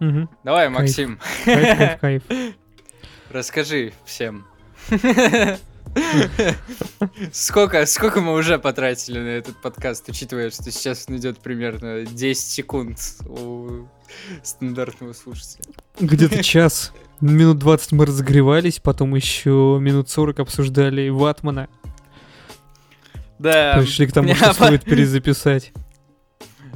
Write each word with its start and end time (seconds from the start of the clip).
Мгм. 0.00 0.28
Давай, 0.42 0.66
Кайф. 0.66 0.78
Максим, 0.78 1.18
Кайф, 1.44 1.78
кайф, 1.78 2.00
кайф. 2.00 2.22
расскажи 3.30 3.92
всем. 4.04 4.46
Сколько, 7.32 7.86
сколько 7.86 8.20
мы 8.20 8.34
уже 8.34 8.58
потратили 8.58 9.18
на 9.18 9.28
этот 9.28 9.60
подкаст, 9.60 10.08
учитывая, 10.08 10.50
что 10.50 10.70
сейчас 10.70 11.04
он 11.08 11.16
идет 11.18 11.38
примерно 11.38 12.04
10 12.04 12.42
секунд 12.44 12.98
у 13.28 13.86
стандартного 14.42 15.12
слушателя? 15.12 15.72
Где-то 16.00 16.42
час. 16.42 16.92
Минут 17.20 17.58
20 17.58 17.92
мы 17.92 18.06
разогревались, 18.06 18.80
потом 18.80 19.14
еще 19.14 19.78
минут 19.80 20.10
40 20.10 20.40
обсуждали 20.40 21.08
Ватмана. 21.10 21.68
Да, 23.38 23.78
Пришли 23.78 24.06
к 24.06 24.12
тому, 24.12 24.34
что 24.34 24.52
стоит 24.52 24.82
перезаписать. 24.84 25.72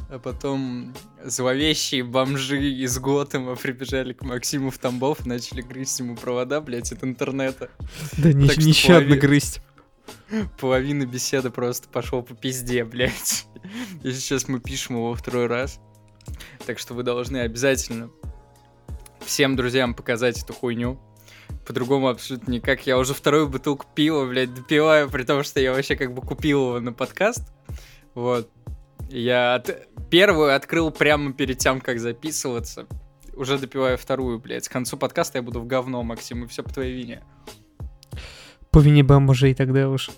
А 0.09 0.19
потом 0.19 0.95
зловещие 1.25 2.03
бомжи 2.03 2.71
из 2.71 2.99
Готэма 2.99 3.57
прибежали 3.57 4.13
к 4.13 4.23
Максиму 4.23 4.71
в 4.71 4.79
Тамбов 4.79 5.25
и 5.27 5.29
начали 5.29 5.61
грызть 5.61 5.99
ему 6.01 6.17
провода, 6.17 6.61
блядь, 6.61 6.93
от 6.93 7.05
интернета. 7.05 7.71
Да 8.17 8.33
не- 8.33 8.47
нещадно 8.67 9.17
грызть. 9.17 9.61
Половина 10.61 11.05
беседы 11.05 11.51
просто 11.51 11.89
пошел 11.89 12.23
по 12.23 12.35
пизде, 12.35 12.85
блядь. 12.85 13.47
И 14.03 14.13
сейчас 14.13 14.49
мы 14.49 14.61
пишем 14.61 14.97
его 14.97 15.15
второй 15.15 15.47
раз. 15.47 15.81
Так 16.67 16.79
что 16.79 16.95
вы 16.95 17.03
должны 17.03 17.39
обязательно 17.39 18.11
всем 19.21 19.57
друзьям 19.57 19.95
показать 19.95 20.43
эту 20.43 20.53
хуйню. 20.55 20.99
По-другому 21.67 22.09
абсолютно 22.09 22.53
никак. 22.53 22.87
Я 22.87 22.99
уже 22.99 23.13
вторую 23.15 23.49
бутылку 23.49 23.87
пива, 23.95 24.27
блядь, 24.27 24.55
допиваю, 24.55 25.11
при 25.11 25.23
том, 25.25 25.43
что 25.45 25.61
я 25.61 25.73
вообще 25.73 25.97
как 25.97 26.15
бы 26.15 26.23
купил 26.23 26.69
его 26.69 26.81
на 26.81 26.93
подкаст. 26.95 27.43
Вот. 28.15 28.51
Я 29.11 29.55
от- 29.55 29.88
первую 30.11 30.55
открыл 30.55 30.91
прямо 30.91 31.33
перед 31.33 31.59
тем, 31.59 31.81
как 31.81 32.01
записываться. 32.01 32.87
Уже 33.35 33.59
допиваю 33.59 33.97
вторую, 33.97 34.39
блядь. 34.39 34.69
К 34.69 34.73
концу 34.73 34.97
подкаста 34.97 35.39
я 35.39 35.43
буду 35.43 35.61
в 35.61 35.67
говно, 35.67 36.03
Максим, 36.03 36.45
и 36.45 36.47
все 36.49 36.63
по 36.63 36.73
твоей 36.73 36.95
вине. 36.97 37.23
По 38.71 38.81
вине 38.81 39.03
бомжей 39.03 39.55
тогда 39.55 39.89
уж. 39.89 40.11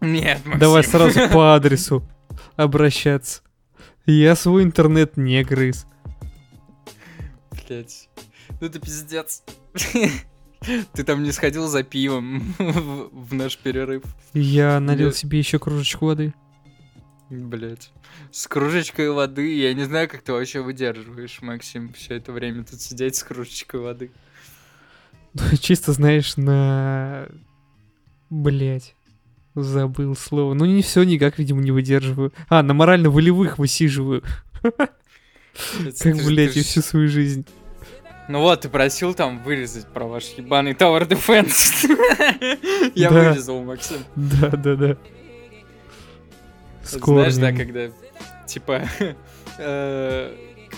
Нет, 0.00 0.44
Максим. 0.44 0.58
Давай 0.58 0.84
сразу 0.84 1.28
по 1.32 1.54
адресу 1.54 2.06
обращаться. 2.56 3.42
Я 4.06 4.36
свой 4.36 4.64
интернет 4.64 5.16
не 5.16 5.42
грыз. 5.44 5.86
Блять. 7.50 8.08
Ну 8.60 8.66
это 8.66 8.78
пиздец. 8.78 9.42
Ты 10.92 11.04
там 11.04 11.22
не 11.22 11.32
сходил 11.32 11.68
за 11.68 11.82
пивом 11.82 12.54
в, 12.58 13.34
наш 13.34 13.56
перерыв. 13.58 14.02
Я 14.32 14.80
налил 14.80 15.12
себе 15.12 15.38
еще 15.38 15.58
кружечку 15.58 16.06
воды. 16.06 16.34
Блять. 17.30 17.90
С 18.30 18.46
кружечкой 18.46 19.10
воды. 19.10 19.56
Я 19.56 19.72
не 19.74 19.84
знаю, 19.84 20.08
как 20.08 20.22
ты 20.22 20.32
вообще 20.32 20.60
выдерживаешь, 20.60 21.40
Максим, 21.42 21.92
все 21.92 22.16
это 22.16 22.32
время 22.32 22.64
тут 22.64 22.80
сидеть 22.80 23.16
с 23.16 23.22
кружечкой 23.24 23.80
воды. 23.80 24.10
Чисто, 25.60 25.92
знаешь, 25.92 26.36
на... 26.36 27.28
Блять. 28.30 28.94
Забыл 29.54 30.16
слово. 30.16 30.54
Ну, 30.54 30.64
не 30.64 30.82
все 30.82 31.04
никак, 31.04 31.38
видимо, 31.38 31.62
не 31.62 31.70
выдерживаю. 31.70 32.32
А, 32.48 32.62
на 32.62 32.74
морально-волевых 32.74 33.58
высиживаю. 33.58 34.22
Как, 34.62 36.16
блядь, 36.26 36.56
и 36.56 36.60
ж- 36.60 36.64
всю 36.64 36.82
свою 36.82 37.08
жизнь. 37.08 37.46
Ну 38.28 38.40
вот, 38.40 38.62
ты 38.62 38.68
просил 38.68 39.14
там 39.14 39.42
вырезать 39.42 39.86
про 39.86 40.06
ваш 40.06 40.24
ебаный 40.36 40.72
Tower 40.72 41.06
Defense. 41.06 41.86
Я 42.94 43.10
вырезал, 43.10 43.62
Максим. 43.62 43.98
Да, 44.16 44.48
да, 44.50 44.74
да. 44.74 44.96
С 46.84 46.98
Знаешь, 46.98 47.36
да, 47.36 47.52
когда, 47.52 47.90
типа, 48.46 48.82
э, 49.58 50.34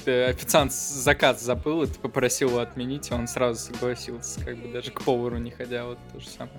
официант 0.07 0.73
заказ 0.73 1.43
забыл, 1.43 1.83
и 1.83 1.87
ты 1.87 1.98
попросил 1.98 2.51
его 2.51 2.61
отменить, 2.61 3.11
и 3.11 3.15
он 3.15 3.27
сразу 3.27 3.73
согласился, 3.73 4.41
как 4.45 4.57
бы 4.57 4.73
даже 4.73 4.91
к 4.91 5.03
повару 5.03 5.39
не 5.39 5.51
ходя, 5.51 5.85
вот 5.85 5.98
то 6.13 6.21
же 6.21 6.29
самое. 6.29 6.55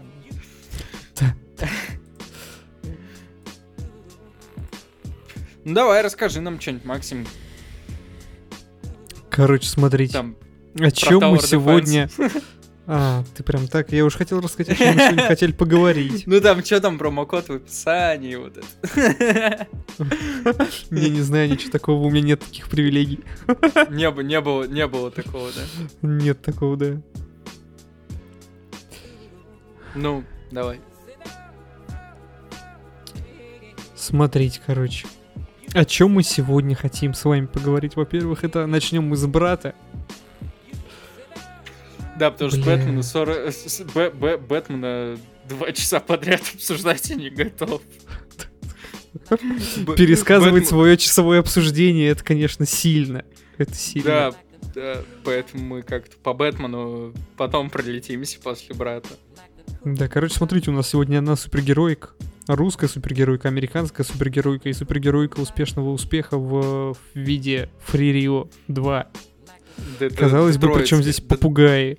Ну 5.64 5.74
давай, 5.74 6.02
расскажи 6.02 6.40
нам 6.40 6.62
что-нибудь, 6.62 6.86
Максим. 6.86 7.28
Короче, 9.30 9.68
смотрите. 9.68 10.14
Там, 10.14 10.38
О 10.80 10.92
чем 10.92 11.22
мы 11.32 11.40
сегодня... 11.40 12.10
А, 12.90 13.26
ты 13.36 13.44
прям 13.44 13.68
так... 13.68 13.92
Я 13.92 14.06
уж 14.06 14.16
хотел 14.16 14.40
рассказать, 14.40 14.74
о 14.74 14.76
чем 14.76 14.96
мы 14.96 15.02
сегодня 15.02 15.24
хотели 15.24 15.52
поговорить. 15.52 16.24
Ну 16.26 16.40
там, 16.40 16.64
что 16.64 16.80
там, 16.80 16.98
промокод 16.98 17.50
в 17.50 17.54
описании, 17.54 18.36
вот 18.36 18.58
это. 18.58 19.68
Я 20.90 21.10
не 21.10 21.20
знаю 21.20 21.50
ничего 21.50 21.70
такого, 21.70 22.06
у 22.06 22.10
меня 22.10 22.22
нет 22.22 22.40
таких 22.40 22.70
привилегий. 22.70 23.20
Не, 23.90 24.10
бы- 24.10 24.24
не, 24.24 24.40
было, 24.40 24.64
не 24.64 24.88
было 24.88 25.12
такого, 25.12 25.50
да? 25.52 25.62
Нет 26.02 26.42
такого, 26.42 26.78
да. 26.78 27.02
Ну, 29.94 30.24
давай. 30.50 30.80
Смотрите, 33.96 34.62
короче. 34.66 35.08
О 35.74 35.84
чем 35.84 36.12
мы 36.12 36.24
сегодня 36.24 36.74
хотим 36.74 37.14
с 37.14 37.26
вами 37.26 37.48
поговорить? 37.48 37.98
Во-первых, 37.98 38.46
это 38.46 38.66
начнем 38.66 39.04
мы 39.04 39.18
с 39.18 39.26
брата. 39.26 39.76
Да, 42.18 42.32
потому 42.32 42.50
что. 42.52 42.62
Бэтмена 42.62 43.04
40... 43.04 43.48
с- 43.48 43.82
Б- 43.94 44.10
Б- 44.12 44.38
Бэтмена 44.38 45.18
два 45.48 45.72
часа 45.72 46.00
подряд 46.00 46.42
обсуждать 46.56 47.10
я 47.10 47.16
не 47.16 47.30
готов. 47.30 47.82
Пересказывать 49.96 50.64
Бэтмен- 50.64 50.68
свое 50.68 50.98
часовое 50.98 51.40
обсуждение, 51.40 52.10
это, 52.10 52.24
конечно, 52.24 52.66
сильно. 52.66 53.26
Это 53.58 53.74
сильно. 53.74 54.06
Да, 54.06 54.34
да, 54.76 55.04
поэтому 55.24 55.64
мы 55.64 55.82
как-то 55.82 56.16
по 56.18 56.34
Бэтмену 56.34 57.14
потом 57.36 57.70
пролетимся 57.70 58.40
после 58.40 58.76
брата. 58.76 59.10
Да, 59.84 60.08
короче, 60.08 60.36
смотрите, 60.36 60.70
у 60.72 60.74
нас 60.74 60.90
сегодня 60.90 61.18
одна 61.20 61.36
супергероика. 61.36 62.10
Русская 62.48 62.88
супергеройка, 62.88 63.48
американская 63.50 64.06
супергеройка 64.06 64.70
и 64.70 64.74
супергеройка 64.74 65.40
успешного 65.40 65.90
успеха 65.90 66.38
в, 66.38 66.94
в 66.94 66.98
виде 67.14 67.70
Rio 67.92 68.50
2. 68.70 69.08
Дет- 70.00 70.16
Казалось 70.16 70.58
бы, 70.58 70.74
причем 70.74 71.02
здесь 71.02 71.20
попугаи. 71.22 71.98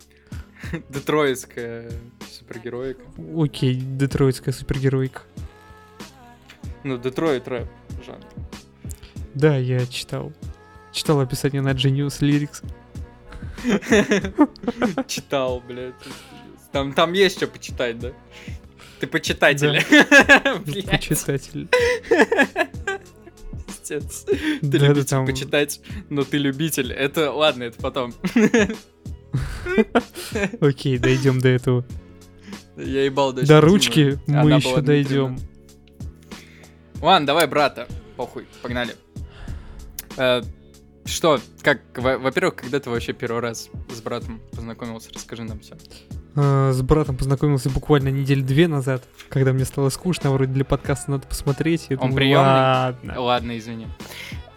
Детройтская 0.88 1.90
супергероика. 2.30 3.00
Окей, 3.36 3.74
детройтская 3.74 4.52
супергеройка. 4.52 5.22
Ну, 6.84 6.96
Детройт 6.98 7.46
рэп 7.48 7.68
жанр. 8.06 8.24
Да, 9.34 9.56
я 9.56 9.84
читал. 9.86 10.32
Читал 10.92 11.20
описание 11.20 11.60
на 11.62 11.70
Genius 11.72 12.20
Lyrics. 12.20 12.64
Читал, 15.06 15.60
блядь. 15.66 15.94
Там, 16.72 16.92
там 16.92 17.12
есть 17.12 17.36
что 17.36 17.46
почитать, 17.46 17.98
да? 17.98 18.12
Ты 19.00 19.06
почитатель. 19.06 19.80
Блядь, 20.66 20.90
Почитатель. 20.90 21.68
Пиздец. 23.88 24.24
Ты 24.24 24.38
Да, 24.62 24.78
любитель 24.88 25.08
там- 25.08 25.26
почитать, 25.26 25.80
но 26.10 26.24
ты 26.24 26.38
любитель. 26.38 26.92
Это, 26.92 27.32
ладно, 27.32 27.64
это 27.64 27.80
потом. 27.80 28.14
Окей, 30.60 30.98
дойдем 30.98 31.40
до 31.40 31.48
этого. 31.48 31.84
Я 32.76 33.04
ебал 33.04 33.32
дочь 33.32 33.46
До 33.46 33.60
ручки 33.60 34.18
мы 34.26 34.52
еще 34.52 34.80
дойдем. 34.80 35.38
Ладно, 37.00 37.26
давай, 37.26 37.46
брата. 37.46 37.86
Похуй, 38.16 38.46
погнали. 38.62 38.94
Э, 40.16 40.42
Что, 41.04 41.40
как, 41.62 41.80
во- 41.96 42.18
во-первых, 42.18 42.56
когда 42.56 42.80
ты 42.80 42.90
вообще 42.90 43.12
первый 43.12 43.40
раз 43.40 43.68
с 43.94 44.00
братом 44.00 44.40
познакомился, 44.52 45.10
расскажи 45.14 45.44
нам 45.44 45.60
все. 45.60 45.76
А, 46.40 46.72
С 46.72 46.80
братом 46.82 47.16
познакомился 47.16 47.68
буквально 47.68 48.08
неделю 48.10 48.44
две 48.44 48.68
назад, 48.68 49.02
когда 49.28 49.52
мне 49.52 49.64
стало 49.64 49.88
скучно, 49.88 50.30
вроде 50.30 50.52
для 50.52 50.64
подкаста 50.64 51.10
надо 51.10 51.26
посмотреть. 51.26 51.86
Я 51.88 51.96
Он 51.96 52.10
думаю, 52.10 52.14
приемный? 52.16 52.44
Ладно, 52.44 53.20
Ладно, 53.20 53.58
извини. 53.58 53.88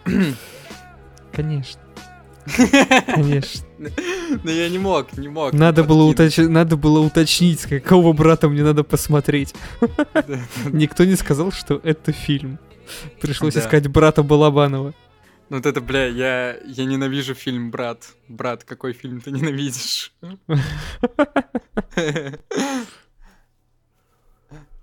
конечно, 1.32 1.80
конечно. 3.06 3.66
Но 4.44 4.50
я 4.50 4.68
не 4.68 4.78
мог, 4.78 5.16
не 5.16 5.26
мог. 5.26 5.52
Надо 5.52 5.82
было, 5.82 6.08
уточ- 6.08 6.46
надо 6.46 6.76
было 6.76 7.00
уточнить, 7.00 7.60
с 7.62 7.66
какого 7.66 8.12
брата 8.12 8.48
мне 8.48 8.62
надо 8.62 8.84
посмотреть. 8.84 9.52
Никто 10.66 11.04
не 11.04 11.16
сказал, 11.16 11.50
что 11.50 11.80
это 11.82 12.12
фильм. 12.12 12.60
Пришлось 13.20 13.56
искать 13.56 13.88
брата 13.88 14.22
Балабанова. 14.22 14.94
Ну 15.48 15.56
вот 15.56 15.66
это, 15.66 15.80
бля, 15.80 16.06
я, 16.06 16.56
я 16.64 16.84
ненавижу 16.84 17.34
фильм 17.34 17.70
«Брат». 17.70 18.14
Брат, 18.28 18.64
какой 18.64 18.92
фильм 18.92 19.20
ты 19.20 19.30
ненавидишь? 19.32 20.12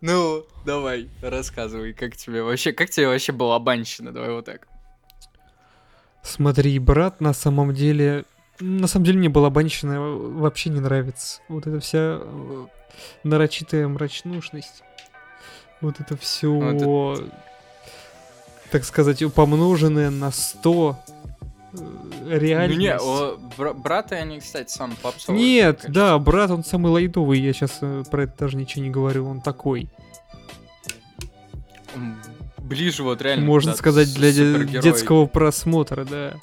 Ну, 0.02 0.46
давай, 0.66 1.10
рассказывай, 1.22 1.92
как 1.92 2.16
тебе 2.16 2.42
вообще, 2.42 2.72
как 2.72 2.90
тебе 2.90 3.08
вообще 3.08 3.34
балабанщина, 3.34 4.14
давай 4.14 4.32
вот 4.32 4.46
так. 4.46 4.66
Смотри, 6.24 6.80
брат, 6.80 7.22
на 7.22 7.34
самом 7.34 7.74
деле... 7.74 8.24
На 8.62 8.88
самом 8.88 9.06
деле 9.06 9.20
мне 9.20 9.30
Балабанщина 9.30 10.00
вообще 10.02 10.70
не 10.70 10.80
нравится. 10.80 11.42
Вот 11.48 11.66
эта 11.66 11.80
вся 11.80 12.20
э, 12.22 12.66
нарочитая 13.24 13.88
мрачнушность. 13.88 14.84
Вот 15.82 16.00
это 16.02 16.18
все, 16.18 16.52
Вот 16.52 17.24
так 18.72 18.84
сказать, 18.86 19.24
помноженное 19.34 20.10
на 20.10 20.32
100. 20.32 20.98
э, 21.74 22.38
реальность. 22.38 22.80
Не, 22.80 22.96
о, 22.96 23.38
бра- 23.58 23.74
браты 23.74 24.16
они, 24.16 24.40
кстати, 24.40 24.72
сам 24.72 24.96
попсовый. 25.02 25.40
Нет, 25.40 25.82
конечно. 25.82 25.94
да, 25.94 26.18
брат, 26.20 26.52
он 26.52 26.64
самый 26.64 26.92
лайтовый, 26.92 27.40
я 27.40 27.54
сейчас 27.54 27.80
про 28.10 28.24
это 28.24 28.34
даже 28.40 28.58
ничего 28.58 28.84
не 28.84 28.90
говорю, 28.90 29.28
он 29.28 29.42
такой. 29.42 29.90
Ближе 32.58 33.04
вот 33.04 33.22
реально. 33.22 33.46
Можно 33.46 33.74
сказать, 33.76 34.14
для 34.14 34.32
детского 34.32 35.26
просмотра, 35.26 36.06
да. 36.06 36.36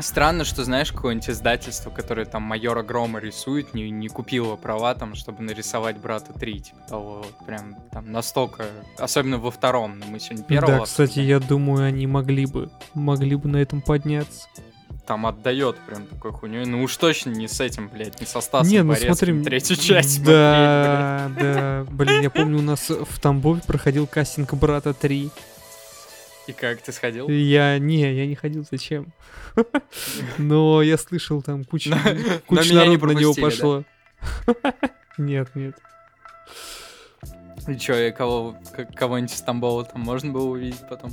Странно, 0.00 0.44
что 0.44 0.62
знаешь, 0.64 0.92
какое-нибудь 0.92 1.28
издательство, 1.30 1.90
которое 1.90 2.24
там 2.24 2.42
майора 2.42 2.82
Грома 2.82 3.18
рисует, 3.18 3.74
не, 3.74 3.90
не 3.90 4.08
купило 4.08 4.54
права 4.56 4.94
там, 4.94 5.14
чтобы 5.16 5.42
нарисовать 5.42 5.96
брата 5.98 6.32
3, 6.32 6.60
типа 6.60 6.78
того, 6.88 7.24
вот 7.24 7.46
прям 7.46 7.74
там 7.90 8.12
настолько, 8.12 8.66
особенно 8.96 9.38
во 9.38 9.50
втором, 9.50 9.98
ну, 9.98 10.06
мы 10.06 10.20
сегодня 10.20 10.44
первого 10.44 10.78
да, 10.78 10.84
кстати, 10.84 11.18
я 11.18 11.40
думаю, 11.40 11.86
они 11.86 12.06
могли 12.06 12.46
бы, 12.46 12.70
могли 12.94 13.34
бы 13.34 13.48
на 13.48 13.56
этом 13.56 13.82
подняться. 13.82 14.46
там 15.06 15.26
отдает 15.26 15.76
прям 15.78 16.06
такой 16.06 16.32
хуйней. 16.32 16.64
Ну 16.66 16.82
уж 16.82 16.96
точно 16.96 17.30
не 17.30 17.48
с 17.48 17.60
этим, 17.60 17.88
блядь, 17.88 18.20
не 18.20 18.26
со 18.26 18.40
Стасом 18.40 18.70
Не, 18.70 18.82
ну 18.82 18.90
Борецким 18.90 19.14
смотри, 19.14 19.42
третью 19.42 19.76
часть 19.76 20.16
смотреть, 20.16 20.36
Да, 20.36 21.30
да, 21.40 21.86
блин, 21.90 22.22
я 22.22 22.30
помню, 22.30 22.58
у 22.58 22.62
нас 22.62 22.88
в 22.90 23.18
Тамбове 23.20 23.62
проходил 23.66 24.06
кастинг 24.06 24.54
брата 24.54 24.92
3. 24.94 25.30
И 26.48 26.52
как, 26.54 26.80
ты 26.80 26.92
сходил? 26.92 27.28
Я, 27.28 27.78
не, 27.78 28.00
я 28.00 28.26
не 28.26 28.34
ходил, 28.34 28.66
зачем? 28.68 29.12
Но 30.38 30.80
я 30.80 30.96
слышал, 30.96 31.42
там 31.42 31.62
меня 32.72 32.86
не 32.86 32.96
народу 32.96 33.06
на 33.06 33.12
него 33.12 33.34
пошло. 33.34 33.84
Нет, 35.18 35.48
нет. 35.56 35.76
И 37.66 37.76
чё, 37.76 38.12
кого, 38.12 38.56
кого-нибудь 38.94 39.34
из 39.34 39.42
Тамбова 39.42 39.84
там 39.84 40.00
можно 40.00 40.32
было 40.32 40.46
увидеть 40.46 40.80
потом? 40.88 41.10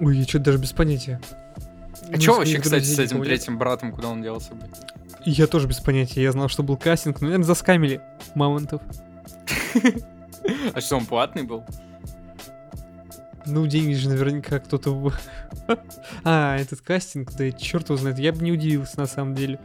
Ой, 0.00 0.18
я 0.18 0.24
что-то 0.24 0.46
даже 0.46 0.58
без 0.58 0.72
понятия. 0.72 1.20
А 2.08 2.10
Ну, 2.10 2.18
из 2.18 2.26
вообще, 2.26 2.58
кстати, 2.58 2.84
с 2.84 2.98
этим 2.98 3.22
третьим 3.22 3.58
братом, 3.58 3.92
куда 3.92 4.08
он 4.08 4.22
делся, 4.22 4.54
блядь? 4.54 4.76
Я 5.24 5.46
тоже 5.46 5.68
без 5.68 5.78
понятия. 5.78 6.22
Я 6.22 6.32
знал, 6.32 6.48
что 6.48 6.64
был 6.64 6.76
кастинг, 6.76 7.20
но, 7.20 7.28
наверное, 7.28 7.46
заскамили 7.46 8.00
мамонтов. 8.34 8.82
А 10.74 10.80
что, 10.80 10.96
он 10.96 11.06
платный 11.06 11.44
был? 11.44 11.64
Ну, 13.50 13.66
деньги 13.66 13.94
же 13.94 14.08
наверняка 14.08 14.58
кто-то... 14.58 15.12
А, 16.24 16.56
этот 16.56 16.80
кастинг, 16.80 17.32
да 17.32 17.50
черт 17.52 17.88
его 17.88 17.96
знает. 17.96 18.18
Я 18.18 18.32
бы 18.32 18.42
не 18.42 18.52
удивился, 18.52 18.98
на 18.98 19.06
самом 19.06 19.34
деле. 19.34 19.58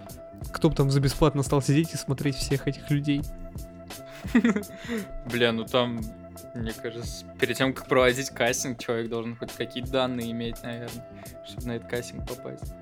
Кто 0.51 0.69
бы 0.69 0.75
там 0.75 0.91
за 0.91 0.99
бесплатно 0.99 1.43
стал 1.43 1.61
сидеть 1.61 1.93
и 1.93 1.97
смотреть 1.97 2.35
всех 2.35 2.67
этих 2.67 2.89
людей. 2.89 3.21
Бля, 5.31 5.51
ну 5.51 5.65
там, 5.65 6.01
мне 6.53 6.73
кажется, 6.73 7.25
перед 7.39 7.57
тем, 7.57 7.73
как 7.73 7.87
проводить 7.87 8.29
кастинг, 8.29 8.79
человек 8.79 9.09
должен 9.09 9.35
хоть 9.35 9.51
какие-то 9.53 9.91
данные 9.91 10.31
иметь, 10.31 10.61
наверное, 10.63 11.05
чтобы 11.47 11.67
на 11.67 11.71
этот 11.73 11.89
кастинг 11.89 12.27
попасть. 12.27 12.73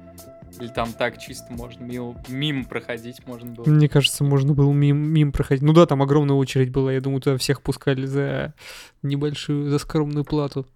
Или 0.60 0.68
там 0.68 0.94
так 0.94 1.18
чисто 1.18 1.52
можно 1.52 1.84
мимо, 1.84 2.16
мимо 2.28 2.66
проходить 2.66 3.26
можно 3.26 3.52
было. 3.52 3.66
Мне 3.66 3.90
кажется, 3.90 4.24
можно 4.24 4.54
было 4.54 4.72
мим, 4.72 4.98
мим 4.98 5.32
проходить. 5.32 5.64
Ну 5.64 5.74
да, 5.74 5.86
там 5.86 6.02
огромная 6.02 6.36
очередь 6.36 6.72
была. 6.72 6.94
Я 6.94 7.02
думаю, 7.02 7.22
туда 7.22 7.38
всех 7.38 7.62
пускали 7.62 8.06
за 8.06 8.54
небольшую, 9.02 9.70
за 9.70 9.80
скромную 9.80 10.26
плату. 10.26 10.68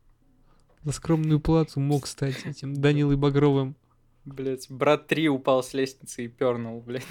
За 0.87 0.93
скромную 0.93 1.41
плату 1.41 1.81
мог 1.81 2.07
стать 2.07 2.45
этим 2.45 2.73
Данилой 2.73 3.17
Багровым. 3.17 3.75
Блять, 4.23 4.67
брат 4.69 5.05
3 5.07 5.27
упал 5.27 5.61
с 5.61 5.73
лестницы 5.73 6.23
и 6.23 6.29
пернул, 6.29 6.79
блядь. 6.79 7.05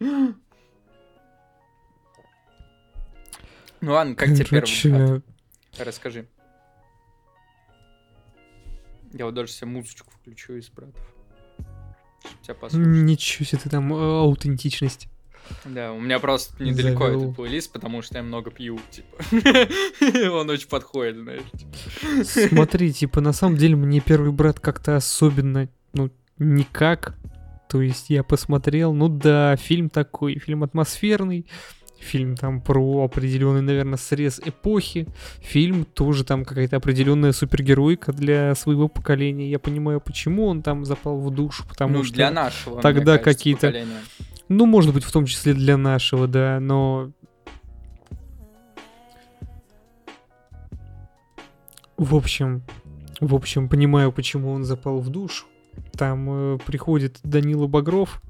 Ну 3.80 3.92
ладно, 3.92 4.16
как 4.16 4.30
тебе 4.30 4.44
первый 4.44 5.22
Расскажи. 5.78 6.26
Я 9.12 9.26
вот 9.26 9.34
даже 9.34 9.52
себе 9.52 9.68
музычку 9.68 10.10
включу 10.10 10.54
из 10.54 10.68
братов. 10.68 11.14
Тебя 12.42 12.56
послушать. 12.56 13.04
ничего 13.04 13.44
себе 13.44 13.60
ты 13.60 13.70
там 13.70 13.94
э, 13.94 13.96
аутентичность. 13.96 15.08
Да, 15.64 15.92
у 15.92 16.00
меня 16.00 16.18
просто 16.18 16.62
недалеко 16.62 17.06
Завёл. 17.06 17.22
этот 17.22 17.36
плейлист, 17.36 17.72
потому 17.72 18.02
что 18.02 18.16
я 18.16 18.22
много 18.22 18.50
пью, 18.50 18.78
типа. 18.90 19.16
Он 20.32 20.48
очень 20.50 20.68
подходит, 20.68 21.16
знаешь. 21.16 21.42
типа. 21.52 22.24
Смотри, 22.48 22.92
типа, 22.92 23.20
на 23.20 23.32
самом 23.32 23.56
деле 23.56 23.76
мне 23.76 24.00
первый 24.00 24.32
брат 24.32 24.60
как-то 24.60 24.96
особенно, 24.96 25.68
ну, 25.92 26.10
никак. 26.38 27.14
То 27.68 27.82
есть 27.82 28.08
я 28.10 28.22
посмотрел, 28.22 28.94
ну 28.94 29.08
да, 29.08 29.56
фильм 29.56 29.90
такой, 29.90 30.38
фильм 30.38 30.62
атмосферный, 30.64 31.44
фильм 32.00 32.34
там 32.36 32.62
про 32.62 33.04
определенный, 33.04 33.60
наверное, 33.60 33.98
срез 33.98 34.40
эпохи, 34.42 35.06
фильм 35.42 35.84
тоже 35.84 36.24
там 36.24 36.44
какая-то 36.46 36.76
определенная 36.76 37.32
супергероика 37.32 38.12
для 38.12 38.54
своего 38.54 38.88
поколения. 38.88 39.50
Я 39.50 39.58
понимаю, 39.58 40.00
почему 40.00 40.46
он 40.46 40.62
там 40.62 40.84
запал 40.86 41.18
в 41.20 41.30
душу, 41.30 41.64
потому 41.68 41.98
Ну, 41.98 42.04
что... 42.04 42.14
для 42.14 42.30
нашего, 42.30 42.80
тогда 42.80 43.18
какие-то- 43.18 43.66
поколения. 43.66 44.00
Ну, 44.48 44.66
может 44.66 44.94
быть, 44.94 45.04
в 45.04 45.12
том 45.12 45.26
числе 45.26 45.54
для 45.54 45.76
нашего, 45.76 46.26
да, 46.26 46.58
но... 46.60 47.12
В 51.96 52.14
общем, 52.14 52.62
в 53.20 53.34
общем, 53.34 53.68
понимаю, 53.68 54.12
почему 54.12 54.52
он 54.52 54.64
запал 54.64 55.00
в 55.00 55.10
душу. 55.10 55.46
Там 55.92 56.54
э, 56.54 56.58
приходит 56.64 57.18
Данила 57.24 57.66
Багров, 57.66 58.22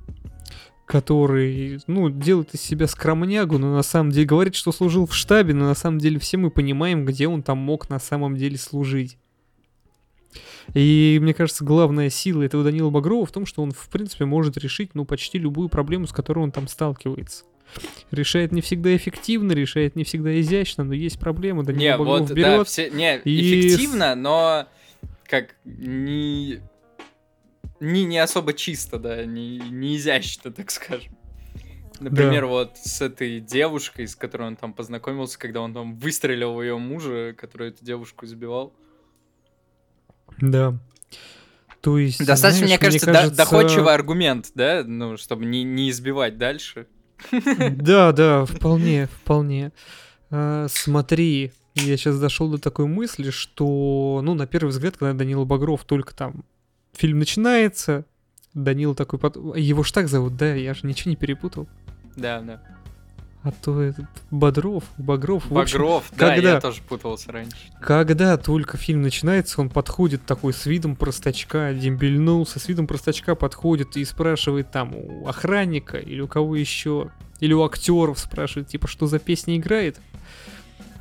который, 0.87 1.79
ну, 1.87 2.09
делает 2.09 2.55
из 2.55 2.63
себя 2.63 2.87
скромнягу, 2.87 3.59
но 3.59 3.75
на 3.75 3.83
самом 3.83 4.11
деле 4.11 4.27
говорит, 4.27 4.55
что 4.55 4.73
служил 4.73 5.07
в 5.07 5.15
штабе, 5.15 5.53
но 5.53 5.67
на 5.67 5.75
самом 5.75 5.99
деле 5.99 6.19
все 6.19 6.39
мы 6.39 6.51
понимаем, 6.51 7.05
где 7.05 7.29
он 7.29 7.43
там 7.43 7.59
мог 7.59 7.91
на 7.91 7.99
самом 7.99 8.37
деле 8.37 8.57
служить. 8.57 9.19
И 10.75 11.19
мне 11.23 11.35
кажется, 11.35 11.65
главная 11.65 12.11
сила 12.11 12.43
этого 12.43 12.65
Данила 12.65 12.91
Багрова 12.91 13.27
в 13.27 13.33
том, 13.33 13.47
что 13.47 13.63
он, 13.63 13.73
в 13.73 13.89
принципе, 13.89 14.25
может 14.25 14.57
решить, 14.59 14.95
ну, 14.95 15.05
почти 15.05 15.39
любую 15.39 15.69
проблему, 15.69 16.07
с 16.07 16.13
которой 16.13 16.41
он 16.41 16.53
там 16.53 16.69
сталкивается. 16.69 17.45
Решает 18.11 18.53
не 18.53 18.61
всегда 18.61 18.95
эффективно, 18.97 19.53
решает 19.53 19.97
не 19.97 20.05
всегда 20.05 20.39
изящно, 20.41 20.85
но 20.85 20.95
есть 20.95 21.19
проблема. 21.19 21.65
Данила 21.65 21.81
Не, 21.81 21.99
Багров 21.99 22.21
вот, 22.21 22.29
да, 22.29 22.35
берет. 22.35 22.69
все, 22.69 22.91
не, 22.91 23.19
и 23.19 23.69
эффективно, 23.69 24.15
но 24.15 24.67
как 25.25 25.55
не, 25.65 26.61
не, 27.81 28.05
не 28.05 28.19
особо 28.19 28.55
чисто, 28.55 28.99
да, 28.99 29.25
не, 29.25 29.59
не 29.59 29.97
изящно, 29.97 30.51
так 30.51 30.71
скажем. 30.71 31.13
Например, 32.01 32.47
вот 32.47 32.79
с 32.79 33.03
этой 33.03 33.41
девушкой, 33.41 34.07
с 34.07 34.15
которой 34.15 34.49
он 34.49 34.57
там 34.57 34.73
познакомился, 34.73 35.39
когда 35.39 35.61
он 35.61 35.75
там 35.75 35.97
выстрелил 35.97 36.55
в 36.55 36.63
ее 36.63 36.79
мужа, 36.79 37.35
который 37.37 37.71
эту 37.71 37.85
девушку 37.85 38.25
избивал. 38.25 38.73
Да. 40.41 40.79
То 41.81 41.99
есть, 41.99 42.19
Достаточно, 42.25 42.67
знаешь, 42.67 42.71
мне 42.71 42.79
кажется, 42.79 43.07
до- 43.07 43.13
кажется, 43.13 43.37
доходчивый 43.37 43.95
аргумент, 43.95 44.51
да, 44.55 44.83
ну, 44.85 45.17
чтобы 45.17 45.45
не, 45.45 45.63
не 45.63 45.91
избивать 45.91 46.37
дальше. 46.37 46.87
Да, 47.33 48.13
да, 48.13 48.45
вполне, 48.45 49.07
вполне. 49.07 49.73
А, 50.31 50.67
смотри, 50.69 51.53
я 51.75 51.97
сейчас 51.97 52.19
дошел 52.19 52.51
до 52.51 52.59
такой 52.59 52.87
мысли, 52.87 53.31
что, 53.31 54.21
ну, 54.23 54.35
на 54.35 54.47
первый 54.47 54.71
взгляд, 54.71 54.97
когда 54.97 55.15
Данила 55.15 55.45
Багров 55.45 55.85
только 55.85 56.15
там 56.15 56.45
фильм 56.93 57.19
начинается, 57.21 58.05
Данил 58.55 58.95
такой, 58.95 59.19
его 59.61 59.83
ж 59.83 59.93
так 59.93 60.09
зовут, 60.09 60.37
да, 60.37 60.55
я 60.55 60.75
же 60.75 60.81
ничего 60.87 61.11
не 61.11 61.17
перепутал. 61.17 61.69
Да, 62.17 62.41
да. 62.41 62.63
А 63.49 63.53
то 63.63 63.81
этот 63.81 64.05
Бодров, 64.31 64.85
Багров. 64.99 65.49
в 65.49 65.57
общем, 65.59 65.79
Багров, 65.79 66.13
да, 66.17 66.35
когда- 66.35 66.51
я 66.55 66.61
тоже 66.61 66.83
путался 66.83 67.33
раньше. 67.33 67.57
Когда 67.81 68.37
только 68.37 68.77
фильм 68.77 69.01
начинается, 69.03 69.61
он 69.61 69.71
подходит 69.71 70.25
такой 70.27 70.53
с 70.53 70.67
видом 70.67 70.97
простачка, 70.97 71.73
дембельнулся, 71.73 72.59
с 72.61 72.69
видом 72.69 72.87
простачка 72.87 73.35
подходит 73.35 73.97
и 73.97 74.05
спрашивает 74.05 74.71
там 74.71 74.95
у 74.95 75.27
охранника 75.27 75.97
или 75.99 76.21
у 76.21 76.29
кого 76.29 76.57
еще, 76.57 77.11
или 77.41 77.53
у 77.55 77.63
актеров 77.63 78.19
спрашивает, 78.19 78.69
типа, 78.69 78.87
что 78.87 79.07
за 79.07 79.19
песня 79.19 79.57
играет. 79.57 79.99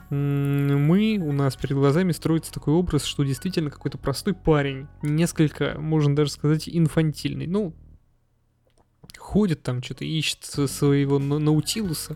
Мы, 0.10 1.18
у 1.22 1.34
нас 1.34 1.58
перед 1.58 1.76
глазами 1.76 2.14
строится 2.14 2.54
такой 2.54 2.74
образ, 2.74 3.04
что 3.04 3.24
действительно 3.26 3.70
какой-то 3.70 3.98
простой 3.98 4.34
парень, 4.34 4.88
несколько, 5.02 5.76
можно 5.78 6.16
даже 6.16 6.32
сказать, 6.32 6.70
инфантильный. 6.70 7.46
Ну, 7.46 7.74
ходит 9.28 9.62
там, 9.62 9.84
что-то 9.84 10.06
ищет 10.06 10.40
своего 10.70 11.20
на- 11.20 11.38
наутилуса 11.40 12.16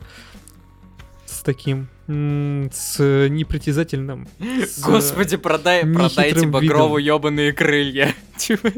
с 1.26 1.42
таким, 1.44 1.88
с 2.08 3.00
непритязательным. 3.30 4.28
с- 4.40 4.80
Господи, 4.80 5.36
продай, 5.38 5.86
продайте 5.86 6.36
видом. 6.36 6.52
Багрову 6.52 6.98
ебаные 6.98 7.52
крылья. 7.54 8.14
Типа, 8.38 8.72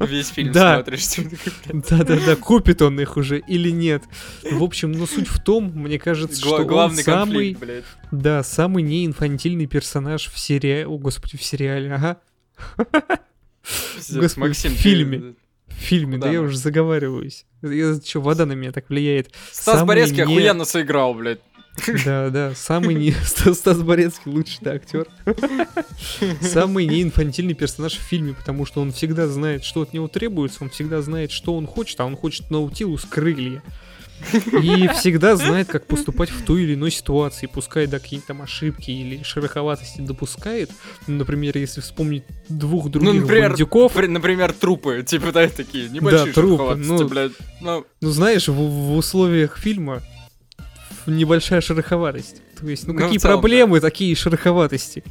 Весь 0.00 0.28
фильм 0.28 0.52
Да. 0.52 0.76
смотришь. 0.76 1.06
типа. 1.06 1.36
Да-да-да, 1.88 2.36
купит 2.36 2.80
он 2.82 2.98
их 3.00 3.16
уже 3.18 3.38
или 3.38 3.70
нет. 3.70 4.02
В 4.50 4.62
общем, 4.62 4.92
но 4.92 5.06
суть 5.06 5.28
в 5.28 5.38
том, 5.42 5.72
мне 5.74 5.98
кажется, 5.98 6.40
Гла- 6.42 6.48
что 6.56 6.62
он 6.62 6.66
Главный 6.68 7.02
самый, 7.04 7.54
конфликт, 7.54 7.60
блядь. 7.60 7.84
да, 8.10 8.42
самый 8.42 8.82
неинфантильный 8.82 9.66
персонаж 9.66 10.26
в 10.28 10.38
сериале, 10.38 10.86
о 10.86 10.96
господи, 10.98 11.36
в 11.36 11.42
сериале, 11.44 11.92
ага, 11.94 12.16
Господи, 14.10 14.38
Максим, 14.48 14.72
в 14.72 14.76
фильме. 14.76 15.34
В 15.76 15.80
фильме, 15.80 16.18
да 16.18 16.26
Куда 16.26 16.32
я 16.32 16.40
уже 16.42 16.58
заговариваюсь. 16.58 17.44
Я, 17.62 17.94
что, 17.94 18.20
вода 18.20 18.46
на 18.46 18.52
меня 18.52 18.72
так 18.72 18.88
влияет. 18.88 19.30
Стас 19.50 19.76
Самый 19.76 19.88
Борецкий 19.88 20.16
не- 20.16 20.22
охуенно 20.22 20.64
сыграл, 20.64 21.14
блядь. 21.14 21.40
Да, 22.04 22.30
да, 22.30 22.54
самый 22.54 22.94
не... 22.94 23.12
Стас 23.24 23.78
Борецкий 23.82 24.32
лучший 24.32 24.66
актер. 24.66 25.06
Самый 26.40 26.86
неинфантильный 26.86 27.54
персонаж 27.54 27.94
в 27.94 28.00
фильме, 28.00 28.34
потому 28.34 28.64
что 28.64 28.80
он 28.80 28.92
всегда 28.92 29.26
знает, 29.28 29.62
что 29.62 29.82
от 29.82 29.92
него 29.92 30.08
требуется, 30.08 30.64
он 30.64 30.70
всегда 30.70 31.02
знает, 31.02 31.30
что 31.30 31.54
он 31.54 31.66
хочет, 31.66 32.00
а 32.00 32.06
он 32.06 32.16
хочет 32.16 32.50
Наутилус 32.50 33.04
крылья. 33.04 33.62
И 34.62 34.88
всегда 34.88 35.36
знает, 35.36 35.68
как 35.68 35.86
поступать 35.86 36.30
в 36.30 36.44
той 36.44 36.62
или 36.64 36.74
иной 36.74 36.90
ситуации, 36.90 37.46
пускай 37.46 37.86
да 37.86 37.98
какие-то 37.98 38.28
там 38.28 38.42
ошибки 38.42 38.90
или 38.90 39.22
шероховатости 39.22 40.00
допускает. 40.00 40.70
Ну, 41.06 41.16
например, 41.16 41.56
если 41.56 41.80
вспомнить 41.80 42.24
двух 42.48 42.90
других 42.90 43.12
ну, 43.12 43.20
например, 43.20 43.50
бандюков... 43.50 43.92
при- 43.92 44.06
например, 44.06 44.52
трупы, 44.52 45.02
типа, 45.06 45.32
да, 45.32 45.48
такие 45.48 45.88
небольшие 45.88 46.26
Да, 46.26 46.32
трупы, 46.32 46.74
ну, 46.76 47.08
блядь. 47.08 47.32
Ну, 47.60 47.84
Ну, 48.00 48.10
знаешь, 48.10 48.48
в, 48.48 48.54
в 48.54 48.96
условиях 48.96 49.58
фильма 49.58 50.02
небольшая 51.06 51.60
шероховатость. 51.60 52.42
То 52.58 52.68
есть, 52.68 52.86
ну, 52.86 52.94
Ну, 52.94 53.00
какие 53.00 53.18
целом, 53.18 53.40
проблемы, 53.40 53.80
такие 53.80 54.12
и 54.12 54.14
шероховатости. 54.14 55.04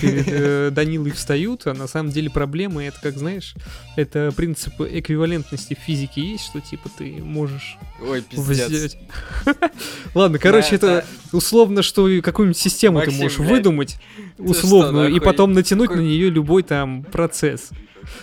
Перед 0.00 0.28
э, 0.28 0.70
Данилой 0.70 1.10
встают, 1.10 1.66
а 1.66 1.74
на 1.74 1.86
самом 1.86 2.12
деле 2.12 2.30
проблемы, 2.30 2.84
это, 2.84 2.98
как 3.02 3.18
знаешь, 3.18 3.54
это 3.96 4.32
принцип 4.36 4.80
эквивалентности 4.80 5.74
в 5.74 5.82
физике 5.82 6.20
есть, 6.20 6.44
что, 6.44 6.60
типа, 6.60 6.88
ты 6.96 7.22
можешь 7.22 7.76
ой, 8.00 8.22
пиздец. 8.22 8.68
взять... 8.68 8.98
Ладно, 10.14 10.38
короче, 10.38 10.78
Да, 10.78 10.98
это 10.98 11.06
условно, 11.32 11.82
что 11.82 12.08
какую-нибудь 12.22 12.58
систему 12.58 13.00
ты 13.00 13.10
можешь 13.10 13.38
выдумать, 13.38 13.96
условную, 14.38 15.14
и 15.14 15.20
потом 15.20 15.52
натянуть 15.52 15.90
на 15.90 16.00
нее 16.00 16.30
любой 16.30 16.62
там 16.62 17.02
процесс. 17.04 17.70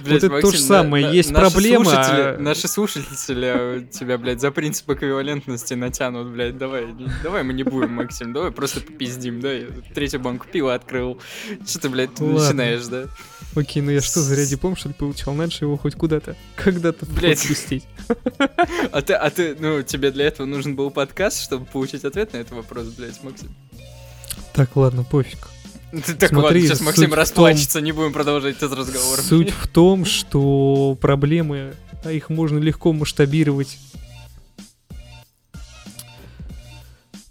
Блядь, 0.02 0.24
это 0.24 0.42
то 0.42 0.52
же 0.52 0.58
самое, 0.60 1.08
на- 1.08 1.12
есть 1.12 1.32
наши 1.32 1.52
проблема, 1.52 1.86
слушатели- 1.86 2.22
а- 2.22 2.38
Наши 2.40 2.68
слушатели 2.68 3.86
тебя, 3.92 4.18
блядь, 4.18 4.42
за 4.42 4.52
принцип 4.52 4.90
эквивалентности 4.90 5.74
натянут, 5.74 6.28
блядь, 6.28 6.58
давай, 6.58 6.88
давай 7.24 7.44
мы 7.44 7.54
не 7.54 7.64
будем, 7.64 7.94
Максим, 7.94 8.34
давай 8.34 8.52
просто 8.52 8.82
попиздим, 8.82 9.42
да, 9.42 9.52
я 9.52 9.68
третью 9.94 10.20
банку 10.20 10.46
пива 10.52 10.74
открыл, 10.74 11.20
что 11.68 11.80
ты, 11.80 11.90
блядь, 11.90 12.20
Ладно. 12.20 12.40
начинаешь, 12.40 12.86
да? 12.86 13.06
Окей, 13.56 13.82
ну 13.82 13.90
я 13.92 14.02
что, 14.02 14.22
зря 14.22 14.46
диплом, 14.46 14.76
что 14.76 14.90
ли, 14.90 14.94
получал? 14.94 15.34
Надо 15.34 15.52
же 15.52 15.66
его 15.66 15.76
хоть 15.78 15.96
куда-то, 15.96 16.36
когда-то 16.56 17.06
Блядь. 17.08 17.46
пустить. 17.48 17.86
А 18.92 19.02
ты, 19.02 19.14
а 19.14 19.30
ты, 19.30 19.56
ну, 19.60 19.82
тебе 19.84 20.12
для 20.12 20.26
этого 20.26 20.46
нужен 20.48 20.76
был 20.76 20.90
подкаст, 20.92 21.42
чтобы 21.44 21.66
получить 21.66 22.04
ответ 22.06 22.34
на 22.34 22.38
этот 22.38 22.54
вопрос, 22.54 22.86
блядь, 22.88 23.22
Максим? 23.24 23.50
Так, 24.54 24.76
ладно, 24.76 25.04
пофиг. 25.04 25.48
Так 25.92 26.30
Смотри, 26.30 26.36
ладно, 26.44 26.62
сейчас 26.62 26.82
Максим 26.82 27.06
в 27.06 27.10
том- 27.10 27.18
расплачется, 27.18 27.82
не 27.82 27.92
будем 27.92 28.14
продолжать 28.14 28.58
этот 28.58 28.78
разговор. 28.78 29.20
Суть 29.20 29.50
в 29.50 29.68
том, 29.68 30.06
что 30.06 30.96
проблемы, 31.02 31.74
а 32.04 32.12
их 32.12 32.30
можно 32.30 32.60
легко 32.60 32.94
масштабировать 32.94 33.78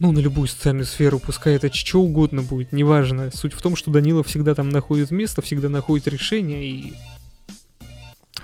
ну, 0.01 0.13
на 0.13 0.19
любую 0.21 0.49
социальную 0.49 0.87
сферу, 0.87 1.19
пускай 1.19 1.55
это 1.57 1.73
что 1.73 2.01
угодно 2.01 2.43
будет, 2.43 2.73
неважно. 2.73 3.31
Суть 3.33 3.53
в 3.53 3.61
том, 3.61 3.77
что 3.77 3.91
Данила 3.91 4.23
всегда 4.23 4.55
там 4.55 4.71
находит 4.71 5.11
место, 5.11 5.43
всегда 5.43 5.69
находит 5.69 6.07
решение 6.09 6.65
и 6.65 6.95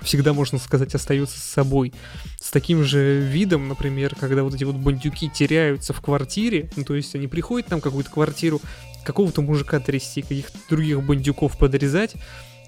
всегда, 0.01 0.33
можно 0.33 0.59
сказать, 0.59 0.93
остается 0.93 1.39
с 1.39 1.43
собой. 1.43 1.93
С 2.39 2.51
таким 2.51 2.83
же 2.83 3.21
видом, 3.21 3.67
например, 3.67 4.15
когда 4.19 4.43
вот 4.43 4.53
эти 4.53 4.63
вот 4.63 4.75
бандюки 4.75 5.29
теряются 5.29 5.93
в 5.93 6.01
квартире, 6.01 6.69
ну, 6.75 6.83
то 6.83 6.95
есть 6.95 7.15
они 7.15 7.27
приходят 7.27 7.67
там 7.67 7.81
какую-то 7.81 8.11
квартиру, 8.11 8.61
какого-то 9.05 9.41
мужика 9.41 9.79
трясти, 9.79 10.21
каких-то 10.21 10.57
других 10.69 11.01
бандюков 11.03 11.57
подрезать, 11.57 12.15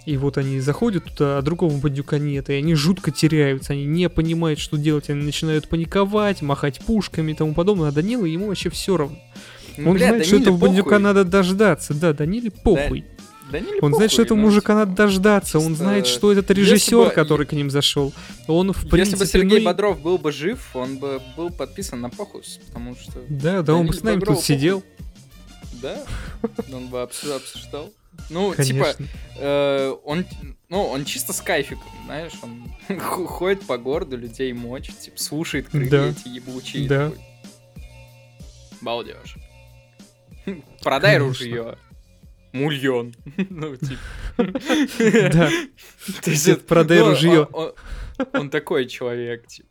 и 0.07 0.15
вот 0.15 0.37
они 0.37 0.61
заходят 0.61 1.03
туда, 1.03 1.37
а 1.37 1.41
другого 1.41 1.75
бандюка 1.77 2.17
нет, 2.17 2.49
и 2.49 2.53
они 2.53 2.75
жутко 2.75 3.11
теряются, 3.11 3.73
они 3.73 3.83
не 3.85 4.07
понимают, 4.07 4.57
что 4.57 4.77
делать, 4.77 5.09
они 5.09 5.21
начинают 5.21 5.67
паниковать, 5.67 6.41
махать 6.41 6.79
пушками 6.79 7.33
и 7.33 7.35
тому 7.35 7.53
подобное, 7.53 7.89
а 7.89 7.91
Данила 7.91 8.23
ему 8.23 8.47
вообще 8.47 8.69
все 8.69 8.95
равно. 8.95 9.19
Ну, 9.77 9.89
Он 9.89 9.97
бля, 9.97 10.07
знает, 10.07 10.25
что 10.25 10.35
Даниле 10.35 10.49
этого 10.49 10.57
бандюка 10.57 10.89
похуй. 10.91 11.03
надо 11.03 11.23
дождаться, 11.25 11.93
да, 11.93 12.13
Даниле 12.13 12.51
похуй. 12.51 13.03
Даниле 13.51 13.79
Он 13.81 13.93
знает, 13.93 14.11
что 14.11 14.21
похуй, 14.21 14.25
этого 14.25 14.37
ну, 14.37 14.43
мужика 14.45 14.73
типа, 14.73 14.73
надо 14.75 14.91
дождаться, 14.95 15.59
он 15.59 15.75
знает, 15.75 16.07
что 16.07 16.31
этот 16.31 16.51
режиссер, 16.51 17.09
бы- 17.09 17.11
который 17.11 17.45
к 17.45 17.51
ним 17.51 17.69
зашел, 17.69 18.13
он 18.47 18.71
в 18.71 18.89
принципе... 18.89 18.99
Если 18.99 19.15
бы 19.17 19.25
Сергей 19.25 19.59
ну 19.59 19.65
Бодров 19.65 20.01
был 20.01 20.17
бы 20.17 20.31
жив, 20.31 20.69
он 20.73 20.99
бы 20.99 21.21
был 21.35 21.49
подписан 21.49 21.99
на 21.99 22.09
похус, 22.09 22.61
потому 22.67 22.95
что... 22.95 23.21
Да, 23.27 23.61
да, 23.61 23.73
он 23.73 23.87
бы 23.87 23.87
Даниле 23.87 23.99
с 23.99 24.03
нами 24.03 24.19
Багрову 24.19 24.37
тут 24.37 24.45
сидел, 24.45 24.83
Да, 25.81 26.03
он 26.73 26.87
бы 26.87 26.97
обсу- 26.99 27.35
обсуждал. 27.35 27.91
Ну, 28.29 28.55
типа, 28.55 28.95
э, 29.37 29.93
он, 30.03 30.25
ну, 30.69 30.83
он 30.87 31.05
чисто 31.05 31.33
с 31.33 31.41
кайфиком, 31.41 31.83
знаешь, 32.05 32.33
он 32.41 32.99
ходит 32.99 33.65
по 33.67 33.77
городу, 33.77 34.17
людей 34.17 34.51
мочит, 34.53 34.97
типа, 34.99 35.17
слушает 35.19 35.69
крылья 35.69 35.89
Да. 35.89 36.07
эти 36.07 36.27
ебучие. 36.29 36.87
Да. 36.87 37.09
такой, 37.09 37.19
Балдеж. 38.81 39.35
Продай 40.83 41.17
Конечно. 41.19 41.27
ружье. 41.27 41.77
Мульон. 42.53 43.13
Ну, 43.49 43.75
типа. 43.75 43.99
Да, 44.37 45.49
То 46.23 46.31
есть 46.31 46.65
продай 46.65 46.99
ну, 46.99 47.09
ружье. 47.09 47.43
Он 47.51 47.73
он- 48.17 48.25
он 48.33 48.49
такой 48.49 48.87
человек, 48.87 49.45
типа. 49.45 49.69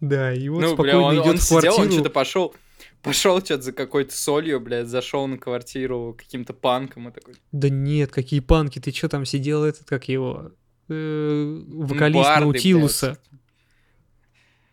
да, 0.00 0.32
и 0.32 0.48
вот 0.48 0.62
Ну, 0.62 0.76
бля, 0.76 0.92
спокойно 0.92 1.02
он, 1.08 1.14
идет 1.16 1.26
он 1.26 1.36
в 1.36 1.42
сидел, 1.42 1.56
он 1.56 1.62
квартиру. 1.74 1.92
что-то 1.92 2.10
пошел, 2.10 2.54
пошел 3.02 3.38
что-то 3.40 3.62
за 3.62 3.72
какой-то 3.72 4.14
солью, 4.16 4.60
блядь, 4.60 4.88
зашел 4.88 5.26
на 5.26 5.38
квартиру 5.38 6.14
каким-то 6.18 6.52
панком 6.52 7.08
и 7.08 7.12
такой. 7.12 7.34
Да 7.52 7.68
нет, 7.68 8.10
какие 8.12 8.40
панки, 8.40 8.78
ты 8.78 8.92
что 8.92 9.08
там 9.08 9.24
сидел 9.24 9.64
этот, 9.64 9.86
как 9.88 10.08
его, 10.08 10.52
э, 10.88 11.62
вокалист 11.68 12.24
Барды, 12.24 12.44
Наутилуса. 12.44 13.06
блядь. 13.06 13.20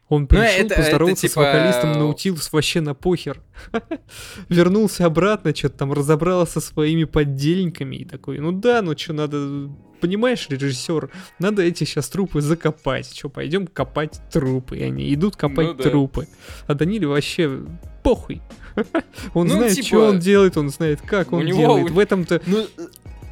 Он 0.09 0.21
Ну, 0.21 0.27
пришел, 0.27 0.45
это- 0.45 0.73
это 0.73 0.75
поздоровался 0.75 1.21
типа, 1.27 1.33
с 1.33 1.35
вокалистом 1.35 1.91
э, 1.91 1.97
Наутилус 1.97 2.53
вообще 2.53 2.79
на 2.79 2.93
похер. 2.95 3.41
Вернулся 4.49 5.05
обратно, 5.05 5.53
что-то 5.53 5.79
там 5.79 5.91
разобрался 5.91 6.61
со 6.61 6.67
своими 6.73 7.03
поддельниками 7.03 7.97
и 7.97 8.05
такой, 8.05 8.39
ну 8.39 8.53
да, 8.53 8.81
ну 8.81 8.97
что, 8.97 9.11
надо, 9.13 9.69
понимаешь, 9.99 10.47
режиссер, 10.49 11.09
надо 11.39 11.61
эти 11.63 11.83
сейчас 11.83 12.09
трупы 12.09 12.41
закопать. 12.41 13.13
Что, 13.15 13.29
пойдем 13.29 13.67
копать 13.67 14.19
трупы. 14.31 14.77
И 14.77 14.83
они 14.83 15.13
идут 15.13 15.35
копать 15.35 15.67
Ну 15.67 15.73
да. 15.73 15.83
трупы. 15.89 16.27
А 16.67 16.73
Даниле 16.73 17.07
вообще 17.07 17.63
похуй. 18.03 18.41
Он 19.33 19.47
Ну, 19.47 19.53
знает, 19.55 19.73
типа, 19.73 19.87
что 19.87 20.05
он 20.09 20.19
делает, 20.19 20.55
он 20.57 20.69
знает, 20.69 21.01
как 21.01 21.33
он 21.33 21.43
него- 21.45 21.57
делает. 21.57 21.89
В 21.91 21.97
этом-то 21.99 22.41
Ну, 22.45 22.67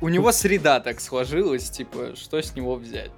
у 0.01 0.09
него 0.09 0.31
среда 0.31 0.79
так 0.79 0.99
сложилась, 0.99 1.69
типа, 1.69 2.15
что 2.15 2.41
с 2.41 2.55
него 2.55 2.75
взять? 2.75 3.11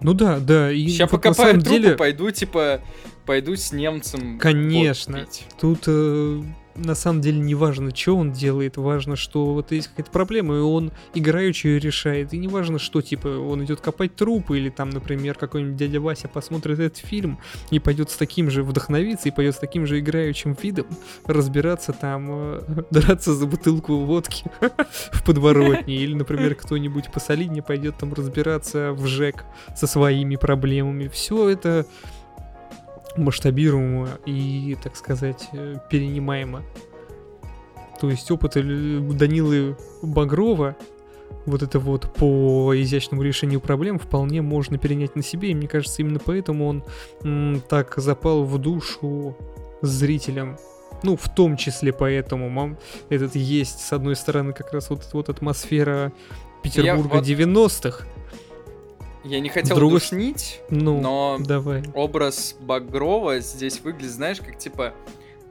Ну 0.00 0.14
да, 0.14 0.38
да. 0.38 0.70
И 0.70 0.86
Сейчас 0.86 1.10
вот 1.10 1.20
покопаю 1.20 1.54
трупы, 1.60 1.68
деле, 1.70 1.94
пойду, 1.96 2.30
типа, 2.30 2.80
пойду 3.26 3.56
с 3.56 3.72
немцем. 3.72 4.38
Конечно. 4.38 5.26
тут 5.60 5.84
э, 5.88 6.42
на 6.78 6.94
самом 6.94 7.20
деле 7.20 7.38
не 7.38 7.54
важно, 7.54 7.94
что 7.94 8.16
он 8.16 8.32
делает, 8.32 8.76
важно, 8.76 9.16
что 9.16 9.52
вот 9.52 9.72
есть 9.72 9.88
какая-то 9.88 10.10
проблема, 10.10 10.56
и 10.56 10.60
он 10.60 10.92
играючи 11.14 11.66
ее 11.66 11.78
решает. 11.78 12.32
И 12.32 12.38
не 12.38 12.48
важно, 12.48 12.78
что, 12.78 13.02
типа, 13.02 13.28
он 13.28 13.64
идет 13.64 13.80
копать 13.80 14.14
трупы, 14.14 14.58
или 14.58 14.70
там, 14.70 14.90
например, 14.90 15.36
какой-нибудь 15.36 15.76
дядя 15.76 16.00
Вася 16.00 16.28
посмотрит 16.28 16.78
этот 16.78 16.98
фильм 16.98 17.38
и 17.70 17.78
пойдет 17.78 18.10
с 18.10 18.16
таким 18.16 18.50
же 18.50 18.62
вдохновиться, 18.62 19.28
и 19.28 19.32
пойдет 19.32 19.56
с 19.56 19.58
таким 19.58 19.86
же 19.86 19.98
играющим 19.98 20.56
видом 20.60 20.86
разбираться 21.26 21.92
там, 21.92 22.26
э, 22.30 22.84
драться 22.90 23.34
за 23.34 23.46
бутылку 23.46 23.96
водки 23.96 24.44
в 25.12 25.24
подворотне, 25.24 25.96
или, 25.96 26.14
например, 26.14 26.54
кто-нибудь 26.54 27.12
посолиднее 27.12 27.62
пойдет 27.62 27.96
там 27.98 28.14
разбираться 28.14 28.92
в 28.92 29.06
ЖЭК 29.06 29.44
со 29.76 29.86
своими 29.86 30.36
проблемами. 30.36 31.08
Все 31.08 31.48
это 31.48 31.86
масштабируемо 33.16 34.08
и, 34.26 34.76
так 34.82 34.96
сказать, 34.96 35.48
э, 35.52 35.76
перенимаемо. 35.90 36.62
То 38.00 38.10
есть 38.10 38.30
опыт 38.30 38.56
Ил- 38.56 39.12
Данилы 39.12 39.76
Багрова, 40.02 40.76
вот 41.46 41.62
это 41.62 41.78
вот 41.78 42.14
по 42.14 42.72
изящному 42.76 43.22
решению 43.22 43.60
проблем, 43.60 43.98
вполне 43.98 44.40
можно 44.42 44.78
перенять 44.78 45.16
на 45.16 45.22
себе, 45.22 45.50
и 45.50 45.54
мне 45.54 45.66
кажется, 45.68 46.02
именно 46.02 46.20
поэтому 46.24 46.66
он 46.68 46.84
м, 47.22 47.60
так 47.68 47.94
запал 47.96 48.44
в 48.44 48.58
душу 48.58 49.36
зрителям. 49.82 50.58
Ну, 51.02 51.16
в 51.16 51.28
том 51.32 51.56
числе 51.56 51.92
поэтому 51.92 52.48
мам, 52.50 52.76
этот 53.08 53.34
есть, 53.36 53.80
с 53.80 53.92
одной 53.92 54.16
стороны, 54.16 54.52
как 54.52 54.72
раз 54.72 54.90
вот, 54.90 55.08
вот 55.12 55.28
атмосфера 55.28 56.12
Петербурга 56.62 57.14
вот- 57.16 57.24
90-х. 57.24 58.04
Я 59.28 59.40
не 59.40 59.48
хотел 59.48 59.76
другой- 59.76 60.00
душнить, 60.00 60.60
Ну, 60.70 61.00
но 61.00 61.36
давай. 61.40 61.82
образ 61.94 62.56
Багрова 62.60 63.40
здесь 63.40 63.80
выглядит, 63.80 64.12
знаешь, 64.12 64.38
как, 64.40 64.58
типа, 64.58 64.94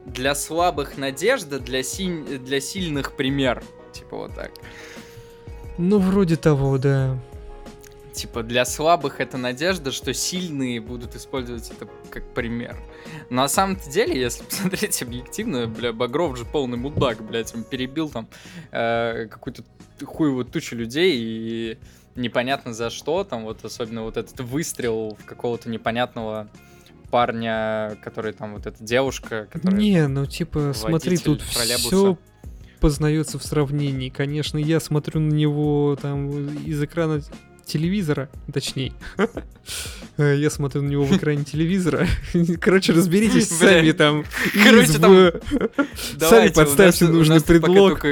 для 0.06 0.34
слабых 0.34 0.96
надежда, 0.98 1.60
для, 1.60 1.82
синь- 1.82 2.38
для 2.38 2.60
сильных 2.60 3.12
пример. 3.12 3.62
Типа 3.92 4.16
вот 4.16 4.34
так. 4.34 4.50
Ну, 5.76 5.98
вроде 5.98 6.36
того, 6.36 6.78
да. 6.78 7.16
Типа 8.12 8.42
для 8.42 8.64
слабых 8.64 9.20
это 9.20 9.36
надежда, 9.38 9.92
что 9.92 10.12
сильные 10.12 10.80
будут 10.80 11.14
использовать 11.14 11.70
это 11.70 11.88
как 12.10 12.24
пример. 12.34 12.76
Но 13.30 13.42
на 13.42 13.48
самом 13.48 13.76
деле, 13.76 14.20
если 14.20 14.42
посмотреть 14.44 15.00
объективно, 15.02 15.68
бля, 15.68 15.92
Багров 15.92 16.36
же 16.36 16.44
полный 16.44 16.78
мудак, 16.78 17.22
блядь, 17.22 17.54
он 17.54 17.62
перебил 17.62 18.08
там 18.08 18.26
э, 18.72 19.26
какую-то 19.30 19.62
хуевую 20.04 20.46
тучу 20.46 20.74
людей 20.74 21.16
и 21.16 21.78
непонятно 22.18 22.74
за 22.74 22.90
что, 22.90 23.24
там 23.24 23.44
вот 23.44 23.64
особенно 23.64 24.02
вот 24.02 24.16
этот 24.16 24.40
выстрел 24.40 25.16
в 25.20 25.24
какого-то 25.24 25.70
непонятного 25.70 26.48
парня, 27.10 27.96
который 28.02 28.32
там 28.32 28.54
вот 28.54 28.66
эта 28.66 28.82
девушка, 28.82 29.48
которая... 29.50 29.78
Не, 29.78 30.06
ну 30.08 30.26
типа, 30.26 30.72
смотри, 30.74 31.16
тут 31.16 31.42
троллейбуса. 31.42 31.88
все 31.88 32.18
познается 32.80 33.38
в 33.38 33.44
сравнении. 33.44 34.08
Конечно, 34.08 34.58
я 34.58 34.80
смотрю 34.80 35.20
на 35.20 35.32
него 35.32 35.96
там 36.00 36.30
из 36.64 36.82
экрана 36.82 37.22
телевизора, 37.64 38.30
точнее. 38.52 38.92
Я 40.16 40.50
смотрю 40.50 40.82
на 40.82 40.88
него 40.88 41.04
в 41.04 41.16
экране 41.16 41.44
телевизора. 41.44 42.08
Короче, 42.60 42.92
разберитесь 42.92 43.50
сами 43.50 43.92
там. 43.92 44.24
Короче, 44.64 44.98
там- 44.98 45.12
у 45.12 46.52
подставьте 46.54 47.06
нужный 47.06 47.40
предлог. 47.40 48.04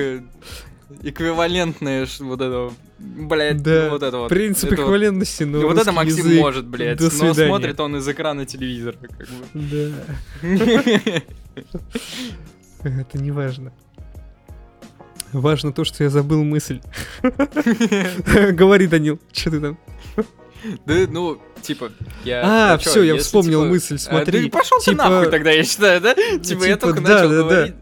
эквивалентное 1.02 2.06
вот 2.20 2.40
это, 2.40 2.70
блядь, 2.98 3.62
Да, 3.62 3.90
вот 3.90 4.02
это 4.02 4.16
вот. 4.18 4.28
Принцип 4.28 4.64
Это 4.72 4.76
вот- 4.82 4.82
эквивалентности, 4.84 5.44
но 5.44 5.60
вот 5.60 5.78
это 5.78 5.92
Максим 5.92 6.26
язык. 6.26 6.40
может, 6.40 6.66
блядь, 6.66 6.98
До 6.98 7.04
но 7.04 7.34
смотрит 7.34 7.80
он 7.80 7.96
из 7.96 8.08
экрана 8.08 8.46
телевизора, 8.46 8.96
как 9.00 9.28
бы. 9.28 9.92
Да, 10.42 11.22
это 12.82 13.18
не 13.18 13.30
важно. 13.30 13.72
Важно 15.32 15.72
то, 15.72 15.84
что 15.84 16.04
я 16.04 16.10
забыл 16.10 16.44
мысль. 16.44 16.80
Говори, 18.52 18.86
Данил, 18.86 19.18
что 19.32 19.50
ты 19.50 19.60
там? 19.60 19.78
Да, 20.86 20.94
ну, 21.10 21.40
типа, 21.66 21.90
я... 22.24 22.74
А, 22.74 22.78
всё, 22.78 23.02
я 23.02 23.16
вспомнил 23.16 23.62
типа, 23.62 23.70
мысль, 23.70 23.96
а, 23.96 23.98
смотри, 23.98 24.50
пошел 24.50 24.78
ты 24.78 24.92
типа- 24.92 24.96
нахуй 24.96 25.30
тогда, 25.30 25.50
я 25.50 25.64
считаю, 25.64 26.00
да? 26.00 26.14
Типа, 26.14 26.64
я 26.64 26.76
только 26.76 27.00
да, 27.00 27.14
начал 27.14 27.28
говорить. 27.30 27.74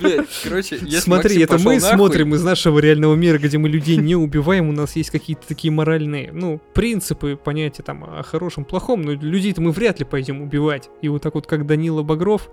Блядь, 0.00 0.28
короче, 0.42 0.78
если 0.80 0.98
Смотри, 0.98 1.42
это 1.42 1.58
мы 1.58 1.80
смотрим 1.80 2.34
из 2.34 2.42
нашего 2.42 2.78
реального 2.78 3.14
мира, 3.14 3.38
где 3.38 3.58
мы 3.58 3.68
людей 3.68 3.96
не 3.96 4.16
убиваем, 4.16 4.68
у 4.68 4.72
нас 4.72 4.96
есть 4.96 5.10
какие-то 5.10 5.46
такие 5.46 5.70
моральные, 5.70 6.30
ну, 6.32 6.60
принципы, 6.74 7.38
понятия 7.42 7.82
там 7.82 8.04
о 8.04 8.22
хорошем, 8.22 8.64
плохом, 8.64 9.02
но 9.02 9.12
людей-то 9.12 9.60
мы 9.60 9.72
вряд 9.72 9.98
ли 9.98 10.04
пойдем 10.04 10.42
убивать. 10.42 10.88
И 11.02 11.08
вот 11.08 11.22
так 11.22 11.34
вот, 11.34 11.46
как 11.46 11.66
Данила 11.66 12.02
Багров, 12.02 12.48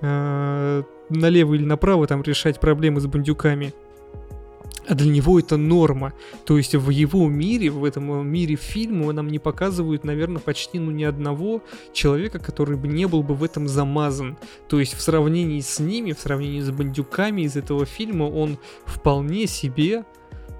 э, 0.00 0.82
налево 1.08 1.54
или 1.54 1.64
направо 1.64 2.06
там 2.06 2.22
решать 2.22 2.60
проблемы 2.60 3.00
с 3.00 3.06
бандюками. 3.06 3.72
А 4.88 4.94
для 4.94 5.10
него 5.10 5.38
это 5.38 5.56
норма. 5.56 6.12
То 6.44 6.56
есть 6.56 6.74
в 6.74 6.90
его 6.90 7.28
мире, 7.28 7.70
в 7.70 7.84
этом 7.84 8.26
мире 8.26 8.56
фильма 8.56 9.12
нам 9.12 9.28
не 9.28 9.38
показывают, 9.38 10.04
наверное, 10.04 10.40
почти 10.40 10.78
ну 10.78 10.90
ни 10.90 11.04
одного 11.04 11.62
человека, 11.92 12.38
который 12.38 12.76
бы 12.76 12.86
не 12.86 13.06
был 13.06 13.22
бы 13.22 13.34
в 13.34 13.42
этом 13.42 13.66
замазан. 13.68 14.36
То 14.68 14.78
есть 14.78 14.94
в 14.94 15.00
сравнении 15.00 15.60
с 15.60 15.80
ними, 15.80 16.12
в 16.12 16.20
сравнении 16.20 16.60
с 16.60 16.70
бандюками 16.70 17.42
из 17.42 17.56
этого 17.56 17.84
фильма, 17.84 18.24
он 18.24 18.58
вполне 18.84 19.46
себе, 19.46 20.04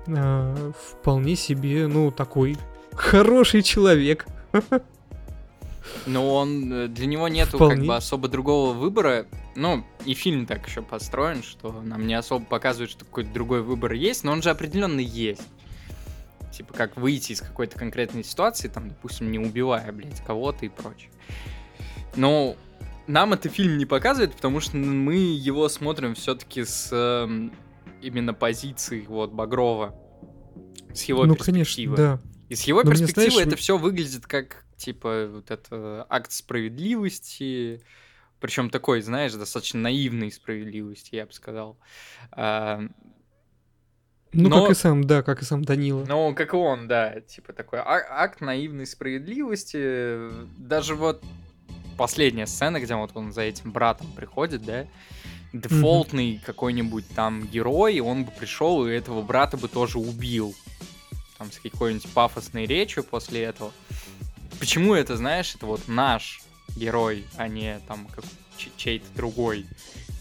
э, 0.07 0.73
вполне 0.91 1.37
себе, 1.37 1.87
ну, 1.87 2.11
такой 2.11 2.57
хороший 2.93 3.63
человек. 3.63 4.27
Но 6.07 6.35
он, 6.35 6.73
э, 6.73 6.89
для 6.89 7.07
него 7.07 7.29
нету 7.29 7.59
как 7.59 7.69
Вполне. 7.69 7.87
бы 7.87 7.97
особо 7.97 8.29
другого 8.29 8.73
выбора. 8.73 9.27
Ну, 9.55 9.85
и 10.05 10.15
фильм 10.15 10.47
так 10.47 10.67
еще 10.67 10.83
построен, 10.83 11.43
что 11.43 11.83
нам 11.83 12.07
не 12.07 12.15
особо 12.15 12.45
показывают, 12.45 12.91
что 12.91 13.05
какой-то 13.05 13.33
другой 13.33 13.63
выбор 13.63 13.93
есть, 13.93 14.25
но 14.25 14.33
он 14.33 14.43
же 14.43 14.51
определенно 14.51 15.01
есть. 15.01 15.43
Типа, 16.53 16.73
как 16.75 16.97
выйти 16.97 17.33
из 17.33 17.41
какой-то 17.41 17.79
конкретной 17.79 18.25
ситуации, 18.25 18.69
там, 18.69 18.89
допустим, 18.89 19.31
не 19.31 19.39
убивая, 19.39 19.91
блядь, 19.93 20.25
кого-то 20.25 20.65
и 20.65 20.69
прочее. 20.69 21.11
Но 22.15 22.57
нам 23.07 23.33
это 23.33 23.49
фильм 23.49 23.79
не 23.79 23.87
показывает, 23.87 24.35
потому 24.35 24.61
что 24.61 24.77
мы 24.77 25.17
его 25.17 25.69
смотрим 25.69 26.15
все-таки 26.15 26.65
с 26.65 26.91
эм, 26.93 27.53
именно 28.03 28.35
позиции 28.35 29.05
вот 29.07 29.33
Багрова. 29.33 29.95
С 30.93 31.05
его 31.05 31.25
ну, 31.25 31.35
перспективы. 31.35 31.97
конечно, 31.97 31.97
да. 31.97 32.37
И 32.49 32.55
с 32.55 32.63
его 32.63 32.83
Но 32.83 32.91
мне, 32.91 33.01
перспективы 33.01 33.31
знаешь, 33.31 33.49
это 33.49 33.57
все 33.57 33.77
выглядит 33.77 34.27
как, 34.27 34.66
типа, 34.77 35.29
вот 35.31 35.51
это 35.51 36.07
акт 36.09 36.33
справедливости, 36.33 37.83
причем 38.41 38.71
такой, 38.71 39.01
знаешь, 39.01 39.33
достаточно 39.33 39.81
наивной 39.81 40.31
справедливости, 40.31 41.17
я 41.17 41.27
бы 41.27 41.33
сказал. 41.33 41.79
А, 42.33 42.81
Ну, 44.33 44.51
Но- 44.51 44.63
как 44.63 44.73
и 44.73 44.75
сам, 44.75 45.05
да, 45.05 45.23
как 45.23 45.41
и 45.41 45.45
сам 45.47 45.65
Данила. 45.65 46.05
Ну, 46.07 46.35
как 46.35 46.53
и 46.53 46.57
он, 46.57 46.89
да, 46.89 47.21
типа 47.21 47.55
такой 47.55 47.79
а- 47.79 48.05
акт 48.23 48.43
наивной 48.43 48.85
справедливости. 48.85 50.29
Даже 50.59 50.95
вот 50.95 51.25
последняя 51.97 52.47
сцена, 52.47 52.79
где 52.81 52.95
вот 52.97 53.13
он 53.15 53.33
за 53.33 53.43
этим 53.43 53.73
братом 53.73 54.09
приходит, 54.13 54.63
да, 54.65 54.87
дефолтный 55.55 56.43
какой-нибудь 56.45 57.07
там 57.15 57.47
герой, 57.47 58.01
он 58.01 58.25
бы 58.25 58.31
пришел 58.33 58.87
и 58.87 58.91
этого 58.93 59.23
брата 59.23 59.57
бы 59.57 59.69
тоже 59.69 59.99
убил. 59.99 60.55
Там 61.39 61.51
с 61.51 61.59
какой-нибудь 61.59 62.13
пафосной 62.13 62.67
речью 62.67 63.05
после 63.05 63.43
этого. 63.45 63.73
Почему 64.59 64.95
это, 64.95 65.17
знаешь, 65.17 65.55
это 65.55 65.67
вот 65.67 65.89
наш 65.89 66.41
герой, 66.77 67.25
а 67.37 67.49
не 67.49 67.79
там 67.89 68.07
как 68.07 68.25
чей-то 68.77 69.07
другой, 69.15 69.67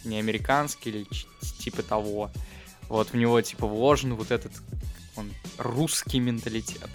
не 0.03 0.19
американский 0.19 0.89
или 0.89 1.07
типа 1.59 1.83
того. 1.83 2.31
Вот 2.89 3.09
в 3.09 3.15
него 3.15 3.41
типа 3.41 3.67
вложен 3.67 4.13
вот 4.15 4.31
этот 4.31 4.51
он 5.15 5.31
русский 5.57 6.19
менталитет. 6.19 6.89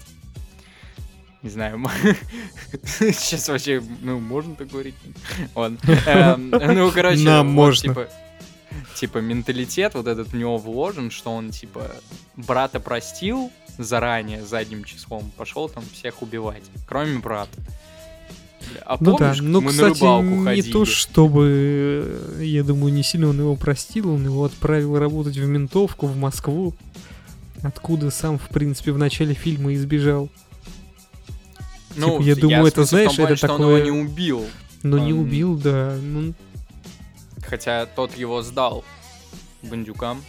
Не 1.41 1.49
знаю, 1.49 1.83
сейчас 2.85 3.49
вообще, 3.49 3.81
ну, 4.01 4.19
можно 4.19 4.55
так 4.55 4.67
говорить? 4.67 4.93
Ладно. 5.55 5.79
Эм, 6.05 6.51
Ну, 6.51 6.91
короче, 6.91 7.23
Нам 7.23 7.47
можно. 7.47 8.07
Типа, 8.71 8.95
типа 8.95 9.17
менталитет 9.19 9.93
вот 9.95 10.07
этот 10.07 10.29
в 10.29 10.35
него 10.35 10.57
вложен, 10.57 11.11
что 11.11 11.31
он, 11.31 11.51
типа, 11.51 11.91
брата 12.35 12.79
простил 12.79 13.51
заранее, 13.77 14.45
задним 14.45 14.83
числом, 14.83 15.31
пошел 15.37 15.67
там 15.69 15.83
всех 15.93 16.21
убивать, 16.21 16.63
кроме 16.87 17.19
брата. 17.19 17.57
А 18.85 18.97
Ну 18.99 19.17
да, 19.17 19.33
помнишь, 19.33 19.41
ну, 19.41 19.59
мы 19.59 19.65
на 19.67 19.71
кстати, 19.71 19.99
рыбалку 19.99 20.23
не 20.25 20.43
ходили? 20.45 20.71
то 20.71 20.85
чтобы, 20.85 22.31
э, 22.37 22.43
я 22.43 22.63
думаю, 22.63 22.93
не 22.93 23.03
сильно 23.03 23.27
он 23.29 23.39
его 23.39 23.55
простил, 23.55 24.09
он 24.13 24.23
его 24.23 24.45
отправил 24.45 24.97
работать 24.99 25.35
в 25.37 25.45
ментовку 25.45 26.05
в 26.05 26.15
Москву, 26.15 26.73
откуда 27.63 28.11
сам, 28.11 28.37
в 28.37 28.49
принципе, 28.49 28.91
в 28.91 28.97
начале 28.99 29.33
фильма 29.33 29.73
избежал. 29.73 30.29
Ну, 31.95 32.17
типа, 32.19 32.21
я 32.27 32.35
думаю, 32.35 32.63
в 32.63 32.65
это, 32.67 32.85
знаешь, 32.85 33.15
плане, 33.15 33.25
это 33.33 33.35
что 33.37 33.53
он 33.53 33.57
такое- 33.61 33.83
его 33.83 33.85
не 33.95 34.01
убил, 34.03 34.45
не 34.83 34.93
Он- 35.13 35.19
убил, 35.19 35.55
да. 35.57 35.97
Ну, 36.01 36.33
хотя 37.51 37.85
тот 37.85 38.17
его 38.17 38.41
сдал 38.41 38.83
бандюкам. 39.61 40.23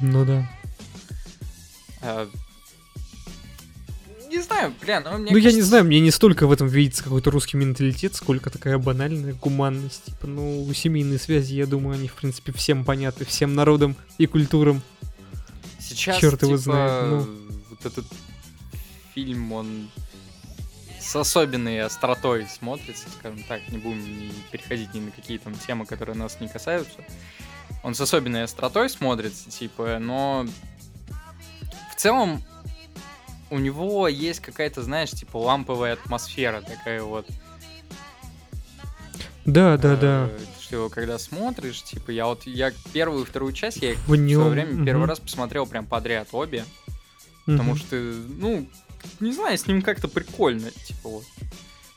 ну 0.00 0.24
да. 0.26 0.50
Э, 2.02 2.26
Не 4.28 4.42
знаю, 4.42 4.74
бля, 4.82 5.00
ну 5.00 5.16
мне 5.18 5.30
ну, 5.30 5.36
я 5.36 5.42
не 5.42 5.42
кажется- 5.42 5.64
знаю, 5.68 5.84
мне 5.84 6.00
не 6.00 6.10
столько 6.10 6.46
в 6.48 6.52
этом 6.52 6.66
видится 6.66 7.04
какой-то 7.04 7.30
русский 7.30 7.56
менталитет, 7.56 8.14
сколько 8.16 8.50
такая 8.50 8.78
банальная 8.78 9.32
гуманность. 9.34 10.04
Типа, 10.06 10.26
ну, 10.26 10.68
семейные 10.74 11.18
связи, 11.20 11.54
я 11.54 11.66
думаю, 11.66 11.94
они, 11.94 12.08
в 12.08 12.14
принципе, 12.14 12.52
всем 12.52 12.84
понятны, 12.84 13.24
всем 13.24 13.54
народам 13.54 13.94
и 14.18 14.26
культурам. 14.26 14.82
Сейчас, 15.78 16.20
его 16.22 16.36
типа, 16.36 16.56
знает, 16.58 17.10
ну. 17.10 17.26
вот 17.70 17.86
этот 17.86 18.04
фильм, 19.14 19.52
он 19.52 19.88
с 21.10 21.16
особенной 21.16 21.80
остротой 21.80 22.46
смотрится, 22.46 23.08
скажем 23.18 23.42
так, 23.42 23.60
не 23.68 23.78
будем 23.78 23.98
ни 23.98 24.32
переходить 24.52 24.94
ни 24.94 25.00
на 25.00 25.10
какие 25.10 25.38
там 25.38 25.54
темы, 25.54 25.84
которые 25.84 26.14
нас 26.14 26.40
не 26.40 26.46
касаются. 26.46 26.98
Он 27.82 27.96
с 27.96 28.00
особенной 28.00 28.44
остротой 28.44 28.88
смотрится, 28.88 29.50
типа, 29.50 29.98
но 29.98 30.46
в 31.90 31.96
целом 31.96 32.44
у 33.50 33.58
него 33.58 34.06
есть 34.06 34.38
какая-то, 34.38 34.84
знаешь, 34.84 35.10
типа 35.10 35.38
ламповая 35.38 35.94
атмосфера 35.94 36.60
такая 36.60 37.02
вот. 37.02 37.26
Да, 39.44 39.76
да, 39.78 39.96
да. 39.96 40.28
Э, 40.30 40.38
Что 40.60 40.76
его 40.76 40.88
когда 40.90 41.18
смотришь, 41.18 41.82
типа, 41.82 42.12
я 42.12 42.26
вот, 42.26 42.46
я 42.46 42.72
первую 42.92 43.24
и 43.24 43.26
вторую 43.26 43.52
часть, 43.52 43.78
я 43.78 43.92
их 43.92 43.98
В 43.98 44.14
свое 44.14 44.48
время 44.48 44.84
первый 44.84 45.08
раз 45.08 45.18
посмотрел 45.18 45.66
прям 45.66 45.86
подряд 45.86 46.28
обе. 46.30 46.64
Потому 47.46 47.74
что, 47.74 47.96
ну, 47.96 48.68
не 49.20 49.32
знаю, 49.32 49.56
с 49.56 49.66
ним 49.66 49.82
как-то 49.82 50.08
прикольно, 50.08 50.69
вот. 51.10 51.24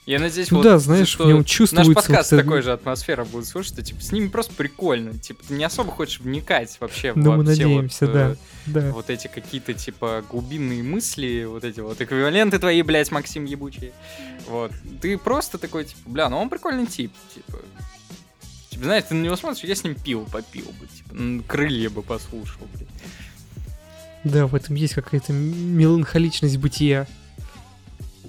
Я 0.05 0.19
надеюсь, 0.19 0.51
Ну 0.51 0.57
вот, 0.57 0.63
да, 0.65 0.79
знаешь, 0.79 1.07
что 1.07 1.23
в 1.23 1.27
нем 1.27 1.37
наш 1.39 1.45
чувствуется 1.49 1.93
подкаст 1.93 2.31
вот 2.31 2.37
это- 2.37 2.43
такой 2.43 2.61
же 2.61 2.73
атмосфера 2.73 3.23
будет 3.23 3.45
слушать, 3.47 3.71
что, 3.73 3.81
типа, 3.83 4.01
с 4.03 4.11
ними 4.11 4.27
просто 4.27 4.53
прикольно. 4.53 5.17
Типа, 5.17 5.41
ты 5.47 5.53
не 5.53 5.63
особо 5.63 5.91
хочешь 5.91 6.19
вникать 6.19 6.75
вообще 6.81 7.13
Ну, 7.15 7.31
во 7.31 7.37
мы 7.37 7.43
все 7.45 7.51
надеемся, 7.63 8.05
вот, 8.07 8.13
да. 8.13 8.31
э, 8.31 8.35
Да. 8.65 8.91
вот 8.91 9.09
эти 9.09 9.27
какие-то, 9.27 9.73
типа, 9.73 10.25
глубинные 10.29 10.83
мысли, 10.83 11.45
вот 11.45 11.63
эти 11.63 11.79
вот 11.79 12.01
эквиваленты 12.01 12.59
твои, 12.59 12.81
блядь, 12.81 13.11
Максим 13.11 13.45
ебучие. 13.45 13.93
Вот. 14.49 14.73
Ты 15.01 15.17
просто 15.17 15.57
такой, 15.57 15.85
типа, 15.85 16.01
бля, 16.09 16.27
ну 16.27 16.37
он 16.37 16.49
прикольный 16.49 16.85
тип, 16.85 17.13
типа. 17.33 17.59
Типа, 18.71 18.83
знаешь, 18.83 19.05
ты 19.07 19.15
на 19.15 19.23
него 19.23 19.37
смотришь, 19.37 19.63
я 19.63 19.73
с 19.75 19.85
ним 19.85 19.95
пиво 19.95 20.25
попил 20.25 20.65
бы, 20.65 20.87
типа, 20.87 21.43
крылья 21.47 21.89
бы 21.89 22.01
послушал, 22.01 22.67
блядь. 22.73 22.89
Да, 24.25 24.47
в 24.47 24.55
этом 24.55 24.75
есть 24.75 24.95
какая-то 24.95 25.31
меланхоличность 25.31 26.57
бытия. 26.57 27.07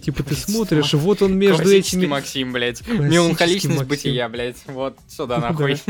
Типа 0.05 0.23
ты 0.23 0.35
смотришь, 0.35 0.93
вот 0.93 1.23
он 1.23 1.39
между 1.39 1.73
этими... 1.73 2.05
Максим, 2.05 2.53
блядь. 2.53 2.87
Меланхоличность 2.87 3.85
бытия, 3.85 4.29
блядь. 4.29 4.63
Вот 4.67 4.99
сюда 5.09 5.39
нахуй. 5.41 5.81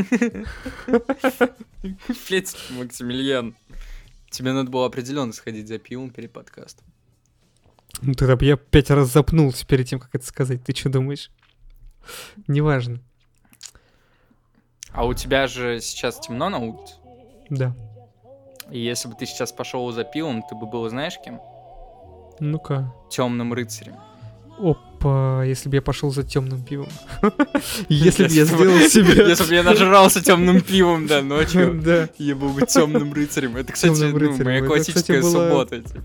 Блядь, 2.29 2.55
Максимилиан. 2.69 3.55
Тебе 4.29 4.53
надо 4.53 4.71
было 4.71 4.85
определенно 4.85 5.33
сходить 5.33 5.67
за 5.67 5.79
пивом 5.79 6.11
перед 6.11 6.31
подкастом. 6.31 6.85
Ну 8.01 8.13
тогда 8.13 8.37
бы 8.37 8.45
я 8.45 8.55
пять 8.55 8.89
раз 8.89 9.11
запнулся 9.11 9.67
перед 9.67 9.87
тем, 9.87 9.99
как 9.99 10.15
это 10.15 10.25
сказать. 10.25 10.63
Ты 10.63 10.73
что 10.73 10.89
думаешь? 10.89 11.29
Неважно. 12.47 13.01
А 14.91 15.05
у 15.05 15.13
тебя 15.13 15.47
же 15.47 15.81
сейчас 15.81 16.21
темно 16.21 16.49
на 16.49 16.59
улице? 16.59 16.95
Да. 17.49 17.75
И 18.71 18.79
если 18.79 19.09
бы 19.09 19.15
ты 19.15 19.25
сейчас 19.25 19.51
пошел 19.51 19.91
за 19.91 20.05
пивом, 20.05 20.41
ты 20.41 20.55
бы 20.55 20.67
был, 20.67 20.87
знаешь, 20.87 21.19
кем? 21.23 21.41
Ну-ка. 22.39 22.93
Темным 23.09 23.53
рыцарем. 23.53 23.95
Опа, 24.57 25.43
если 25.43 25.67
бы 25.67 25.75
я 25.75 25.81
пошел 25.81 26.11
за 26.11 26.23
темным 26.23 26.63
пивом. 26.63 26.87
Если 27.89 28.23
бы 28.25 28.33
я 28.33 28.45
сделал 28.45 28.79
себе... 28.87 29.27
Если 29.27 29.49
бы 29.49 29.53
я 29.53 29.63
нажрался 29.63 30.23
темным 30.23 30.61
пивом, 30.61 31.07
да, 31.07 31.21
ночью. 31.21 31.81
Да. 31.85 32.07
Я 32.17 32.35
был 32.35 32.49
бы 32.49 32.61
темным 32.65 33.11
рыцарем. 33.13 33.57
Это, 33.57 33.73
кстати, 33.73 34.01
ну, 34.01 34.43
моя 34.45 34.63
классическая 34.63 35.21
суббота. 35.21 35.81
типа. 35.81 36.01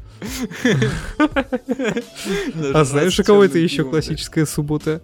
А 2.75 2.85
знаешь, 2.85 3.19
у 3.21 3.25
кого 3.25 3.45
это 3.45 3.59
еще 3.59 3.85
классическая 3.85 4.47
суббота? 4.47 5.01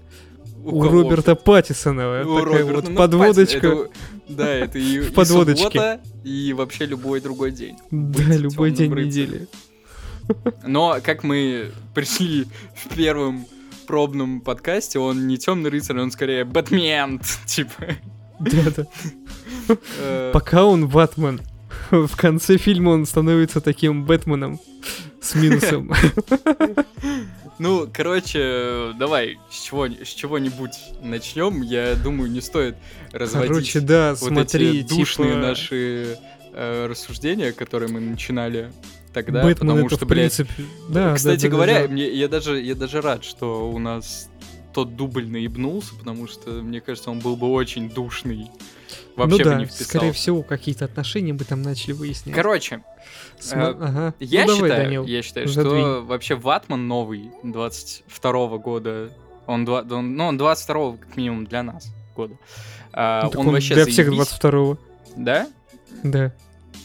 У 0.64 0.80
кого? 0.82 1.02
Роберта 1.02 1.36
Паттисона. 1.36 2.22
У 2.22 2.38
Такая 2.40 2.44
Роберта, 2.44 2.74
вот 2.74 2.88
ну, 2.88 2.96
подводочка. 2.96 3.60
Паттинсон, 3.60 3.84
это- 3.84 3.90
Да, 4.28 4.48
это 4.48 4.78
и, 4.80 4.98
В 4.98 5.10
и 5.10 5.12
подводочке. 5.12 5.62
суббота, 5.62 6.00
и 6.24 6.52
вообще 6.52 6.86
любой 6.86 7.20
другой 7.20 7.52
день. 7.52 7.76
Да, 7.92 8.24
любой 8.34 8.72
день 8.72 8.92
рыцарем. 8.92 9.06
недели. 9.30 9.48
Но 10.64 10.98
как 11.02 11.22
мы 11.24 11.72
пришли 11.94 12.46
в 12.74 12.94
первом 12.94 13.46
пробном 13.86 14.40
подкасте, 14.40 14.98
он 14.98 15.26
не 15.26 15.38
темный 15.38 15.70
рыцарь, 15.70 15.98
он 15.98 16.10
скорее 16.10 16.44
Бэтмен, 16.44 17.20
типа. 17.46 17.96
Да-да. 18.38 18.86
Э, 19.98 20.30
Пока 20.32 20.64
он 20.64 20.88
Батман. 20.88 21.40
В 21.90 22.16
конце 22.16 22.56
фильма 22.56 22.90
он 22.90 23.06
становится 23.06 23.60
таким 23.60 24.04
Бэтменом 24.04 24.60
с 25.20 25.34
минусом. 25.34 25.92
Ну, 27.58 27.88
короче, 27.90 28.92
давай 28.98 29.38
с 29.50 29.62
чего 29.62 29.86
с 29.86 30.08
чего-нибудь 30.08 30.74
начнем. 31.02 31.62
Я 31.62 31.94
думаю, 31.94 32.30
не 32.30 32.42
стоит 32.42 32.76
разводить 33.12 33.48
Короче, 33.48 33.80
да, 33.80 34.10
вот 34.10 34.28
смотри, 34.28 34.80
эти 34.80 34.88
душные 34.88 35.30
типа, 35.30 35.40
наши 35.40 36.18
э, 36.52 36.86
рассуждения, 36.86 37.52
которые 37.52 37.90
мы 37.90 38.00
начинали 38.00 38.70
тогда, 39.24 39.42
Бэтмен 39.42 39.68
потому 39.68 39.86
это 39.86 39.96
что, 39.96 40.04
в 40.04 40.08
блядь, 40.08 40.36
принципе... 40.36 40.64
Да, 40.90 41.14
Кстати 41.14 41.42
да, 41.42 41.48
да, 41.48 41.48
говоря, 41.48 41.82
да. 41.82 41.88
Мне, 41.88 42.08
я, 42.10 42.28
даже, 42.28 42.60
я 42.60 42.74
даже 42.74 43.00
рад, 43.00 43.24
что 43.24 43.70
у 43.70 43.78
нас 43.78 44.28
тот 44.74 44.94
дубль 44.94 45.26
наебнулся, 45.26 45.94
потому 45.98 46.28
что, 46.28 46.50
мне 46.50 46.82
кажется, 46.82 47.10
он 47.10 47.20
был 47.20 47.34
бы 47.36 47.48
очень 47.50 47.88
душный. 47.88 48.50
Вообще 49.16 49.38
ну 49.38 49.38
бы 49.38 49.44
да, 49.44 49.54
не 49.56 49.64
вписался. 49.64 49.84
скорее 49.84 50.12
всего, 50.12 50.42
какие-то 50.42 50.84
отношения 50.84 51.32
бы 51.32 51.44
там 51.46 51.62
начали 51.62 51.92
выяснять. 51.92 52.34
Короче, 52.34 52.82
Сма- 53.40 53.70
э, 53.72 53.76
ага. 53.80 54.14
я, 54.20 54.42
ну, 54.44 54.54
давай, 54.56 54.70
считаю, 54.70 54.84
Данил. 54.84 55.06
я 55.06 55.22
считаю, 55.22 55.48
задвинь. 55.48 55.80
что 55.80 56.02
вообще 56.04 56.34
Ватман 56.34 56.86
новый 56.86 57.30
22 57.42 58.58
года, 58.58 59.10
он, 59.46 59.64
два- 59.64 59.84
он, 59.90 60.14
ну, 60.14 60.26
он 60.26 60.36
22 60.36 60.98
как 60.98 61.16
минимум 61.16 61.46
для 61.46 61.62
нас 61.62 61.90
года. 62.14 62.36
А, 62.92 63.24
Ну, 63.24 63.30
так 63.30 63.40
он, 63.40 63.50
вообще 63.50 63.74
для 63.74 63.86
всех 63.86 64.08
заебись. 64.08 64.28
22-го. 64.28 64.78
Да? 65.16 65.48
Да. 66.02 66.32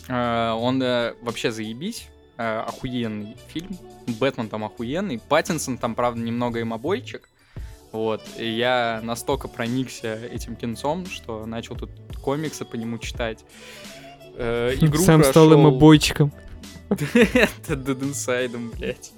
А, 0.07 0.55
он 0.55 0.81
э, 0.81 1.13
вообще 1.21 1.51
заебись. 1.51 2.07
А, 2.43 2.63
охуенный 2.67 3.37
фильм. 3.49 3.77
Бэтмен 4.19 4.49
там 4.49 4.63
охуенный. 4.63 5.19
Паттинсон 5.19 5.77
там, 5.77 5.93
правда, 5.93 6.19
немного 6.19 6.59
им 6.59 6.73
обойчик. 6.73 7.29
Вот. 7.91 8.23
И 8.35 8.49
я 8.49 8.99
настолько 9.03 9.47
проникся 9.47 10.15
этим 10.15 10.55
кинцом, 10.55 11.05
что 11.05 11.45
начал 11.45 11.75
тут 11.75 11.91
комиксы 12.19 12.65
по 12.65 12.77
нему 12.77 12.97
читать. 12.97 13.45
Э, 14.37 14.73
игру 14.73 15.03
Сам 15.03 15.23
стал 15.23 15.53
им 15.53 15.67
обойчиком. 15.67 16.31
Это 16.89 17.73
Dead 17.73 17.99
Inside, 17.99 18.75
блядь. 18.75 19.11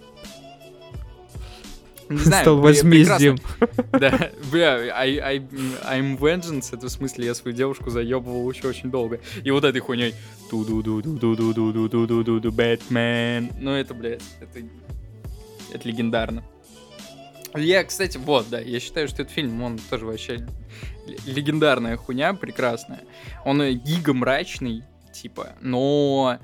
Не 2.09 2.17
знаю, 2.17 2.43
Стал 2.43 2.57
возмездием. 2.57 3.37
Да, 3.91 4.31
бля, 4.51 4.75
I, 4.95 5.19
I, 5.19 5.37
I'm 5.39 6.17
Vengeance, 6.17 6.75
это 6.75 6.87
в 6.87 6.89
смысле 6.89 7.27
я 7.27 7.35
свою 7.35 7.55
девушку 7.55 7.89
заебывал 7.89 8.49
еще 8.49 8.67
очень 8.67 8.91
долго. 8.91 9.19
И 9.43 9.51
вот 9.51 9.63
этой 9.63 9.79
хуйней 9.79 10.13
ту 10.49 10.65
ду 10.65 10.81
ду 10.81 11.01
ду 11.01 11.17
ду 11.17 11.35
ду 11.35 11.53
ду 11.53 11.71
ду 11.71 11.87
ду 11.89 12.07
ду 12.07 12.23
ду 12.23 12.39
ду 12.39 12.51
Бэтмен. 12.51 13.51
Ну 13.59 13.71
это, 13.71 13.93
блядь, 13.93 14.21
это, 14.41 14.65
это 15.71 15.87
легендарно. 15.87 16.43
Я, 17.55 17.83
кстати, 17.83 18.17
вот, 18.17 18.49
да, 18.49 18.59
я 18.59 18.79
считаю, 18.79 19.07
что 19.07 19.21
этот 19.21 19.33
фильм, 19.33 19.61
он 19.61 19.79
тоже 19.89 20.05
вообще 20.05 20.47
легендарная 21.25 21.97
хуйня, 21.97 22.33
прекрасная. 22.33 23.01
Он 23.45 23.61
э, 23.61 23.73
гига 23.73 24.13
мрачный, 24.13 24.83
типа, 25.13 25.55
но 25.61 26.39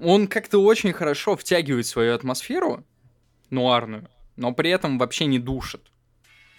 он 0.00 0.28
как-то 0.28 0.62
очень 0.62 0.92
хорошо 0.92 1.36
втягивает 1.36 1.86
свою 1.86 2.14
атмосферу 2.14 2.84
нуарную, 3.50 4.08
но 4.36 4.52
при 4.52 4.70
этом 4.70 4.98
вообще 4.98 5.26
не 5.26 5.38
душит. 5.38 5.82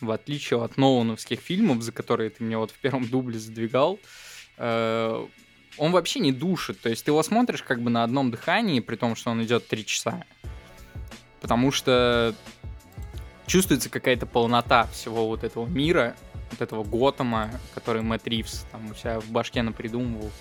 В 0.02 0.12
отличие 0.12 0.62
от 0.62 0.78
Нолановских 0.78 1.40
фильмов, 1.40 1.82
за 1.82 1.92
которые 1.92 2.30
ты 2.30 2.44
мне 2.44 2.58
вот 2.58 2.72
в 2.72 2.80
первом 2.80 3.08
дубле 3.08 3.40
задвигал, 3.40 4.00
э, 4.58 5.28
он 5.78 5.92
вообще 5.92 6.20
не 6.20 6.32
душит. 6.32 6.80
То 6.82 6.90
есть 6.90 7.06
ты 7.06 7.12
его 7.12 7.24
смотришь 7.24 7.64
как 7.64 7.82
бы 7.82 7.90
на 7.90 8.04
одном 8.04 8.32
дыхании, 8.32 8.80
при 8.80 8.96
том, 8.96 9.16
что 9.16 9.32
он 9.32 9.44
идет 9.44 9.68
три 9.68 9.86
часа. 9.86 10.24
Потому 11.42 11.72
что 11.72 12.36
чувствуется 13.48 13.90
какая-то 13.90 14.26
полнота 14.26 14.86
всего 14.88 15.28
вот 15.28 15.44
этого 15.44 15.66
мира, 15.66 16.16
вот 16.52 16.62
этого 16.62 16.84
Готэма, 16.84 17.52
который 17.74 18.02
Мэтт 18.02 18.28
Ривз 18.28 18.66
там 18.72 18.92
у 18.92 18.96
себя 18.96 19.20
в 19.20 19.30
башке 19.30 19.62
напридумывал. 19.62 20.32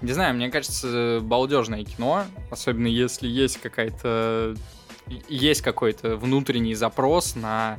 Не 0.00 0.12
знаю, 0.12 0.34
мне 0.34 0.48
кажется, 0.48 1.20
балдежное 1.22 1.84
кино, 1.84 2.24
особенно 2.50 2.86
если 2.86 3.26
есть 3.26 3.60
какая-то 3.60 4.54
есть 5.28 5.62
какой-то 5.62 6.16
внутренний 6.16 6.74
запрос 6.74 7.34
на 7.34 7.78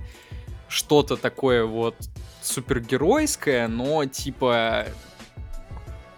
что-то 0.67 1.17
такое 1.17 1.65
вот 1.65 1.95
супергеройское, 2.41 3.67
но 3.67 4.05
типа 4.05 4.85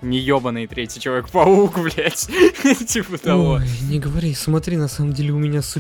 не 0.02 0.18
ебаный 0.20 0.68
третий 0.68 1.00
Человек-паук, 1.00 1.80
блядь. 1.84 2.28
типа 2.88 3.18
того. 3.18 3.52
Ой, 3.54 3.68
не 3.90 4.00
говори, 4.00 4.34
смотри, 4.34 4.78
на 4.78 4.88
самом 4.88 5.14
деле 5.14 5.32
у 5.34 5.38
меня 5.40 5.62
с 5.62 5.80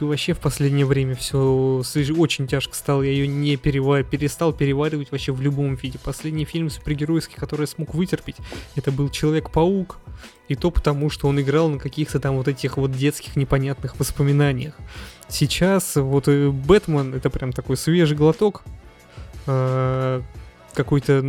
вообще 0.00 0.34
в 0.34 0.38
последнее 0.38 0.86
время 0.86 1.14
все 1.14 1.82
очень 2.16 2.46
тяжко 2.46 2.74
стало. 2.74 3.02
Я 3.02 3.12
ее 3.12 3.26
не 3.28 3.54
перева- 3.56 4.02
перестал 4.02 4.52
переваривать 4.52 5.10
вообще 5.12 5.32
в 5.32 5.40
любом 5.40 5.74
виде. 5.76 5.98
Последний 6.02 6.44
фильм 6.44 6.70
супергеройский, 6.70 7.36
который 7.36 7.62
я 7.62 7.66
смог 7.66 7.94
вытерпеть, 7.94 8.36
это 8.76 8.90
был 8.90 9.08
Человек-паук. 9.08 9.98
И 10.48 10.56
то 10.56 10.72
потому, 10.72 11.10
что 11.10 11.28
он 11.28 11.40
играл 11.40 11.68
на 11.68 11.78
каких-то 11.78 12.18
там 12.18 12.36
вот 12.36 12.48
этих 12.48 12.76
вот 12.76 12.90
детских 12.90 13.36
непонятных 13.36 13.98
воспоминаниях. 14.00 14.74
Сейчас 15.28 15.94
вот 15.94 16.26
э, 16.26 16.50
Бэтмен 16.50 17.14
это 17.14 17.30
прям 17.30 17.52
такой 17.52 17.76
свежий 17.76 18.16
глоток. 18.16 18.64
э, 19.46 20.22
Какой-то 20.74 21.22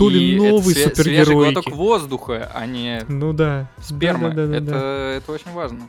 то 0.00 0.08
ли 0.08 0.30
И 0.32 0.34
это 0.36 0.44
новый 0.44 0.74
све- 0.74 0.94
Свежий 0.94 1.34
глоток 1.34 1.70
воздуха, 1.70 2.50
а 2.54 2.66
не 2.66 3.04
Ну 3.08 3.32
да. 3.32 3.70
сперма. 3.82 4.30
Да-да-да-да-да. 4.30 4.76
это, 4.76 5.22
это 5.22 5.32
очень 5.32 5.52
важно. 5.52 5.88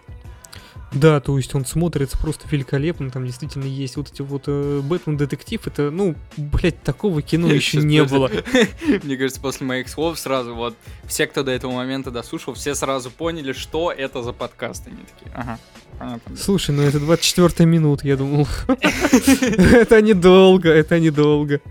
Да, 0.93 1.21
то 1.21 1.37
есть 1.37 1.55
он 1.55 1.65
смотрится 1.65 2.17
просто 2.17 2.45
великолепно, 2.51 3.09
там 3.09 3.25
действительно 3.25 3.63
есть 3.63 3.95
вот 3.95 4.11
эти 4.11 4.21
вот 4.21 4.43
э, 4.47 4.81
Бэтмен 4.83 5.15
детектив, 5.15 5.65
это, 5.65 5.89
ну, 5.89 6.15
блядь, 6.35 6.83
такого 6.83 7.21
кино 7.21 7.47
еще 7.47 7.77
Щас, 7.77 7.83
не 7.85 8.03
было. 8.03 8.29
Мне 9.03 9.15
кажется, 9.15 9.39
после 9.39 9.65
моих 9.65 9.87
слов 9.87 10.19
сразу 10.19 10.53
вот 10.53 10.75
все, 11.05 11.27
кто 11.27 11.43
до 11.43 11.51
этого 11.51 11.71
момента 11.71 12.11
дослушал, 12.11 12.55
все 12.55 12.75
сразу 12.75 13.09
поняли, 13.09 13.53
что 13.53 13.89
это 13.89 14.21
за 14.21 14.33
подкаст. 14.33 14.85
Они 14.87 14.97
такие, 14.97 15.33
ага, 15.33 15.59
понятно. 15.97 16.35
Слушай, 16.35 16.75
ну 16.75 16.81
это 16.81 16.99
24 16.99 17.65
минут, 17.69 18.03
я 18.03 18.17
думал. 18.17 18.45
Это 18.67 20.01
недолго, 20.01 20.67
это 20.69 20.99
недолго. 20.99 21.61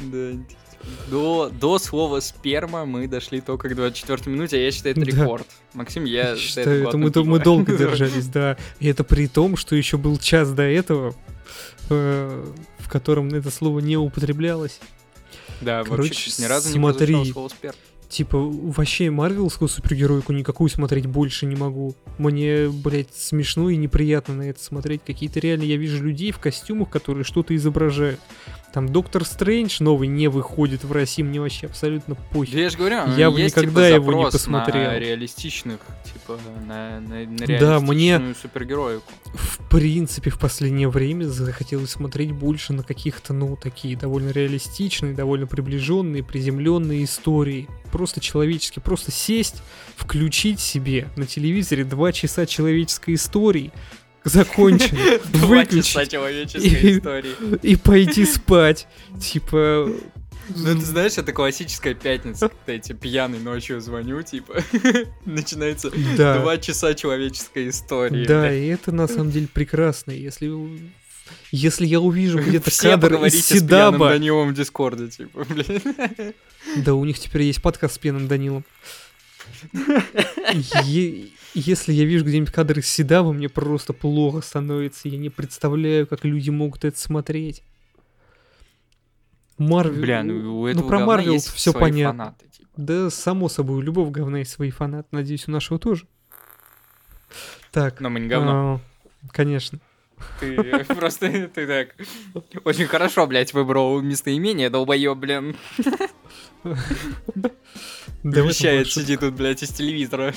Да. 0.00 0.30
До, 1.10 1.50
до 1.50 1.78
слова 1.78 2.20
сперма 2.20 2.84
мы 2.86 3.08
дошли 3.08 3.40
только 3.40 3.68
к 3.68 3.74
24 3.74 4.30
минуте, 4.34 4.56
а 4.56 4.60
я 4.60 4.70
считаю, 4.70 4.96
это 4.96 5.04
Да. 5.04 5.22
рекорд. 5.22 5.46
Максим, 5.74 6.04
я 6.04 6.36
Считаю, 6.36 6.88
это 6.88 6.96
мы, 6.96 7.10
мы 7.24 7.38
долго 7.40 7.72
держались, 7.76 8.26
да. 8.26 8.56
И 8.78 8.86
это 8.88 9.04
при 9.04 9.26
том, 9.26 9.56
что 9.56 9.74
еще 9.76 9.96
был 9.98 10.18
час 10.18 10.52
до 10.52 10.62
этого, 10.62 11.14
э, 11.88 12.44
в 12.78 12.88
котором 12.88 13.28
это 13.28 13.50
слово 13.50 13.80
не 13.80 13.96
употреблялось. 13.96 14.78
Да, 15.60 15.82
Короче, 15.84 16.08
вообще 16.10 16.42
ни 16.42 16.46
разу 16.46 16.68
не 16.68 16.74
смотри. 16.74 17.32
слово 17.32 17.48
сперма. 17.48 17.76
Типа, 18.08 18.38
вообще 18.38 19.08
марвелскую 19.10 19.68
супергеройку 19.68 20.32
никакую 20.32 20.68
смотреть 20.68 21.06
больше 21.06 21.46
не 21.46 21.54
могу. 21.54 21.94
Мне, 22.18 22.68
блядь, 22.68 23.14
смешно 23.14 23.70
и 23.70 23.76
неприятно 23.76 24.34
на 24.34 24.42
это 24.50 24.60
смотреть. 24.60 25.02
Какие-то 25.06 25.38
реально 25.38 25.62
я 25.62 25.76
вижу 25.76 26.02
людей 26.02 26.32
в 26.32 26.40
костюмах, 26.40 26.90
которые 26.90 27.22
что-то 27.22 27.54
изображают. 27.54 28.18
Там 28.72 28.88
Доктор 28.88 29.24
Стрэндж 29.24 29.78
новый 29.82 30.06
не 30.06 30.28
выходит 30.28 30.84
в 30.84 30.92
России, 30.92 31.22
мне 31.22 31.40
вообще 31.40 31.66
абсолютно 31.66 32.14
похер. 32.14 32.56
я 32.58 32.70
же 32.70 32.78
говорю, 32.78 32.96
Я 33.16 33.30
бы 33.30 33.40
есть, 33.40 33.56
никогда 33.56 33.88
типа, 33.88 33.94
его 33.96 34.12
не 34.12 34.30
посмотрел. 34.30 34.90
на 34.90 34.98
реалистичных, 34.98 35.80
типа, 36.04 36.38
на, 36.66 37.00
на, 37.00 37.24
на 37.26 37.58
Да, 37.58 37.80
мне- 37.80 38.20
супергероику. 38.40 39.10
В 39.34 39.58
принципе, 39.68 40.30
в 40.30 40.38
последнее 40.38 40.88
время 40.88 41.24
захотелось 41.24 41.90
смотреть 41.90 42.32
больше 42.32 42.72
на 42.72 42.82
каких-то, 42.84 43.32
ну, 43.32 43.56
такие 43.56 43.96
довольно 43.96 44.30
реалистичные, 44.30 45.14
довольно 45.14 45.46
приближенные, 45.46 46.22
приземленные 46.22 47.04
истории. 47.04 47.68
Просто 47.92 48.20
человечески, 48.20 48.78
просто 48.78 49.10
сесть, 49.10 49.62
включить 49.96 50.60
себе 50.60 51.08
на 51.16 51.26
телевизоре 51.26 51.82
два 51.84 52.12
часа 52.12 52.46
человеческой 52.46 53.14
истории, 53.14 53.72
часа 54.24 55.46
Выключить 55.46 56.10
человеческой 56.10 56.66
И- 56.66 56.98
истории. 56.98 57.34
и 57.62 57.76
пойти 57.76 58.24
спать. 58.26 58.86
Типа, 59.20 59.90
Ну, 60.54 60.74
ты 60.74 60.80
знаешь, 60.84 61.16
это 61.16 61.32
классическая 61.32 61.94
пятница, 61.94 62.48
когда 62.48 62.72
я 62.72 62.78
тебе 62.80 62.96
пьяный 62.98 63.38
ночью 63.38 63.80
звоню, 63.80 64.22
типа, 64.22 64.62
начинается 65.24 65.90
да. 66.16 66.38
два 66.40 66.58
часа 66.58 66.94
человеческой 66.94 67.68
истории. 67.70 68.24
Да, 68.26 68.52
и 68.52 68.66
это 68.66 68.92
на 68.92 69.06
самом 69.06 69.30
деле 69.30 69.46
прекрасно. 69.52 70.10
Если, 70.10 70.52
если 71.52 71.86
я 71.86 72.00
увижу 72.00 72.38
где-то 72.46 72.70
Все 72.70 72.90
кадр 72.90 73.24
из 73.24 73.46
Седаба... 73.46 74.08
Данилом 74.10 74.50
в 74.50 74.54
Дискорде, 74.54 75.08
типа, 75.08 75.44
блин. 75.48 76.34
Да, 76.76 76.94
у 76.94 77.04
них 77.04 77.18
теперь 77.18 77.42
есть 77.42 77.62
подкаст 77.62 77.94
с 77.94 77.98
пьяным 77.98 78.28
Данилом. 78.28 78.64
Если 81.54 81.92
я 81.92 82.04
вижу 82.04 82.24
где-нибудь 82.24 82.52
кадр 82.52 82.78
из 82.78 82.86
Седаба, 82.86 83.32
мне 83.32 83.48
просто 83.48 83.92
плохо 83.92 84.40
становится. 84.40 85.08
Я 85.08 85.18
не 85.18 85.30
представляю, 85.30 86.06
как 86.06 86.24
люди 86.24 86.50
могут 86.50 86.84
это 86.84 86.98
смотреть. 86.98 87.62
Марвел... 89.58 90.00
Бля, 90.00 90.22
ну 90.22 90.60
у 90.60 90.66
этого 90.66 90.88
про 90.88 90.98
говна 90.98 91.06
Марвел 91.06 91.32
есть 91.34 91.48
свои 91.58 91.74
понятно. 91.74 92.24
фанаты, 92.24 92.48
типа. 92.48 92.68
Да, 92.76 93.10
само 93.10 93.48
собой, 93.48 93.78
у 93.78 93.80
любого 93.82 94.10
говна 94.10 94.38
есть 94.38 94.52
свои 94.52 94.70
фанаты. 94.70 95.08
Надеюсь, 95.10 95.48
у 95.48 95.50
нашего 95.50 95.78
тоже. 95.78 96.06
Так. 97.70 98.00
Но 98.00 98.08
мы 98.10 98.20
не 98.20 98.28
говно. 98.28 98.80
а, 99.22 99.28
Конечно. 99.32 99.80
Ты 100.38 100.84
просто, 100.88 101.48
ты 101.48 101.66
так, 101.66 101.94
очень 102.64 102.86
хорошо, 102.86 103.26
блядь, 103.26 103.52
выбрал 103.52 104.00
местоимение, 104.00 104.70
долбоёб, 104.70 105.18
блин. 105.18 105.56
Да 106.64 108.40
Вещает, 108.42 108.88
сидит 108.90 109.20
тут, 109.20 109.34
блядь, 109.34 109.62
из 109.62 109.70
телевизора. 109.70 110.34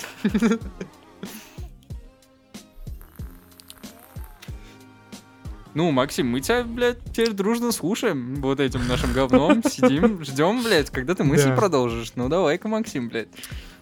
Ну, 5.76 5.90
Максим, 5.92 6.28
мы 6.28 6.40
тебя, 6.40 6.64
блядь, 6.64 7.04
теперь 7.12 7.32
дружно 7.32 7.72
слушаем 7.72 8.36
вот 8.36 8.60
этим 8.60 8.88
нашим 8.88 9.12
говном, 9.12 9.64
сидим, 9.64 10.24
ждем, 10.24 10.64
блядь, 10.64 10.92
когда 10.92 11.16
ты 11.16 11.24
мысль 11.24 11.50
Да. 11.50 11.56
продолжишь. 11.56 12.12
Ну, 12.16 12.30
давай-ка, 12.30 12.68
Максим, 12.68 13.10
блядь. 13.10 13.30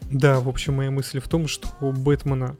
Да, 0.09 0.39
в 0.39 0.47
общем, 0.47 0.75
моя 0.75 0.89
мысль 0.89 1.19
в 1.19 1.27
том, 1.27 1.47
что 1.47 1.67
у 1.81 1.91
Бэтмена 1.91 2.55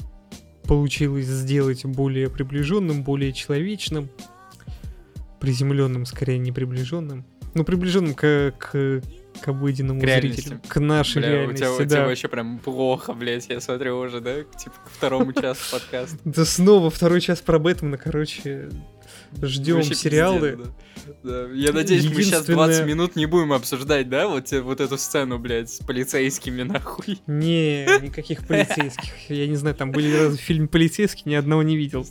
получилось 0.68 1.26
сделать 1.28 1.86
более 1.86 2.30
приближенным, 2.30 3.04
более 3.04 3.32
человечным, 3.32 4.10
приземленным, 5.40 6.06
скорее 6.06 6.38
не 6.38 6.52
приближенным, 6.52 7.26
ну 7.54 7.64
приближенным 7.64 8.14
к, 8.14 8.54
к, 8.58 9.02
к 9.42 9.48
обыденному 9.48 10.02
К 10.02 10.06
зрителю, 10.06 10.60
к 10.68 10.80
нашей 10.80 11.22
Бля, 11.22 11.30
у 11.30 11.32
реальности, 11.32 11.60
тебя, 11.60 11.72
у 11.72 11.78
тебя 11.78 11.88
да. 11.88 12.06
вообще 12.06 12.28
прям 12.28 12.60
плохо, 12.60 13.14
блядь, 13.14 13.48
я 13.50 13.62
смотрю 13.62 13.98
уже, 14.00 14.20
да? 14.20 14.44
Типа 14.44 14.76
к 14.86 14.90
второму 14.90 15.34
часу 15.34 15.62
подкаста. 15.72 16.18
Да 16.26 16.46
снова 16.46 16.90
второй 16.90 17.22
час 17.22 17.40
про 17.42 17.60
Бэтмена, 17.60 17.98
короче, 17.98 18.70
ждем 19.42 19.84
сериалы. 19.84 20.52
пиздец, 20.52 20.68
да. 20.68 20.74
Да, 21.24 21.48
Я 21.54 21.72
надеюсь, 21.72 22.06
мы 22.06 22.16
сейчас 22.22 22.44
Единственное- 22.44 22.68
20 22.68 22.86
минут 22.86 23.16
не 23.16 23.26
будем 23.26 23.54
обсуждать, 23.54 24.08
да, 24.10 24.28
вот, 24.28 24.52
вот 24.52 24.80
эту 24.82 24.98
сцену, 24.98 25.40
блядь, 25.40 25.70
с 25.70 25.80
полицейскими, 25.80 26.62
нахуй. 26.64 27.20
Не, 27.28 27.86
никаких 28.02 28.46
полицейских. 28.48 29.30
Я 29.30 29.48
не 29.48 29.56
знаю, 29.56 29.76
там 29.76 29.92
были 29.92 30.16
разве 30.16 30.38
фильм 30.38 30.68
полицейский, 30.68 31.24
ни 31.26 31.34
одного 31.36 31.64
не 31.64 31.76
видел. 31.78 32.06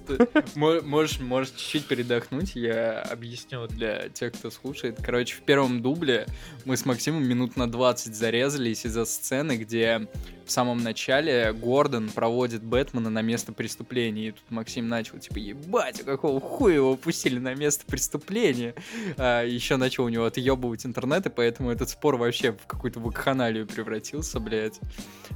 Можешь, 0.55 1.21
можешь 1.21 1.51
чуть-чуть 1.51 1.87
передохнуть, 1.87 2.55
я 2.57 3.01
объясню 3.03 3.67
для 3.69 4.09
тех, 4.09 4.33
кто 4.33 4.51
слушает. 4.51 4.99
Короче, 5.03 5.35
в 5.37 5.41
первом 5.43 5.83
дубле 5.83 6.27
мы 6.65 6.77
с 6.77 6.85
Максимом 6.85 7.27
минут 7.27 7.57
на 7.57 7.71
20 7.71 8.15
зарезались 8.15 8.85
из-за 8.85 9.05
сцены, 9.05 9.57
где 9.57 10.09
в 10.45 10.51
самом 10.53 10.83
начале 10.83 11.53
Гордон 11.53 12.09
проводит 12.09 12.63
Бэтмена 12.65 13.09
на 13.09 13.23
место 13.23 13.53
преступления. 13.53 14.29
И 14.29 14.31
тут 14.33 14.43
Максим 14.51 14.89
начал, 14.89 15.19
типа, 15.19 15.39
ебать, 15.39 16.01
а 16.01 16.05
какого 16.05 16.41
хуя 16.41 16.75
его 16.75 16.97
пустили 17.11 17.39
на 17.39 17.55
место 17.55 17.85
преступления? 17.87 18.75
А, 19.17 19.43
еще 19.45 19.77
начал 19.77 20.05
у 20.05 20.09
него 20.09 20.25
отъебывать 20.25 20.87
интернет, 20.87 21.27
и 21.27 21.31
поэтому 21.31 21.71
этот 21.71 21.89
спор 21.91 22.17
вообще 22.17 22.53
в 22.53 22.67
какую-то 22.67 23.01
вакханалию 23.01 23.67
превратился, 23.67 24.41
блядь. 24.41 24.81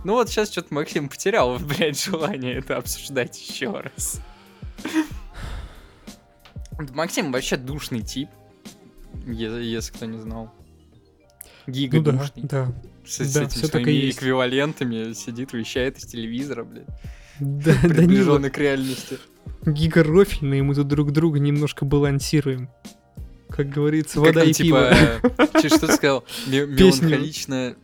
Ну 0.05 0.15
вот 0.15 0.29
сейчас 0.29 0.51
что-то 0.51 0.73
Максим 0.73 1.09
потерял, 1.09 1.59
блядь, 1.59 2.03
желание 2.03 2.55
это 2.55 2.77
обсуждать 2.77 3.39
еще 3.41 3.71
раз. 3.81 4.21
Максим 6.93 7.33
вообще 7.33 7.57
душный 7.57 8.03
тип, 8.03 8.29
если 9.27 9.93
кто 9.93 10.07
не 10.07 10.19
знал. 10.19 10.53
Гига 11.67 11.99
Ну 11.99 12.03
да, 12.05 12.13
душный. 12.13 12.43
да. 12.45 12.73
С, 13.07 13.19
с 13.23 13.33
да, 13.35 13.43
этими 13.43 13.51
всё 13.59 13.69
так 13.69 13.81
и 13.83 13.85
своими 13.85 14.05
есть. 14.07 14.19
эквивалентами 14.19 15.13
сидит, 15.13 15.53
вещает 15.53 15.99
из 15.99 16.07
телевизора, 16.07 16.65
блядь. 16.65 16.87
Да, 17.39 17.73
Данила, 17.83 17.95
Приближенный 17.95 18.51
к 18.51 18.59
реальности. 18.59 19.19
Гигорофильные, 19.67 20.63
мы 20.63 20.75
тут 20.75 20.89
друг 20.89 21.13
друга 21.13 21.39
немножко 21.39 21.85
балансируем. 21.85 22.69
Как 23.49 23.69
говорится, 23.71 24.15
Как 24.15 24.25
вода 24.27 24.41
там, 24.41 24.51
и 24.51 24.53
типа, 24.53 24.93
пиво. 25.23 25.61
че- 25.63 25.69
что 25.69 25.87
ты 25.87 25.93
сказал? 25.93 26.25
Ме- 26.47 26.67
Песню. 26.67 27.09
Меланхоличная... 27.09 27.77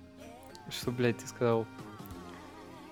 Что, 0.70 0.90
блядь, 0.90 1.18
ты 1.18 1.27
сказал? 1.29 1.66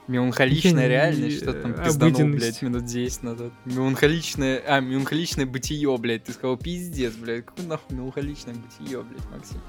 Меланхоличная 0.07 0.89
реальность, 0.89 1.39
что 1.43 1.53
там 1.53 1.75
пизданул, 1.75 2.29
блядь, 2.35 2.63
минут 2.63 2.85
10 2.87 3.23
назад. 3.25 3.53
Меланхоличное... 3.67 4.63
А, 4.67 4.81
меланхоличное 4.81 5.45
бытие, 5.45 5.97
блядь. 5.99 6.25
Ты 6.25 6.33
сказал, 6.33 6.57
пиздец, 6.57 7.15
блядь. 7.15 7.45
Какое 7.47 7.67
нахуй 7.67 7.97
меланхоличное 7.97 8.55
бытие, 8.55 9.03
блядь, 9.03 9.31
Максим? 9.31 9.61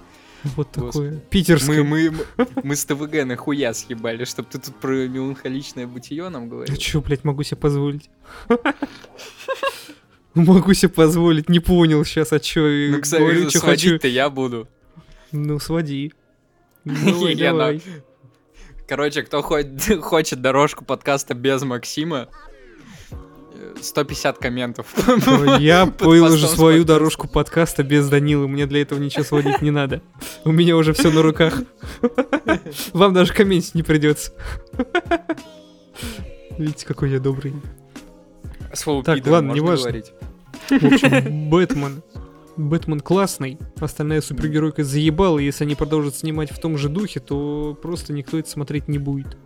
Вот 0.56 0.72
такое. 0.72 1.20
Питерское. 1.30 1.84
мы, 1.84 2.12
мы, 2.12 2.48
мы 2.64 2.76
с 2.76 2.86
ТВГ 2.86 3.26
нахуя 3.26 3.74
съебали, 3.74 4.24
чтоб 4.26 4.48
ты 4.48 4.58
тут 4.60 4.76
про 4.80 5.08
меланхоличное 5.08 5.86
бытие 5.88 6.30
нам 6.30 6.44
А 6.44 6.48
говорил. 6.48 6.76
чё, 6.78 7.02
блядь, 7.02 7.24
могу 7.24 7.44
себе 7.44 7.58
позволить? 7.58 8.10
Могу 10.36 10.74
себе 10.74 10.90
позволить, 10.90 11.50
не 11.50 11.60
понял 11.60 12.06
сейчас, 12.06 12.32
а 12.32 12.40
чё 12.40 12.62
Ну, 12.92 13.02
кстати, 13.02 13.22
говорю, 13.22 13.46
хочу. 13.46 13.60
сводить-то 13.60 14.08
я 14.08 14.30
буду. 14.30 14.68
Ну, 15.32 15.60
своди. 15.60 16.14
Давай. 16.86 17.82
Короче, 18.88 19.24
кто 19.24 19.42
хо- 19.42 19.64
хочет 20.02 20.42
дорожку 20.42 20.86
подкаста 20.86 21.34
без 21.34 21.64
Максима, 21.64 22.30
150 23.82 24.38
комментов. 24.38 24.88
Я 25.60 25.86
выложу 25.86 26.48
свою 26.48 26.84
дорожку 26.84 27.28
подкаста 27.28 27.84
без 27.84 28.10
Данилы, 28.10 28.48
мне 28.48 28.66
для 28.66 28.82
этого 28.82 29.00
ничего 29.00 29.24
сводить 29.24 29.62
не 29.62 29.72
надо. 29.72 30.02
У 30.44 30.52
меня 30.52 30.76
уже 30.76 30.94
все 30.94 31.12
на 31.12 31.22
руках. 31.22 31.62
Вам 32.94 33.14
даже 33.14 33.34
комментить 33.34 33.76
не 33.76 33.84
придется. 33.84 34.34
Видите, 36.58 36.86
какой 36.86 37.12
я 37.12 37.20
добрый. 37.20 37.54
Слово 38.74 39.04
Так, 39.04 39.18
пидор 39.18 39.34
ладно, 39.34 39.50
можно 39.50 39.64
неважно. 39.64 39.84
говорить? 39.84 40.12
В 40.70 40.86
общем, 40.86 41.50
Бэтмен. 41.50 42.04
Бэтмен 42.58 43.00
классный, 43.00 43.58
остальная 43.80 44.20
супергеройка 44.20 44.84
заебала, 44.84 45.40
и 45.40 45.46
если 45.46 45.64
они 45.64 45.76
продолжат 45.76 46.16
снимать 46.16 46.52
в 46.52 46.60
том 46.60 46.78
же 46.78 46.90
духе, 46.90 47.22
то 47.22 47.78
просто 47.82 48.12
никто 48.12 48.38
это 48.38 48.50
смотреть 48.50 48.90
не 48.90 48.98
будет. 48.98 49.38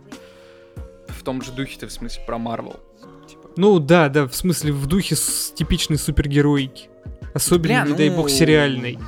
В 1.06 1.22
том 1.22 1.40
же 1.40 1.52
духе 1.52 1.78
ты 1.78 1.86
в 1.86 1.92
смысле 1.92 2.24
про 2.26 2.38
Марвел. 2.38 2.80
Ну 3.56 3.78
да, 3.78 4.08
да, 4.08 4.26
в 4.26 4.34
смысле 4.34 4.72
в 4.72 4.86
духе 4.86 5.16
с 5.16 5.52
типичной 5.54 5.98
супергероики. 5.98 6.88
Особенно, 7.34 7.82
Бля, 7.82 7.84
не 7.86 7.94
дай 7.94 8.10
ну, 8.10 8.16
бог, 8.16 8.30
сериальной. 8.30 8.98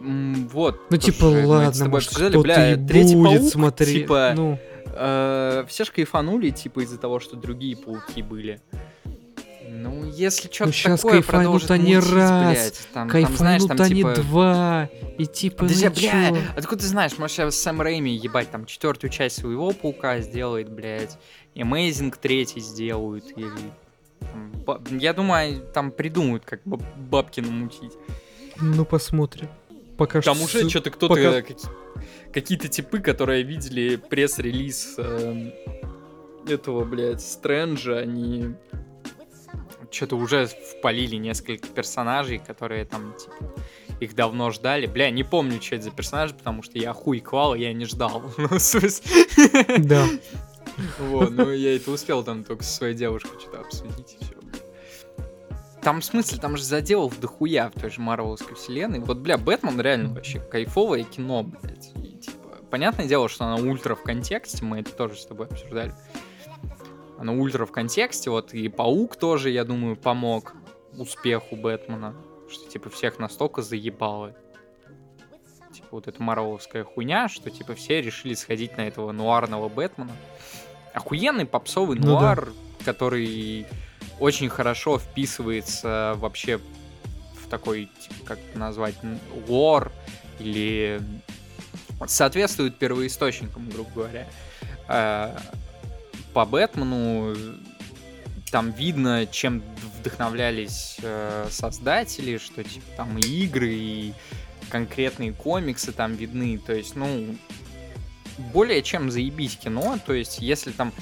м, 0.00 0.48
Вот. 0.52 0.80
Ну 0.90 0.96
типа, 0.96 1.24
ладно, 1.24 1.88
может 1.88 2.10
кто-то 2.10 2.40
Бля, 2.40 2.72
и 2.74 2.86
Третий 2.86 3.16
будет 3.16 3.40
паук, 3.40 3.52
смотреть. 3.52 4.02
Типа, 4.02 4.32
Ну, 4.36 4.58
э, 4.86 5.64
все 5.68 5.84
ж 5.84 5.90
кайфанули, 5.90 6.50
типа, 6.50 6.80
из-за 6.84 6.98
того, 6.98 7.20
что 7.20 7.36
другие 7.36 7.76
пауки 7.76 8.22
были. 8.22 8.60
Ну, 9.66 10.04
если 10.04 10.48
что-то 10.48 10.66
Ну, 10.66 10.72
щас 10.72 11.00
такое 11.00 11.22
кайфанут 11.22 11.70
они 11.70 11.96
мутить, 11.96 12.12
раз, 12.12 12.52
блядь, 12.52 12.80
там, 12.92 13.10
там, 13.10 13.36
знаешь, 13.36 13.62
кайфанут 13.62 13.68
там, 13.68 13.80
они 13.80 13.96
типа... 13.96 14.14
два, 14.14 14.88
и 15.18 15.26
типа, 15.26 15.56
Подожди, 15.58 15.84
ну 15.86 15.90
бля, 15.90 16.28
чё? 16.30 16.36
откуда 16.56 16.82
ты 16.82 16.88
знаешь, 16.88 17.18
может, 17.18 17.36
сейчас 17.36 17.56
Сэм 17.56 17.80
Рэйми, 17.80 18.14
ебать, 18.16 18.50
там, 18.50 18.66
четвертую 18.66 19.10
часть 19.10 19.36
своего 19.36 19.72
паука 19.72 20.20
сделает, 20.20 20.70
блядь, 20.70 21.18
Amazing 21.54 22.14
третий 22.20 22.60
сделают, 22.60 23.24
или... 23.36 23.50
там, 24.66 24.98
Я 24.98 25.12
думаю, 25.12 25.60
там 25.72 25.90
придумают, 25.90 26.44
как 26.44 26.60
баб- 26.64 26.82
бабки 26.96 27.40
намутить. 27.40 27.92
Ну, 28.60 28.84
посмотрим. 28.84 29.48
Пока 29.96 30.20
Там 30.20 30.36
что 30.36 30.44
уже 30.44 30.70
что-то 30.70 30.90
кто-то, 30.90 31.14
пока- 31.14 31.38
э, 31.38 31.42
каки- 31.42 31.68
какие-то 32.32 32.68
типы, 32.68 32.98
которые 33.00 33.42
видели 33.44 33.96
пресс-релиз 33.96 34.94
эм, 34.98 35.52
этого, 36.48 36.84
блядь, 36.84 37.20
Стрэнджа, 37.22 37.98
они 37.98 38.54
что-то 39.90 40.16
уже 40.16 40.46
впалили 40.46 41.14
несколько 41.16 41.68
персонажей, 41.68 42.38
которые 42.44 42.84
там, 42.84 43.14
типа, 43.16 43.54
их 44.00 44.16
давно 44.16 44.50
ждали. 44.50 44.86
Бля, 44.86 45.10
не 45.10 45.22
помню, 45.22 45.62
что 45.62 45.76
это 45.76 45.84
за 45.84 45.90
персонажи, 45.92 46.34
потому 46.34 46.64
что 46.64 46.76
я 46.78 46.92
хуй 46.92 47.20
клал, 47.20 47.54
я 47.54 47.72
не 47.72 47.84
ждал. 47.84 48.22
Ну. 48.38 48.48
Да. 49.78 50.06
Вот, 50.98 51.30
ну 51.30 51.50
я 51.50 51.76
это 51.76 51.90
успел 51.90 52.22
там 52.24 52.44
только 52.44 52.64
со 52.64 52.72
своей 52.76 52.94
девушкой 52.94 53.38
что-то 53.40 53.60
обсудить 53.60 54.16
и 54.20 54.24
все. 54.24 54.34
Там, 55.84 56.00
в 56.00 56.04
смысле, 56.04 56.38
там 56.38 56.56
же 56.56 56.64
заделов 56.64 57.20
дохуя 57.20 57.68
в 57.68 57.78
той 57.78 57.90
же 57.90 58.00
Марвеловской 58.00 58.56
вселенной. 58.56 59.00
Вот, 59.00 59.18
бля, 59.18 59.36
Бэтмен 59.36 59.78
реально 59.78 60.14
вообще 60.14 60.40
кайфовое 60.40 61.02
кино, 61.02 61.42
блядь. 61.42 61.92
И, 61.96 62.16
типа, 62.16 62.56
понятное 62.70 63.06
дело, 63.06 63.28
что 63.28 63.44
она 63.44 63.56
ультра 63.56 63.94
в 63.94 64.02
контексте, 64.02 64.64
мы 64.64 64.80
это 64.80 64.92
тоже 64.92 65.16
с 65.16 65.26
тобой 65.26 65.46
обсуждали. 65.46 65.94
оно 67.18 67.34
ультра 67.38 67.66
в 67.66 67.72
контексте, 67.72 68.30
вот 68.30 68.54
и 68.54 68.68
Паук 68.70 69.16
тоже, 69.16 69.50
я 69.50 69.64
думаю, 69.64 69.96
помог 69.96 70.54
успеху 70.96 71.54
Бэтмена, 71.54 72.14
что 72.48 72.70
типа 72.70 72.88
всех 72.88 73.18
настолько 73.18 73.60
заебало. 73.60 74.34
Типа 75.72 75.88
вот 75.90 76.08
эта 76.08 76.22
марвеловская 76.22 76.84
хуйня, 76.84 77.28
что 77.28 77.50
типа 77.50 77.74
все 77.74 78.00
решили 78.00 78.32
сходить 78.34 78.76
на 78.76 78.88
этого 78.88 79.12
нуарного 79.12 79.68
Бэтмена. 79.68 80.12
Охуенный 80.94 81.44
попсовый 81.44 81.98
Ну 81.98 82.06
да. 82.06 82.10
нуар, 82.12 82.48
который 82.84 83.66
очень 84.20 84.48
хорошо 84.48 84.98
вписывается 84.98 86.14
вообще 86.18 86.58
в 86.58 87.48
такой, 87.50 87.90
типа, 88.00 88.14
как 88.26 88.38
назвать, 88.54 88.94
лор 89.48 89.92
или 90.38 91.00
соответствует 92.06 92.76
первоисточникам, 92.78 93.68
грубо 93.70 93.90
говоря. 93.94 94.26
Э, 94.88 95.36
По 96.32 96.44
Бэтмену 96.44 97.34
там 98.50 98.70
видно, 98.70 99.26
чем 99.26 99.62
вдохновлялись 99.98 100.96
э, 101.02 101.48
создатели, 101.50 102.38
что 102.38 102.62
типа 102.62 102.86
там 102.96 103.18
и 103.18 103.22
игры, 103.22 103.72
и 103.72 104.12
конкретные 104.70 105.32
комиксы 105.32 105.92
там 105.92 106.14
видны. 106.14 106.58
То 106.58 106.72
есть, 106.72 106.94
ну, 106.94 107.34
более 108.38 108.82
чем 108.82 109.10
заебись 109.10 109.56
кино. 109.56 109.98
То 110.04 110.12
есть, 110.12 110.40
если 110.40 110.72
там 110.72 110.92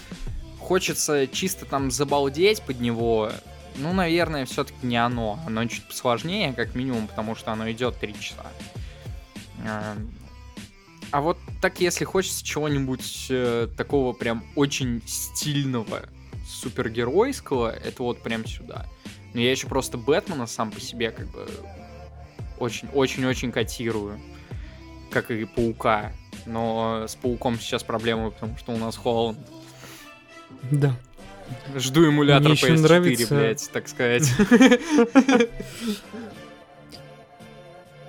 хочется 0.59 1.27
чисто 1.27 1.67
там 1.67 1.91
забалдеть 1.91 2.63
под 2.63 2.81
него, 2.81 3.31
ну, 3.77 3.93
наверное, 3.93 4.45
все-таки 4.47 4.87
не 4.87 4.97
оно. 4.97 5.39
Оно 5.47 5.65
чуть 5.67 5.87
посложнее, 5.87 6.53
как 6.53 6.75
минимум, 6.75 7.07
потому 7.07 7.35
что 7.35 7.53
оно 7.53 7.71
идет 7.71 7.99
три 7.99 8.15
часа. 8.19 8.47
А, 9.67 9.97
А 11.11 11.21
вот 11.21 11.39
так, 11.61 11.81
если 11.81 12.05
хочется 12.05 12.45
чего-нибудь 12.45 13.27
э, 13.31 13.69
такого 13.77 14.13
прям 14.13 14.45
очень 14.57 15.03
стильного, 15.07 16.05
супергеройского, 16.47 17.71
это 17.71 18.03
вот 18.03 18.23
прям 18.23 18.47
сюда. 18.47 18.87
Но 19.35 19.41
я 19.41 19.51
еще 19.51 19.67
просто 19.67 19.99
Бэтмена 19.99 20.47
сам 20.47 20.71
по 20.71 20.81
себе 20.81 21.11
как 21.11 21.31
бы 21.31 21.49
очень-очень-очень 22.59 23.53
котирую. 23.53 24.21
Как 25.11 25.31
и 25.31 25.45
Паука. 25.45 26.13
Но 26.47 27.05
с 27.09 27.15
Пауком 27.15 27.59
сейчас 27.59 27.83
проблемы, 27.83 28.31
потому 28.31 28.57
что 28.59 28.73
у 28.73 28.77
нас 28.77 28.97
Холланд. 28.97 29.39
Да. 30.71 30.95
Жду 31.77 32.07
эмулятор 32.07 32.51
Мне 32.51 32.53
ещё 32.53 32.69
PS4, 32.75 32.79
нравится- 32.79 33.35
блядь, 33.35 33.71
так 33.73 33.89
сказать. 33.89 34.25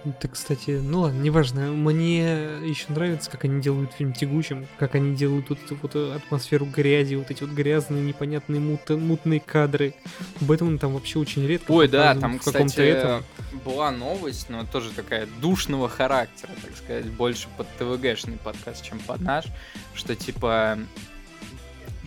Это, 0.06 0.28
кстати, 0.28 0.82
ну 0.84 1.02
ладно, 1.02 1.22
неважно. 1.22 1.72
Мне 1.72 2.24
еще 2.66 2.88
нравится, 2.90 3.32
как 3.32 3.46
они 3.46 3.62
делают 3.62 3.94
фильм 3.94 4.12
тягучим, 4.12 4.68
как 4.78 4.96
они 4.96 5.16
делают 5.16 5.48
вот 5.50 5.60
эту 5.64 5.78
вот 5.82 5.92
э, 5.96 6.16
атмосферу 6.16 6.66
грязи, 6.66 7.16
вот 7.16 7.32
эти 7.32 7.42
вот 7.44 7.54
грязные, 7.54 8.04
непонятные 8.04 8.60
мут- 8.60 8.90
мутные 8.90 9.40
кадры. 9.40 9.94
Бэтмен 10.42 10.78
там 10.78 10.94
вообще 10.96 11.20
очень 11.20 11.48
редко 11.48 11.72
Ой, 11.72 11.88
да, 11.88 12.16
там, 12.16 12.38
в 12.38 12.44
каком-то 12.44 12.68
кстати, 12.68 12.82
этом. 12.86 13.24
была 13.64 13.92
новость, 13.92 14.50
но 14.50 14.66
тоже 14.66 14.90
такая 14.92 15.26
душного 15.40 15.88
характера, 15.88 16.52
так 16.62 16.76
сказать, 16.76 17.06
больше 17.06 17.48
под 17.56 17.68
ТВГшный 17.78 18.36
подкаст, 18.38 18.84
чем 18.84 19.00
под 19.00 19.22
наш, 19.22 19.46
что 19.94 20.16
типа 20.18 20.80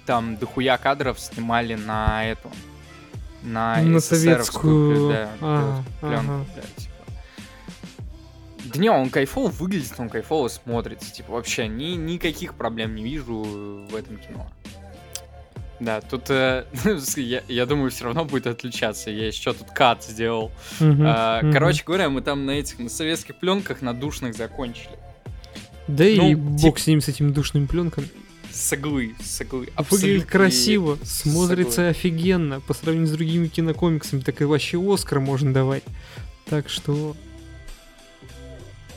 там 0.04 0.36
дохуя 0.36 0.76
кадров 0.76 1.18
снимали 1.18 1.74
на 1.74 2.26
эту, 2.30 2.50
на, 3.42 3.80
На 3.82 4.00
советскую. 4.00 5.08
да, 5.08 5.30
А, 5.40 5.82
пленку, 6.00 6.32
ага. 6.32 6.44
типа. 6.76 6.85
Да 8.76 8.82
не, 8.82 8.90
он 8.90 9.10
кайфово 9.10 9.48
выглядит, 9.48 9.94
он 9.98 10.08
кайфово 10.08 10.48
смотрится. 10.48 11.12
Типа, 11.12 11.32
вообще 11.32 11.68
ни, 11.68 11.94
никаких 11.94 12.54
проблем 12.54 12.94
не 12.94 13.04
вижу 13.04 13.86
в 13.88 13.94
этом 13.94 14.18
кино. 14.18 14.50
Да, 15.78 16.00
тут 16.00 16.30
э, 16.30 16.64
я, 17.16 17.42
я 17.48 17.66
думаю, 17.66 17.90
все 17.90 18.04
равно 18.04 18.24
будет 18.24 18.46
отличаться. 18.46 19.10
Я 19.10 19.26
еще 19.26 19.52
тут 19.52 19.70
кат 19.70 20.04
сделал. 20.04 20.50
Мгм, 20.80 21.04
А, 21.06 21.42
мгм. 21.42 21.52
Короче 21.52 21.84
говоря, 21.84 22.08
мы 22.08 22.22
там 22.22 22.46
на 22.46 22.52
этих 22.52 22.78
на 22.78 22.88
советских 22.88 23.36
пленках 23.36 23.82
на 23.82 23.92
душных 23.92 24.34
закончили. 24.34 24.96
Да 25.86 26.04
и 26.04 26.34
ну, 26.34 26.36
бог 26.36 26.78
с 26.78 26.86
ним, 26.86 27.00
с 27.00 27.08
этими 27.08 27.30
душными 27.30 27.66
пленками. 27.66 28.08
Соглы, 28.50 29.14
соглы. 29.22 29.58
Выглядит 29.60 29.78
абсолютно 29.78 30.30
красиво, 30.30 30.98
смотрится 31.04 31.88
офигенно. 31.88 32.60
По 32.60 32.72
сравнению 32.72 33.08
с 33.08 33.12
другими 33.12 33.48
кинокомиксами, 33.48 34.20
так 34.20 34.40
и 34.40 34.44
вообще 34.44 34.78
Оскар 34.82 35.20
можно 35.20 35.52
давать. 35.52 35.84
Так 36.46 36.68
что... 36.68 37.14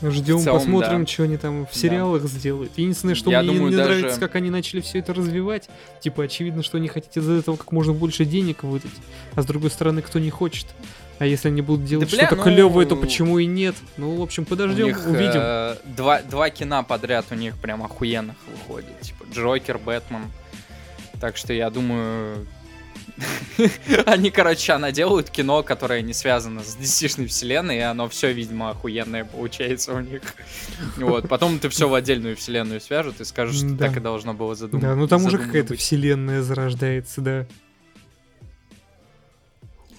Ждем, 0.02 0.40
целом, 0.40 0.60
посмотрим, 0.60 1.00
да. 1.02 1.08
что 1.12 1.24
они 1.24 1.38
там 1.38 1.66
в 1.66 1.74
Да. 1.74 1.80
сериалах 1.80 2.24
сделают. 2.24 2.72
Единственное, 2.78 3.16
что 3.16 3.32
Я 3.32 3.42
мне 3.42 3.52
думаю, 3.54 3.72
не 3.72 3.76
даже- 3.78 4.00
нравится, 4.00 4.20
как 4.20 4.36
они 4.36 4.50
начали 4.50 4.82
все 4.82 5.00
это 5.00 5.14
развивать. 5.14 5.70
Типа, 6.02 6.24
очевидно, 6.24 6.64
что 6.64 6.78
они 6.78 6.88
хотят 6.88 7.16
из 7.18 7.28
этого 7.30 7.58
как 7.58 7.72
можно 7.72 7.92
больше 7.94 8.24
денег 8.26 8.64
выдать. 8.64 8.92
А 9.36 9.42
с 9.42 9.46
другой 9.46 9.72
стороны, 9.72 10.02
кто 10.02 10.20
не 10.20 10.30
хочет. 10.30 10.68
А 11.18 11.26
если 11.26 11.50
они 11.50 11.62
будут 11.62 11.84
делать 11.86 12.10
бля, 12.10 12.28
что-то 12.28 12.38
ну, 12.38 12.44
клевое, 12.44 12.88
то 12.88 12.96
почему 12.96 13.40
и 13.40 13.46
нет? 13.46 13.76
Ну, 13.98 14.16
в 14.16 14.22
общем, 14.22 14.46
подождем, 14.46 14.86
них, 14.88 15.06
увидим. 15.06 15.42
э, 15.44 15.76
два, 15.84 16.22
два 16.22 16.50
кино 16.50 16.82
подряд 16.88 17.26
у 17.32 17.36
них 17.36 17.58
прям 17.58 17.84
охуенных 17.84 18.38
выходит. 18.48 19.02
Типа 19.02 19.26
Джокер, 19.34 19.80
Бэтмен. 19.80 20.22
Так 21.20 21.36
что 21.36 21.52
я 21.52 21.70
думаю... 21.70 22.48
Они, 24.06 24.32
короче, 24.32 24.74
она 24.74 24.92
делают 24.92 25.30
кино, 25.30 25.64
которое 25.64 26.02
не 26.02 26.14
связано 26.14 26.62
с 26.64 26.78
DC-шной 26.78 27.28
вселенной, 27.28 27.78
и 27.78 27.82
оно 27.82 28.08
все, 28.10 28.32
видимо, 28.32 28.70
охуенное 28.70 29.26
получается 29.26 29.94
у 29.94 30.00
них. 30.00 30.22
Вот. 30.98 31.28
Потом 31.28 31.56
это 31.56 31.70
все 31.70 31.88
в 31.90 31.94
отдельную 31.94 32.36
вселенную 32.36 32.80
свяжут 32.82 33.20
и 33.22 33.26
скажут, 33.26 33.56
что 33.58 33.70
Да. 33.76 33.88
так 33.88 33.98
и 33.98 34.00
должно 34.00 34.34
было 34.34 34.56
задумать. 34.56 34.84
Да, 34.84 34.96
ну 34.96 35.08
там 35.08 35.26
уже 35.26 35.38
какая-то 35.38 35.76
вселенная 35.76 36.42
зарождается, 36.42 37.22
да. 37.22 37.46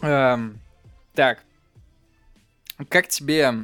Эм, 0.03 0.59
так. 1.15 1.41
Как 2.89 3.09
тебе... 3.09 3.55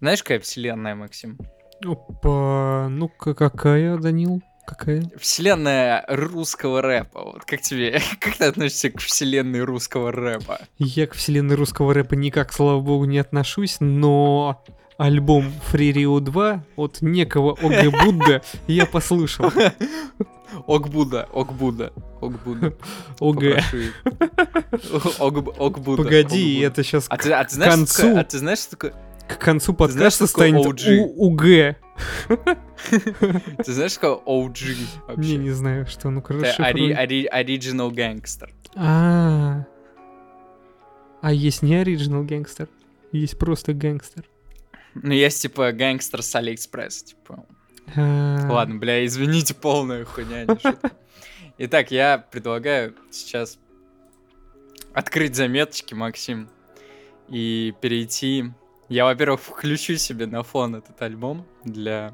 Знаешь, 0.00 0.22
какая 0.22 0.40
вселенная, 0.40 0.94
Максим? 0.94 1.36
Опа, 1.84 2.88
ну-ка, 2.88 3.34
какая, 3.34 3.98
Данил? 3.98 4.42
Какая? 4.70 5.10
Вселенная 5.18 6.04
русского 6.06 6.80
рэпа. 6.80 7.20
Вот 7.24 7.44
как 7.44 7.60
тебе, 7.60 8.00
как 8.20 8.36
ты 8.36 8.44
относишься 8.44 8.90
к 8.90 9.00
вселенной 9.00 9.62
русского 9.62 10.12
рэпа? 10.12 10.60
Я 10.78 11.08
к 11.08 11.14
вселенной 11.14 11.56
русского 11.56 11.92
рэпа 11.92 12.14
никак, 12.14 12.52
слава 12.52 12.80
богу, 12.80 13.04
не 13.04 13.18
отношусь, 13.18 13.78
но 13.80 14.62
альбом 14.96 15.52
Free 15.72 15.92
Rio 15.92 16.20
2 16.20 16.64
от 16.76 17.02
некого 17.02 17.50
ОГ 17.60 18.04
Будда 18.04 18.42
я 18.68 18.86
послушал. 18.86 19.50
Окбуда, 20.66 21.28
Окбуда, 21.32 21.92
Окбуда. 22.20 22.74
ОГ. 23.18 23.40
Попрошу 23.40 23.76
их. 23.76 23.94
Ог- 25.18 25.54
Окбуда. 25.58 26.02
Погоди, 26.04 26.60
это 26.60 26.84
сейчас 26.84 27.06
А 27.08 27.16
ты, 27.16 27.32
а 27.32 27.44
ты 27.44 27.54
знаешь, 27.56 27.72
концу. 27.74 28.16
а 28.16 28.24
ты 28.24 28.38
знаешь, 28.38 28.58
что 28.60 28.70
такое, 28.72 28.94
к 29.28 29.38
концу 29.38 29.74
подкаста 29.74 30.26
станет 30.26 30.64
УГ. 30.66 31.76
ты 32.90 33.72
знаешь, 33.72 33.92
что 33.92 34.22
OG 34.26 34.76
вообще? 35.06 35.30
Не, 35.32 35.36
не 35.36 35.50
знаю, 35.50 35.86
что, 35.86 36.10
ну 36.10 36.20
ори- 36.92 37.28
Original 37.32 37.90
Gangster. 37.90 38.50
А, 38.76 39.64
а 41.20 41.32
есть 41.32 41.62
не 41.62 41.76
оригинал 41.76 42.22
гангстер, 42.24 42.68
есть 43.12 43.38
просто 43.38 43.74
гангстер. 43.74 44.24
Ну, 44.94 45.12
есть, 45.12 45.42
типа, 45.42 45.72
гангстер 45.72 46.22
с 46.22 46.34
Алиэкспресс, 46.34 47.02
типа. 47.04 47.44
А, 47.96 48.48
Ладно, 48.50 48.76
бля, 48.76 49.04
извините, 49.04 49.54
полная 49.54 50.04
хуйня, 50.04 50.44
не 50.46 50.58
шутка. 50.58 50.92
Итак, 51.58 51.90
я 51.90 52.18
предлагаю 52.18 52.94
сейчас 53.10 53.58
открыть 54.94 55.36
заметочки, 55.36 55.94
Максим, 55.94 56.48
и 57.28 57.74
перейти... 57.80 58.52
Я, 58.90 59.04
во-первых, 59.04 59.40
включу 59.40 59.96
себе 59.96 60.26
на 60.26 60.42
фон 60.42 60.74
этот 60.74 61.00
альбом 61.00 61.46
для, 61.62 62.12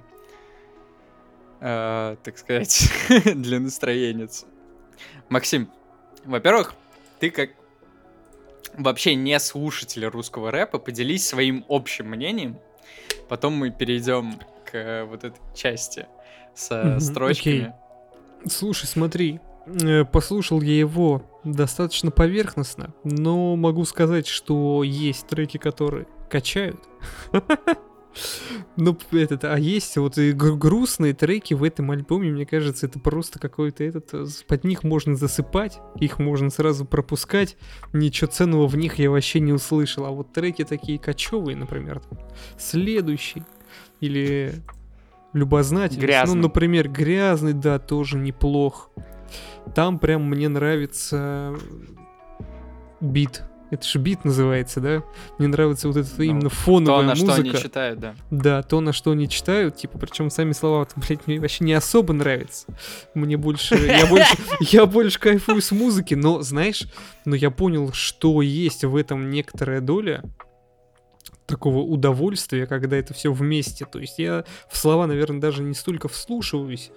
э, 1.61 2.17
так 2.23 2.37
сказать, 2.37 2.93
для 3.35 3.61
настроенец. 3.61 4.45
Максим, 5.31 5.71
во-первых, 6.27 6.75
ты 7.19 7.31
как 7.31 7.51
вообще 8.75 9.15
не 9.15 9.41
слушатель 9.41 10.05
русского 10.05 10.51
рэпа, 10.51 10.79
поделись 10.79 11.27
своим 11.27 11.65
общим 11.71 12.11
мнением. 12.11 12.59
Потом 13.31 13.55
мы 13.55 13.71
перейдем 13.71 14.35
к 14.67 14.75
э, 14.75 15.05
вот 15.05 15.25
этой 15.25 15.41
части 15.55 16.07
со 16.55 16.85
Мгм, 16.85 17.01
строчками. 17.01 17.75
Слушай, 18.47 18.85
смотри, 18.85 19.41
э, 19.65 20.05
послушал 20.05 20.61
я 20.61 20.77
его 20.79 21.23
достаточно 21.43 22.11
поверхностно, 22.11 22.93
но 23.03 23.57
могу 23.57 23.87
сказать, 23.87 24.27
что 24.27 24.83
есть 24.83 25.27
треки, 25.27 25.57
которые 25.57 26.07
качают. 26.29 26.79
Ну, 28.77 28.97
этот, 29.13 29.45
а 29.45 29.59
есть 29.59 29.97
вот 29.99 30.17
и 30.17 30.33
гру- 30.33 30.57
грустные 30.57 31.13
треки 31.13 31.53
в 31.53 31.63
этом 31.63 31.91
альбоме, 31.91 32.31
мне 32.31 32.47
кажется, 32.47 32.87
это 32.87 32.99
просто 32.99 33.39
какой-то 33.39 33.85
этот, 33.85 34.15
э, 34.15 34.25
под 34.47 34.65
них 34.65 34.85
можно 34.85 35.17
засыпать, 35.17 35.81
их 36.01 36.19
можно 36.19 36.49
сразу 36.49 36.87
пропускать, 36.87 37.57
ничего 37.93 38.31
ценного 38.31 38.67
в 38.67 38.77
них 38.77 38.99
я 38.99 39.11
вообще 39.11 39.41
не 39.41 39.53
услышал, 39.53 40.07
а 40.07 40.11
вот 40.11 40.33
треки 40.33 40.65
такие 40.65 40.99
кочевые, 40.99 41.57
например, 41.57 42.01
там, 42.01 42.19
следующий, 42.59 43.43
или 44.01 44.55
любознательность, 45.35 46.03
Грязный. 46.03 46.37
ну, 46.37 46.43
например, 46.45 46.89
грязный, 46.89 47.53
да, 47.53 47.79
тоже 47.79 48.17
неплох. 48.17 48.91
там 49.75 49.99
прям 49.99 50.23
мне 50.25 50.49
нравится 50.49 51.55
бит. 53.01 53.43
Это 53.71 53.87
же 53.87 53.99
бит 53.99 54.25
называется, 54.25 54.81
да? 54.81 55.03
Мне 55.39 55.49
нравится 55.49 55.89
вот 55.89 55.97
эта 55.97 56.09
Ну, 56.19 56.23
именно 56.23 56.49
фоновая 56.49 57.01
То, 57.01 57.07
на 57.07 57.15
что 57.17 57.27
музыка. 57.27 57.49
они 57.51 57.59
читают, 57.59 57.99
да. 57.99 58.15
Да, 58.31 58.63
то, 58.63 58.81
на 58.81 58.93
что 58.93 59.11
они 59.11 59.29
читают, 59.29 59.77
типа, 59.77 59.99
причем 59.99 60.31
сами 60.31 60.53
слова, 60.53 60.87
блядь, 60.97 61.27
мне 61.27 61.41
вообще 61.41 61.65
не 61.65 61.73
особо 61.73 62.13
нравится. 62.13 62.67
Мне 63.15 63.37
больше, 63.37 63.75
я 63.77 64.07
больше, 64.11 64.37
я 64.61 64.87
больше 64.87 65.19
кайфую 65.19 65.61
с 65.61 65.73
музыки, 65.73 66.15
но, 66.15 66.43
знаешь, 66.43 66.87
но 67.25 67.35
я 67.35 67.51
понял, 67.51 67.93
что 67.93 68.41
есть 68.43 68.85
в 68.85 68.95
этом 68.95 69.31
некоторая 69.31 69.81
доля 69.81 70.23
такого 71.47 71.79
удовольствия, 71.79 72.67
когда 72.67 72.97
это 72.97 73.15
все 73.15 73.33
вместе. 73.33 73.87
То 73.87 73.99
есть 73.99 74.19
я 74.19 74.45
в 74.71 74.77
слова, 74.77 75.07
наверное, 75.07 75.41
даже 75.41 75.63
не 75.63 75.75
столько 75.75 76.09
вслушиваюсь, 76.09 76.91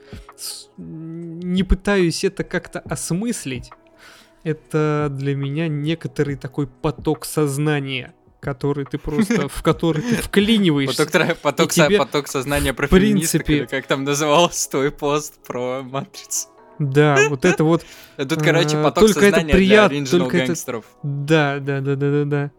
не 0.77 1.63
пытаюсь 1.63 2.23
это 2.23 2.43
как-то 2.43 2.79
осмыслить. 2.79 3.71
Это 4.43 5.07
для 5.11 5.35
меня 5.35 5.67
некоторый 5.67 6.35
такой 6.35 6.67
поток 6.67 7.25
сознания, 7.25 8.13
который 8.39 8.85
ты 8.85 8.97
просто, 8.97 9.47
в 9.49 9.61
который 9.61 10.01
ты 10.01 10.15
вклиниваешься. 10.15 11.05
Поток, 11.05 11.37
поток, 11.41 11.71
тебе, 11.73 11.97
поток 11.97 12.27
сознания 12.27 12.73
про 12.73 12.87
в 12.87 12.89
принципе- 12.89 13.65
как 13.67 13.85
там 13.87 14.03
назывался 14.03 14.69
твой 14.69 14.91
пост 14.91 15.43
про 15.45 15.81
Матрицу. 15.83 16.47
Да, 16.79 17.17
вот 17.29 17.43
это 17.43 17.63
вот, 17.65 17.85
Э, 18.15 18.25
Тут, 18.25 18.41
короче, 18.41 18.77
А, 18.77 18.83
поток 18.83 19.07
только 19.07 19.19
это 19.19 19.37
сознания 19.39 19.53
прият- 19.53 19.89
для 19.91 20.05
только 20.05 20.37
это- 20.37 20.45
гангстеров. 20.47 20.85
да, 21.03 21.59
да, 21.59 21.81
да, 21.81 21.95
да, 21.95 22.11
да, 22.11 22.25
да. 22.25 22.51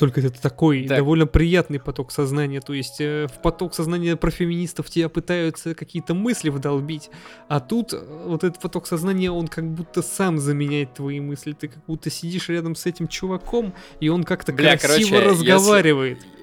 Только 0.00 0.20
это 0.22 0.40
такой 0.40 0.86
Так. 0.88 0.96
довольно 0.96 1.26
приятный 1.26 1.78
поток 1.78 2.10
сознания. 2.10 2.60
То 2.62 2.72
есть 2.72 3.00
э, 3.00 3.26
в 3.26 3.42
поток 3.42 3.74
сознания 3.74 4.16
про 4.16 4.30
феминистов 4.30 4.88
тебя 4.88 5.10
пытаются 5.10 5.74
какие-то 5.74 6.14
мысли 6.14 6.48
вдолбить, 6.48 7.10
а 7.48 7.60
тут 7.60 7.92
э, 7.92 7.98
вот 8.24 8.42
этот 8.42 8.60
поток 8.60 8.86
сознания, 8.86 9.30
он 9.30 9.46
как 9.46 9.70
будто 9.70 10.00
сам 10.00 10.38
заменяет 10.38 10.94
твои 10.94 11.20
мысли. 11.20 11.52
Ты 11.52 11.68
как 11.68 11.84
будто 11.86 12.08
сидишь 12.08 12.48
рядом 12.48 12.76
с 12.76 12.86
этим 12.86 13.08
чуваком, 13.08 13.74
и 14.00 14.08
он 14.08 14.24
как-то 14.24 14.52
Бля, 14.54 14.78
красиво 14.78 15.18
короче, 15.18 15.28
разговаривает. 15.28 16.18
Если 16.18 16.40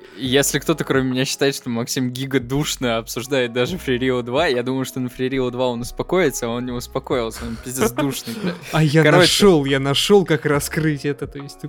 кто-то, 0.60 0.84
кроме 0.84 1.12
меня, 1.12 1.26
считает, 1.26 1.56
что 1.56 1.70
Максим 1.70 2.12
Гига 2.12 2.40
душно 2.40 2.98
обсуждает 2.98 3.54
даже 3.54 3.78
Free 3.78 3.98
Rio 3.98 4.22
2, 4.22 4.48
я 4.48 4.64
думаю, 4.64 4.86
что 4.86 5.00
на 5.00 5.08
Free 5.08 5.30
Rio 5.30 5.50
2 5.52 5.68
он 5.68 5.82
успокоится, 5.82 6.48
а 6.48 6.50
он 6.50 6.66
не 6.66 6.72
успокоился, 6.72 7.46
он 7.46 7.58
пиздец 7.64 7.92
душный, 7.92 8.34
бля. 8.42 8.54
А 8.72 8.84
я 8.84 9.04
короче. 9.04 9.20
нашел, 9.20 9.66
я 9.66 9.80
нашел, 9.80 10.26
как 10.26 10.46
раскрыть 10.46 11.06
это. 11.06 11.28
То 11.28 11.40
есть 11.40 11.60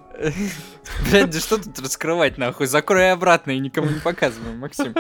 Блядь, 1.11 1.31
да 1.31 1.41
что 1.41 1.59
тут 1.59 1.79
раскрывать, 1.79 2.39
нахуй? 2.39 2.67
Закрой 2.67 3.13
обратно 3.13 3.53
и 3.53 3.59
никому 3.59 3.89
не 3.89 4.01
показывай, 4.01 4.55
Максим. 4.55 4.95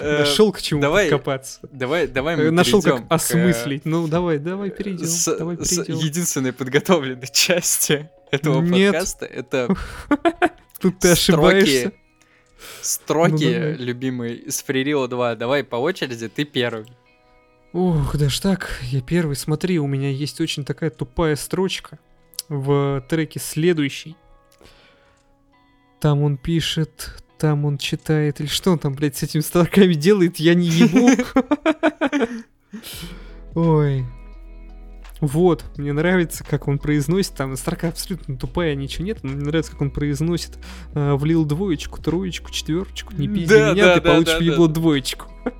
Э, 0.00 0.20
нашел 0.20 0.52
к 0.52 0.60
чему 0.60 0.80
давай, 0.80 1.10
подкопаться. 1.10 1.60
Давай, 1.70 2.06
давай 2.06 2.36
мы 2.36 2.50
Нашел 2.50 2.82
как 2.82 3.00
э, 3.00 3.04
осмыслить. 3.08 3.84
Ну 3.84 4.08
давай, 4.08 4.38
давай 4.38 4.70
перейдем. 4.70 5.06
давай 5.38 5.56
перейдем. 5.56 5.96
единственной 5.96 6.52
подготовленной 6.52 7.28
части 7.32 8.10
этого 8.30 8.66
подкаста. 8.66 9.26
Это 9.26 9.74
Тут 10.80 10.98
ты 10.98 11.10
ошибаешься. 11.10 11.92
Строки, 12.82 13.32
Ну, 13.44 13.52
давай. 13.52 13.76
любимые 13.76 14.36
из 14.36 14.64
Free 14.66 14.84
Rio 14.84 15.08
2. 15.08 15.34
Давай 15.36 15.64
по 15.64 15.76
очереди, 15.76 16.28
ты 16.28 16.44
первый. 16.44 16.86
Ух, 17.72 18.16
да 18.16 18.28
ж 18.28 18.40
так, 18.40 18.80
я 18.82 19.00
первый. 19.00 19.36
Смотри, 19.36 19.78
у 19.78 19.86
меня 19.86 20.10
есть 20.10 20.40
очень 20.40 20.64
такая 20.64 20.90
тупая 20.90 21.36
строчка 21.36 21.98
в 22.48 23.04
треке 23.08 23.38
следующий. 23.38 24.16
Там 26.00 26.22
он 26.22 26.36
пишет, 26.36 27.22
там 27.38 27.64
он 27.64 27.78
читает, 27.78 28.40
или 28.40 28.48
что 28.48 28.72
он 28.72 28.78
там, 28.78 28.94
блядь, 28.94 29.16
с 29.16 29.22
этими 29.22 29.40
строками 29.42 29.94
делает, 29.94 30.38
я 30.38 30.54
не 30.54 30.66
ебу. 30.66 31.10
Ой. 33.54 34.04
Вот, 35.20 35.64
мне 35.76 35.92
нравится, 35.92 36.44
как 36.44 36.66
он 36.68 36.78
произносит, 36.78 37.34
там 37.34 37.54
строка 37.56 37.88
абсолютно 37.88 38.36
тупая, 38.36 38.74
ничего 38.74 39.04
нет, 39.04 39.18
но 39.22 39.30
мне 39.32 39.44
нравится, 39.44 39.72
как 39.72 39.82
он 39.82 39.90
произносит. 39.90 40.58
э, 40.94 41.14
влил 41.14 41.44
двоечку, 41.44 42.00
троечку, 42.00 42.50
четверочку, 42.50 43.14
не 43.14 43.28
пизди 43.28 43.48
Да, 43.54 43.72
меня, 43.72 43.84
да, 43.86 43.94
ты 43.96 44.00
да, 44.00 44.10
получишь 44.12 44.38
да, 44.38 44.44
ебло 44.44 44.66
да. 44.68 44.74
двоечку. 44.74 45.26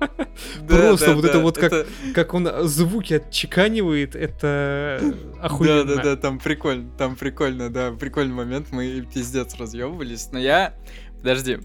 Да, 0.61 0.77
Просто 0.77 1.07
да, 1.07 1.13
вот 1.15 1.25
это 1.25 1.33
да, 1.33 1.39
вот 1.39 1.57
как- 1.57 1.87
Как 2.13 2.33
он 2.33 2.47
э, 2.47 2.63
звуки 2.63 3.15
отчеканивает, 3.15 4.15
это 4.15 5.01
охуенно. 5.41 5.83
Да, 5.85 5.95
да, 5.95 6.03
да, 6.03 6.15
там 6.17 6.39
прикольно, 6.39 6.89
там 6.97 7.15
прикольно, 7.15 7.69
да, 7.69 7.91
прикольный 7.91 8.33
момент, 8.33 8.67
мы 8.71 9.05
пиздец 9.13 9.55
разъебывались, 9.55 10.29
но 10.31 10.39
я, 10.39 10.73
подожди, 11.17 11.59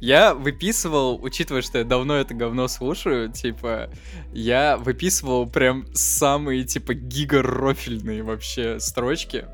я 0.00 0.34
выписывал, 0.34 1.18
учитывая, 1.22 1.62
что 1.62 1.78
я 1.78 1.84
давно 1.84 2.16
это 2.16 2.34
говно 2.34 2.68
слушаю, 2.68 3.32
типа, 3.32 3.90
я 4.32 4.76
выписывал 4.76 5.48
прям 5.48 5.86
самые, 5.94 6.64
типа, 6.64 6.94
гигарофильные 6.94 8.22
вообще 8.22 8.78
строчки. 8.80 9.46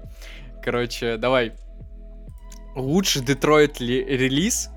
Короче, 0.63 1.17
давай. 1.17 1.53
Лучший 2.75 3.23
Детройт 3.23 3.81
ли- 3.81 4.05
релиз 4.05 4.69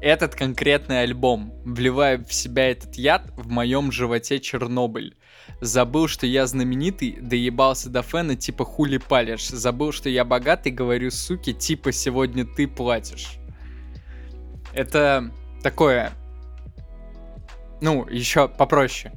этот 0.00 0.34
конкретный 0.34 1.02
альбом. 1.02 1.52
Вливая 1.64 2.18
в 2.18 2.32
себя 2.32 2.70
этот 2.70 2.94
яд, 2.94 3.22
в 3.36 3.48
моем 3.48 3.90
животе 3.90 4.38
Чернобыль. 4.38 5.16
Забыл, 5.60 6.06
что 6.06 6.26
я 6.26 6.46
знаменитый, 6.46 7.18
доебался 7.20 7.88
до 7.88 8.02
фэна, 8.02 8.36
типа 8.36 8.64
хули 8.64 8.98
палишь. 8.98 9.48
Забыл, 9.48 9.92
что 9.92 10.08
я 10.08 10.24
богатый, 10.24 10.70
говорю, 10.70 11.10
суки, 11.10 11.52
типа 11.52 11.90
сегодня 11.90 12.44
ты 12.44 12.68
платишь. 12.68 13.37
Это 14.78 15.32
такое... 15.60 16.12
Ну, 17.80 18.06
еще 18.08 18.46
попроще, 18.48 19.12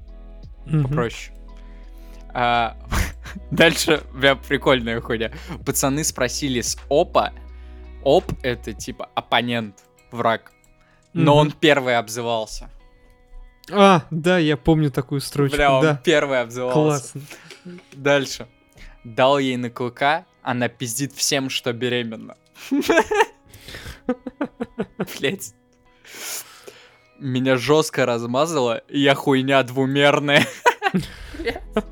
Мгм. 0.65 0.87
попроще. 0.87 1.35
А, 2.33 2.77
дальше 3.51 4.01
прям 4.19 4.39
прикольная 4.39 4.99
хуйня. 5.01 5.31
Пацаны 5.63 6.03
спросили 6.03 6.61
с 6.61 6.77
опа. 6.89 7.31
Оп— 8.03 8.25
это 8.41 8.73
типа 8.73 9.07
оппонент, 9.13 9.83
враг. 10.11 10.51
Но 11.13 11.33
Мгм. 11.33 11.39
он 11.41 11.51
первый 11.51 11.95
обзывался. 11.97 12.71
А, 13.71 14.01
да, 14.09 14.39
я 14.39 14.57
помню 14.57 14.89
такую 14.89 15.21
строчку, 15.21 15.57
Бля, 15.57 15.73
он 15.75 15.83
да. 15.83 16.01
первый 16.03 16.41
обзывался. 16.41 16.73
Классно. 16.73 17.21
Дальше. 17.93 18.47
Дал 19.03 19.37
ей 19.37 19.57
на 19.57 19.69
клыка, 19.69 20.25
она 20.41 20.69
пиздит 20.69 21.13
всем, 21.13 21.51
что 21.51 21.71
беременна. 21.71 22.35
Блять. 25.19 25.53
Меня 27.19 27.55
жестко 27.57 28.05
размазало, 28.05 28.77
и 28.89 28.99
я 28.99 29.13
хуйня 29.15 29.61
двумерная. 29.63 30.47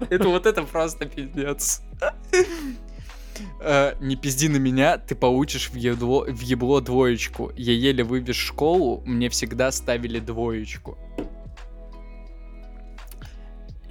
Это 0.09 0.27
вот 0.27 0.45
это 0.45 0.63
просто 0.63 1.05
пиздец. 1.05 1.81
Э, 3.61 3.95
Не 4.01 4.15
пизди 4.15 4.47
на 4.47 4.57
меня, 4.57 4.97
ты 4.97 5.15
получишь 5.15 5.69
в 5.69 5.75
ебло, 5.75 6.25
в 6.25 6.41
ебло 6.41 6.81
двоечку. 6.81 7.51
Я 7.55 7.73
еле 7.73 8.03
вывез 8.03 8.35
школу, 8.35 9.01
мне 9.05 9.29
всегда 9.29 9.71
ставили 9.71 10.19
двоечку. 10.19 10.97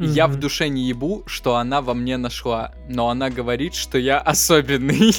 Я 0.01 0.29
в 0.29 0.37
душе 0.37 0.69
не 0.69 0.87
ебу, 0.89 1.25
что 1.27 1.57
она 1.57 1.83
во 1.83 1.93
мне 1.93 2.17
нашла, 2.19 2.73
но 2.89 3.09
она 3.09 3.31
говорит, 3.31 3.75
что 3.75 3.99
я 3.99 4.19
особенный. 4.19 5.13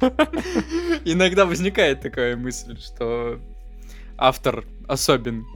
Иногда 1.08 1.46
возникает 1.46 2.00
такая 2.00 2.36
мысль, 2.36 2.76
что 2.80 3.38
автор 4.18 4.64
особен. 4.88 5.46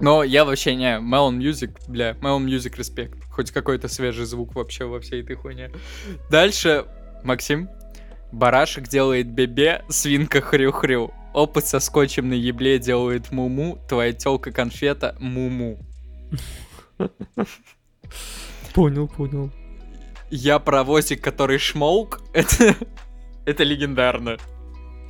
Но 0.00 0.22
я 0.22 0.44
вообще 0.44 0.76
не... 0.76 0.98
Melon 1.00 1.38
Music, 1.38 1.76
бля, 1.88 2.12
Melon 2.12 2.44
Music 2.44 2.76
респект. 2.78 3.18
Хоть 3.32 3.50
какой-то 3.50 3.88
свежий 3.88 4.26
звук 4.26 4.54
вообще 4.54 4.84
во 4.84 5.00
всей 5.00 5.22
этой 5.22 5.34
хуйне. 5.34 5.72
Дальше, 6.30 6.86
Максим. 7.24 7.68
Барашек 8.30 8.86
делает 8.86 9.28
бебе, 9.28 9.84
свинка 9.88 10.40
хрю-хрю. 10.40 11.12
Опыт 11.34 11.66
со 11.66 11.80
скотчем 11.80 12.28
на 12.28 12.34
ебле 12.34 12.78
делает 12.78 13.32
муму, 13.32 13.84
твоя 13.88 14.12
телка 14.12 14.52
конфета 14.52 15.16
муму. 15.18 15.80
Понял, 18.72 19.08
понял. 19.08 19.50
Я 20.30 20.60
паровозик, 20.60 21.24
который 21.24 21.58
шмолк, 21.58 22.20
это, 22.34 22.76
это 23.48 23.64
легендарно. 23.64 24.36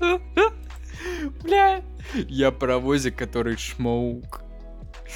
Бля. 1.43 1.83
Я 2.15 2.53
паровозик, 2.53 3.17
который 3.17 3.57
шмолк. 3.57 4.43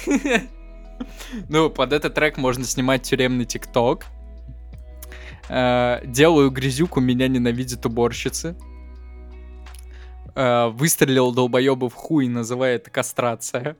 Ну, 1.49 1.69
под 1.69 1.91
этот 1.91 2.13
трек 2.13 2.37
можно 2.37 2.63
снимать 2.63 3.01
тюремный 3.01 3.45
тикток. 3.45 4.05
Э, 5.49 5.99
Делаю 6.05 6.49
грязюку, 6.51 7.01
меня 7.01 7.27
ненавидят 7.27 7.85
уборщицы. 7.85 8.55
Э, 10.35 10.67
Выстрелил 10.67 11.33
долбоеба 11.33 11.89
в 11.89 11.93
хуй, 11.95 12.27
называя 12.27 12.79
кастрация. 12.79 13.75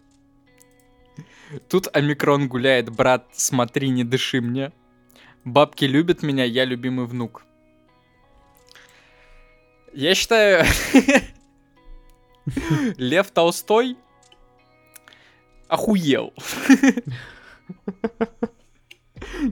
Тут 1.69 1.87
омикрон 1.93 2.47
гуляет, 2.49 2.89
брат, 2.89 3.27
смотри, 3.31 3.89
не 3.89 4.03
дыши 4.03 4.41
мне. 4.41 4.73
Бабки 5.45 5.85
любят 5.85 6.23
меня, 6.23 6.43
я 6.43 6.65
любимый 6.65 7.05
внук. 7.05 7.45
Я 9.93 10.15
считаю, 10.15 10.65
Лев 12.97 13.29
Толстой 13.31 13.95
охуел. 15.67 16.33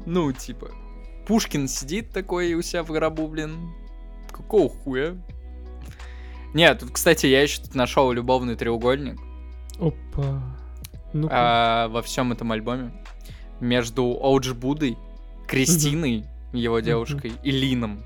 Ну, 0.05 0.31
типа, 0.31 0.71
Пушкин 1.27 1.67
сидит 1.67 2.11
такой 2.11 2.53
у 2.55 2.61
себя 2.61 2.83
в 2.83 2.91
гробу, 2.91 3.27
блин. 3.27 3.71
Какого 4.31 4.69
хуя? 4.69 5.17
Нет, 6.53 6.79
тут, 6.79 6.91
кстати, 6.91 7.27
я 7.27 7.41
еще 7.41 7.61
тут 7.61 7.75
нашел 7.75 8.11
любовный 8.11 8.55
треугольник 8.55 9.19
Опа. 9.79 10.41
ну 11.13 11.29
а, 11.31 11.87
во 11.87 12.01
всем 12.01 12.31
этом 12.31 12.51
альбоме. 12.51 12.91
Между 13.59 14.03
Оудж 14.05 14.53
Будой, 14.53 14.97
Кристиной, 15.47 16.25
его 16.51 16.79
девушкой, 16.79 17.33
и 17.43 17.51
Лином. 17.51 18.03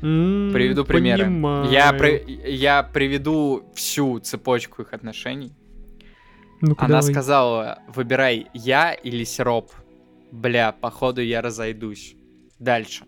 Приведу 0.00 0.84
примеры. 0.84 1.24
Я, 1.70 1.92
при- 1.92 2.24
я 2.50 2.82
приведу 2.82 3.64
всю 3.74 4.18
цепочку 4.20 4.82
их 4.82 4.92
отношений. 4.92 5.52
Ну-ка, 6.62 6.84
Она 6.86 7.00
давай. 7.00 7.12
сказала, 7.14 7.78
выбирай 7.88 8.46
я 8.54 8.92
или 8.92 9.24
сироп. 9.24 9.70
Бля, 10.32 10.72
походу 10.72 11.20
я 11.22 11.40
разойдусь. 11.42 12.14
Дальше. 12.58 13.04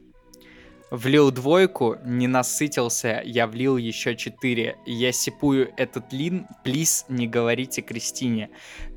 Влил 0.91 1.31
двойку, 1.31 1.97
не 2.05 2.27
насытился, 2.29 3.23
я 3.25 3.47
влил 3.47 3.77
еще 3.79 4.15
четыре. 4.17 4.77
Я 4.87 5.13
сипую 5.13 5.71
этот 5.79 6.13
лин, 6.13 6.47
плиз, 6.65 7.07
не 7.09 7.27
говорите 7.27 7.81
Кристине. 7.81 8.51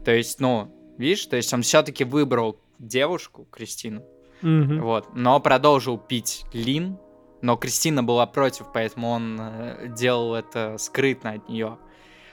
То 0.04 0.12
есть, 0.12 0.40
ну, 0.42 0.74
видишь, 0.98 1.26
то 1.28 1.38
есть 1.38 1.54
он 1.54 1.62
все-таки 1.62 2.04
выбрал 2.04 2.60
девушку, 2.80 3.48
Кристину, 3.50 4.04
Мгм. 4.42 4.82
вот, 4.82 5.16
но 5.16 5.40
продолжил 5.40 5.98
пить 5.98 6.44
лин, 6.52 6.98
но 7.46 7.58
Кристина 7.58 8.04
была 8.04 8.26
против, 8.26 8.66
поэтому 8.74 9.10
он 9.10 9.38
э, 9.40 9.88
делал 9.96 10.34
это 10.34 10.78
скрытно 10.80 11.34
от 11.34 11.48
нее. 11.48 11.78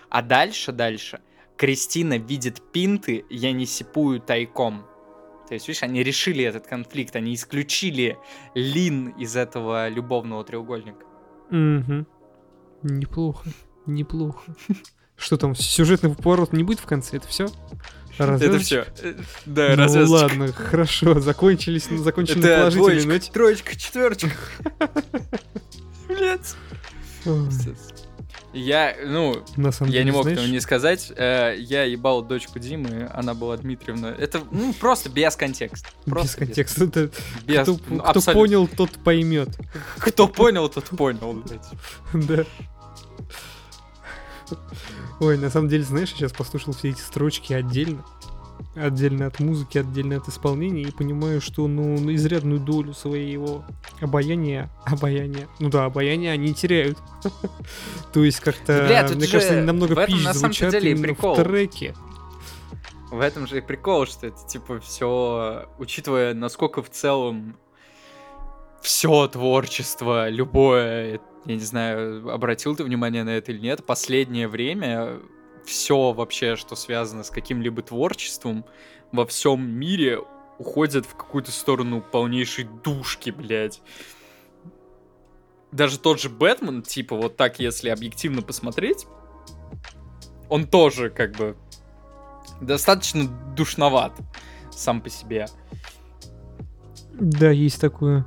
А 0.09 0.23
дальше, 0.23 0.73
дальше, 0.73 1.21
Кристина 1.59 2.17
видит 2.17 2.63
пинты, 2.73 3.27
я 3.29 3.53
не 3.53 3.67
сипую 3.67 4.21
тайком. 4.21 4.87
То 5.49 5.55
есть, 5.55 5.69
видишь, 5.69 5.83
они 5.83 6.03
решили 6.03 6.43
этот 6.43 6.67
конфликт, 6.67 7.15
они 7.15 7.35
исключили 7.35 8.17
лин 8.55 9.09
из 9.11 9.37
этого 9.37 9.91
любовного 9.91 10.45
треугольника. 10.45 11.05
Мгм. 11.51 12.07
Неплохо, 12.83 13.51
неплохо. 13.85 14.55
Что 15.23 15.37
там, 15.37 15.55
сюжетный 15.55 16.13
поворот 16.15 16.53
не 16.53 16.65
будет 16.65 16.81
в 16.81 16.85
конце? 16.85 17.17
Это 17.19 17.29
все? 17.29 17.49
Это 18.19 18.59
все. 18.59 18.85
Да, 19.47 19.69
Ну 19.71 19.77
развязочка. 19.77 20.23
ладно, 20.25 20.53
хорошо, 20.53 21.21
закончились, 21.21 21.85
закончили 21.89 22.41
на 22.41 22.47
Это 22.47 22.57
положительной 22.59 22.87
двоечка, 23.03 23.09
ноте. 23.13 23.33
троечка, 23.33 23.77
четверочка. 23.77 24.31
Блять. 26.09 26.55
Ой, 27.25 27.49
Я, 28.53 28.97
ну, 29.07 29.43
На 29.57 29.73
самом 29.73 29.91
Я 29.93 30.01
деле, 30.01 30.05
не 30.07 30.11
мог 30.11 30.23
знаешь, 30.25 30.39
этого 30.41 30.51
не 30.53 30.61
сказать. 30.61 31.13
Э, 31.17 31.55
Я 31.57 31.85
ебал 31.85 32.23
дочку 32.23 32.59
Димы, 32.59 33.09
она 33.15 33.33
была 33.35 33.57
Дмитриевна. 33.57 34.09
Это 34.19 34.43
ну, 34.51 34.75
просто 34.75 35.09
без 35.09 35.35
контекста. 35.37 35.89
без 36.05 36.13
Просто 36.13 36.39
контекста. 36.39 36.85
Это 36.85 37.11
без- 37.47 37.63
кто, 37.63 37.79
ну, 37.89 37.99
кто 38.01 38.09
абсолютно. 38.11 38.33
понял, 38.35 38.69
тот 38.69 38.91
поймет. 39.05 39.49
Кто 39.99 40.29
понял, 40.29 40.69
тот 40.69 40.85
понял, 40.91 41.33
блядь. 41.35 41.67
Да. 42.29 42.45
Ой, 45.21 45.39
на 45.39 45.51
самом 45.51 45.69
деле, 45.69 45.85
знаешь, 45.85 46.11
я 46.11 46.17
сейчас 46.17 46.33
послушал 46.33 46.73
все 46.73 46.91
эти 46.91 47.01
строчки 47.01 47.53
отдельно. 47.53 48.05
Отдельно 48.75 49.27
от 49.27 49.39
музыки, 49.41 49.79
отдельно 49.79 50.17
от 50.17 50.29
исполнения, 50.29 50.83
и 50.83 50.91
понимаю, 50.91 51.41
что, 51.41 51.67
ну, 51.67 51.99
на 51.99 52.15
изрядную 52.15 52.59
долю 52.61 52.95
своего 52.95 53.65
обаяния, 54.01 54.71
обаяния, 54.87 55.49
ну 55.59 55.69
да, 55.69 55.85
обаяния 55.85 56.33
они 56.33 56.55
теряют. 56.55 56.97
То 58.13 58.25
есть 58.25 58.41
как-то, 58.41 58.85
Бля, 58.87 59.07
мне 59.15 59.27
же 59.27 59.33
кажется, 59.33 59.55
они 59.55 59.67
намного 59.67 60.07
пизже 60.07 60.33
звучат 60.33 60.75
именно 60.75 61.15
в 61.15 61.37
треке. 61.37 61.95
В 63.11 63.21
этом 63.21 63.47
же 63.47 63.59
и 63.59 63.61
прикол, 63.61 64.07
что 64.07 64.29
это 64.29 64.39
типа 64.47 64.81
все, 64.81 65.69
учитывая, 65.79 66.33
насколько 66.33 66.83
в 66.83 66.89
целом 66.89 67.59
все 68.81 69.29
творчество, 69.29 70.31
любое, 70.31 71.21
я 71.45 71.55
не 71.55 71.61
знаю, 71.61 72.29
обратил 72.31 72.77
ты 72.77 72.85
внимание 72.85 73.25
на 73.25 73.31
это 73.31 73.53
или 73.53 73.61
нет, 73.61 73.85
последнее 73.85 74.49
время 74.49 75.21
все 75.65 76.13
вообще, 76.13 76.57
что 76.57 76.77
связано 76.77 77.23
с 77.23 77.31
каким-либо 77.31 77.83
творчеством 77.83 78.65
во 79.13 79.27
всем 79.27 79.69
мире, 79.69 80.21
уходит 80.59 81.07
в 81.07 81.15
какую-то 81.15 81.51
сторону 81.51 82.01
полнейшей 82.01 82.65
душки, 82.85 83.31
блядь. 83.31 83.83
Даже 85.71 85.99
тот 85.99 86.21
же 86.21 86.29
Бэтмен, 86.29 86.83
типа, 86.83 87.17
вот 87.17 87.37
так, 87.37 87.59
если 87.59 87.89
объективно 87.89 88.43
посмотреть, 88.43 89.07
он 90.49 90.67
тоже, 90.67 91.11
как 91.11 91.33
бы, 91.33 91.57
достаточно 92.61 93.27
душноват 93.57 94.13
сам 94.71 95.01
по 95.01 95.09
себе. 95.09 95.47
Да, 97.13 97.51
есть 97.51 97.81
такое. 97.81 98.27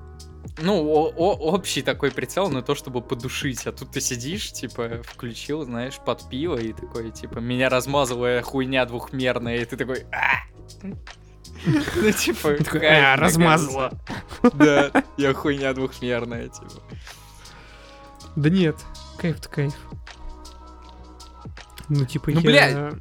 Ну, 0.57 0.83
о- 0.87 1.11
о- 1.15 1.35
общий 1.53 1.81
такой 1.81 2.11
прицел 2.11 2.49
на 2.49 2.61
то, 2.61 2.75
чтобы 2.75 3.01
подушить. 3.01 3.65
А 3.67 3.71
тут 3.71 3.91
ты 3.91 4.01
сидишь, 4.01 4.51
типа, 4.51 5.01
включил, 5.03 5.63
знаешь, 5.65 5.97
под 6.05 6.29
пиво 6.29 6.55
и 6.57 6.71
такой, 6.73 7.11
типа, 7.11 7.39
меня 7.39 7.69
размазывая 7.69 8.41
хуйня 8.41 8.85
двухмерная, 8.85 9.57
и 9.57 9.65
ты 9.65 9.75
такой, 9.77 10.05
«А!» 10.11 10.43
Ну, 11.95 12.11
типа, 12.11 12.55
«А, 12.81 13.15
размазала. 13.15 13.91
Да, 14.53 14.91
я 15.17 15.33
хуйня 15.33 15.73
двухмерная, 15.73 16.49
типа. 16.49 16.81
Да 18.35 18.49
нет, 18.49 18.75
кайф-то 19.17 19.49
кайф. 19.49 19.73
Ну, 21.89 22.05
типа, 22.05 22.31
Ну, 22.31 22.39
я... 22.41 22.41
бля, 22.41 22.91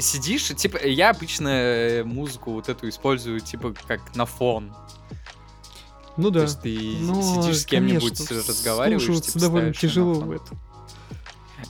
Сидишь, 0.00 0.48
типа, 0.56 0.84
я 0.84 1.10
обычно 1.10 1.48
э, 1.48 2.04
музыку 2.04 2.52
вот 2.52 2.68
эту 2.68 2.88
использую, 2.88 3.40
типа, 3.40 3.72
как 3.86 4.16
на 4.16 4.26
фон. 4.26 4.74
Ну 6.16 6.24
То 6.30 6.34
да. 6.34 6.42
есть 6.42 6.60
ты 6.62 6.96
Но, 7.00 7.20
сидишь 7.22 7.60
с 7.60 7.66
кем-нибудь, 7.66 8.16
конечно, 8.26 8.36
разговариваешь, 8.48 9.20
типа, 9.22 9.38
довольно 9.40 9.72
тяжело 9.72 10.32
это. 10.32 10.54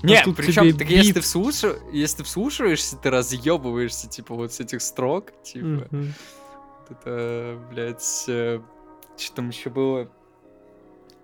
Нет, 0.02 0.24
тут 0.24 0.36
причем, 0.36 0.76
так 0.76 0.88
если 0.90 1.12
бит. 1.12 1.14
ты, 1.14 1.20
вслуш- 1.20 1.78
если 1.92 2.18
ты 2.18 2.24
вслушиваешься, 2.24 2.96
ты 2.96 3.10
разъебываешься, 3.10 4.06
типа, 4.08 4.34
вот 4.34 4.52
с 4.52 4.60
этих 4.60 4.82
строк, 4.82 5.32
типа, 5.42 5.88
вот 5.90 6.90
это, 6.90 7.58
блядь, 7.70 8.02
что 8.02 8.60
там 9.34 9.48
еще 9.48 9.70
было? 9.70 10.10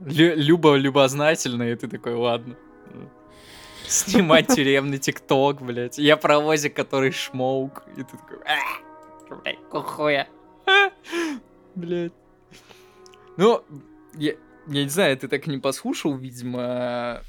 Лю- 0.00 0.34
Люба 0.36 0.76
любознательная, 0.76 1.72
и 1.74 1.76
ты 1.76 1.88
такой, 1.88 2.14
ладно. 2.14 2.56
Снимать 3.86 4.46
тюремный 4.54 4.98
тикток, 4.98 5.60
блядь. 5.60 5.98
Я 5.98 6.16
паровозик, 6.16 6.74
который 6.74 7.10
шмоук. 7.10 7.82
И 7.96 8.02
ты 8.02 8.16
такой, 8.16 8.38
«А, 8.46 9.34
блядь, 9.42 9.58
кухуя. 9.68 10.26
Блядь. 11.74 12.12
Ну, 13.40 13.64
я, 14.18 14.32
я 14.66 14.82
не 14.84 14.90
знаю, 14.90 15.16
ты 15.16 15.26
так 15.26 15.46
не 15.46 15.56
послушал, 15.56 16.14
видимо, 16.14 17.22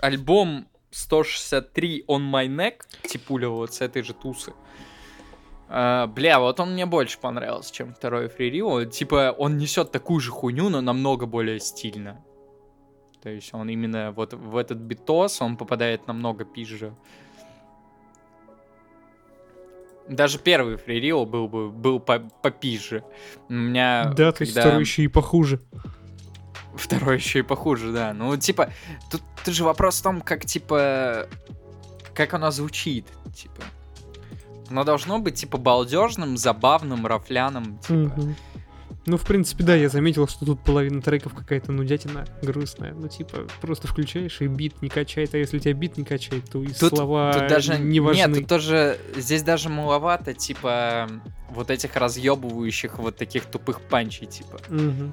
альбом 0.00 0.66
163 0.90 2.06
On 2.08 2.32
My 2.32 2.48
Neck, 2.48 2.80
Типуля 3.06 3.48
вот 3.48 3.72
с 3.74 3.80
этой 3.80 4.02
же 4.02 4.12
тусы. 4.12 4.54
А, 5.68 6.08
бля, 6.08 6.40
вот 6.40 6.58
он 6.58 6.72
мне 6.72 6.84
больше 6.84 7.20
понравился, 7.20 7.72
чем 7.72 7.94
второй 7.94 8.26
Free. 8.26 8.86
Типа, 8.86 9.32
он 9.38 9.56
несет 9.56 9.92
такую 9.92 10.18
же 10.18 10.32
хуйню, 10.32 10.68
но 10.68 10.80
намного 10.80 11.26
более 11.26 11.60
стильно. 11.60 12.20
То 13.22 13.28
есть 13.28 13.54
он 13.54 13.68
именно 13.68 14.10
вот 14.10 14.34
в 14.34 14.56
этот 14.56 14.78
битос, 14.78 15.40
он 15.40 15.56
попадает 15.56 16.08
намного 16.08 16.44
пизже. 16.44 16.92
Даже 20.08 20.38
первый 20.38 20.76
Rio 20.76 21.24
был 21.24 21.48
бы 21.48 21.70
был 21.70 21.98
по 21.98 22.18
попизже. 22.18 23.02
У 23.48 23.54
меня 23.54 24.12
Да, 24.14 24.32
то 24.32 24.42
есть 24.42 24.52
второй 24.52 24.80
еще 24.80 25.02
и 25.02 25.08
похуже. 25.08 25.60
Второй 26.74 27.16
еще 27.16 27.38
и 27.38 27.42
похуже, 27.42 27.92
да. 27.92 28.12
Ну, 28.12 28.36
типа, 28.36 28.70
тут, 29.10 29.22
тут 29.44 29.54
же 29.54 29.64
вопрос 29.64 30.00
в 30.00 30.02
том, 30.02 30.20
как, 30.20 30.44
типа, 30.44 31.28
как 32.14 32.34
оно 32.34 32.50
звучит, 32.50 33.06
типа. 33.34 33.62
Оно 34.70 34.82
должно 34.82 35.18
быть, 35.20 35.36
типа, 35.36 35.56
балдежным, 35.56 36.36
забавным, 36.36 37.06
рафляным, 37.06 37.78
типа. 37.78 38.34
Ну, 39.06 39.18
в 39.18 39.22
принципе, 39.26 39.64
да, 39.64 39.74
я 39.74 39.90
заметил, 39.90 40.26
что 40.26 40.46
тут 40.46 40.60
половина 40.64 41.02
треков 41.02 41.34
какая-то 41.34 41.72
нудятина 41.72 42.24
грустная. 42.42 42.94
Ну, 42.94 43.08
типа, 43.08 43.46
просто 43.60 43.86
включаешь, 43.86 44.40
и 44.40 44.46
бит 44.46 44.80
не 44.80 44.88
качает, 44.88 45.34
а 45.34 45.38
если 45.38 45.58
тебя 45.58 45.74
бит 45.74 45.98
не 45.98 46.04
качает, 46.04 46.44
то 46.50 46.62
и 46.62 46.68
Тут, 46.68 46.96
слова 46.96 47.32
тут 47.34 47.48
даже 47.48 47.78
не 47.78 48.00
важны. 48.00 48.20
Нет, 48.20 48.34
тут 48.34 48.48
тоже 48.48 48.98
здесь 49.14 49.42
даже 49.42 49.68
маловато, 49.68 50.32
типа, 50.32 51.10
вот 51.50 51.70
этих 51.70 51.94
разъебывающих 51.96 52.98
вот 52.98 53.16
таких 53.16 53.44
тупых 53.44 53.82
панчей, 53.82 54.26
типа. 54.26 54.58
Мгм. 54.68 55.12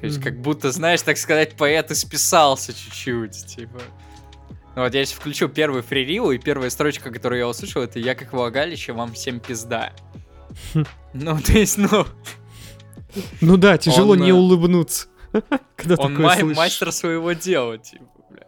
То 0.00 0.06
есть, 0.06 0.16
Мгм. 0.16 0.24
как 0.24 0.40
будто, 0.40 0.72
знаешь, 0.72 1.02
так 1.02 1.18
сказать, 1.18 1.56
поэт 1.56 1.90
и 1.90 1.94
списался 1.94 2.72
чуть-чуть, 2.72 3.46
типа. 3.46 3.80
Ну 4.76 4.82
вот 4.82 4.94
я 4.94 5.04
сейчас 5.04 5.18
включу 5.18 5.48
первый 5.48 5.82
фририл, 5.82 6.30
и 6.30 6.38
первая 6.38 6.70
строчка, 6.70 7.10
которую 7.10 7.40
я 7.40 7.48
услышал, 7.48 7.82
это 7.82 7.98
«Я 7.98 8.14
как 8.14 8.32
влагалище, 8.32 8.92
вам 8.92 9.12
всем 9.12 9.40
пизда». 9.40 9.92
Ну, 11.12 11.38
то 11.40 11.52
есть, 11.52 11.76
ну, 11.78 12.06
Ну 13.40 13.56
да, 13.56 13.78
тяжело 13.78 14.12
Он, 14.12 14.20
не 14.20 14.30
э, 14.30 14.32
улыбнуться, 14.34 15.08
когда 15.76 15.96
он 15.96 16.12
такое 16.12 16.26
ма- 16.26 16.36
слышишь. 16.36 16.56
мастер 16.56 16.92
своего 16.92 17.32
дела, 17.32 17.78
типа, 17.78 18.04
бля. 18.30 18.46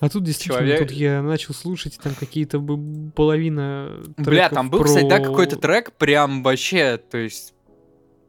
А 0.00 0.08
тут 0.08 0.22
действительно, 0.24 0.58
Человек- 0.66 0.78
тут 0.88 0.90
я 0.92 1.22
начал 1.22 1.54
слушать, 1.54 1.98
там 2.02 2.14
какие-то 2.14 2.60
бы- 2.60 3.10
половина 3.10 4.00
Бля, 4.16 4.48
там 4.48 4.70
был, 4.70 4.84
кстати, 4.84 5.08
да, 5.08 5.16
про- 5.16 5.24
какой-то 5.24 5.56
трек 5.56 5.92
прям 5.92 6.42
вообще, 6.44 6.98
то 6.98 7.18
есть, 7.18 7.52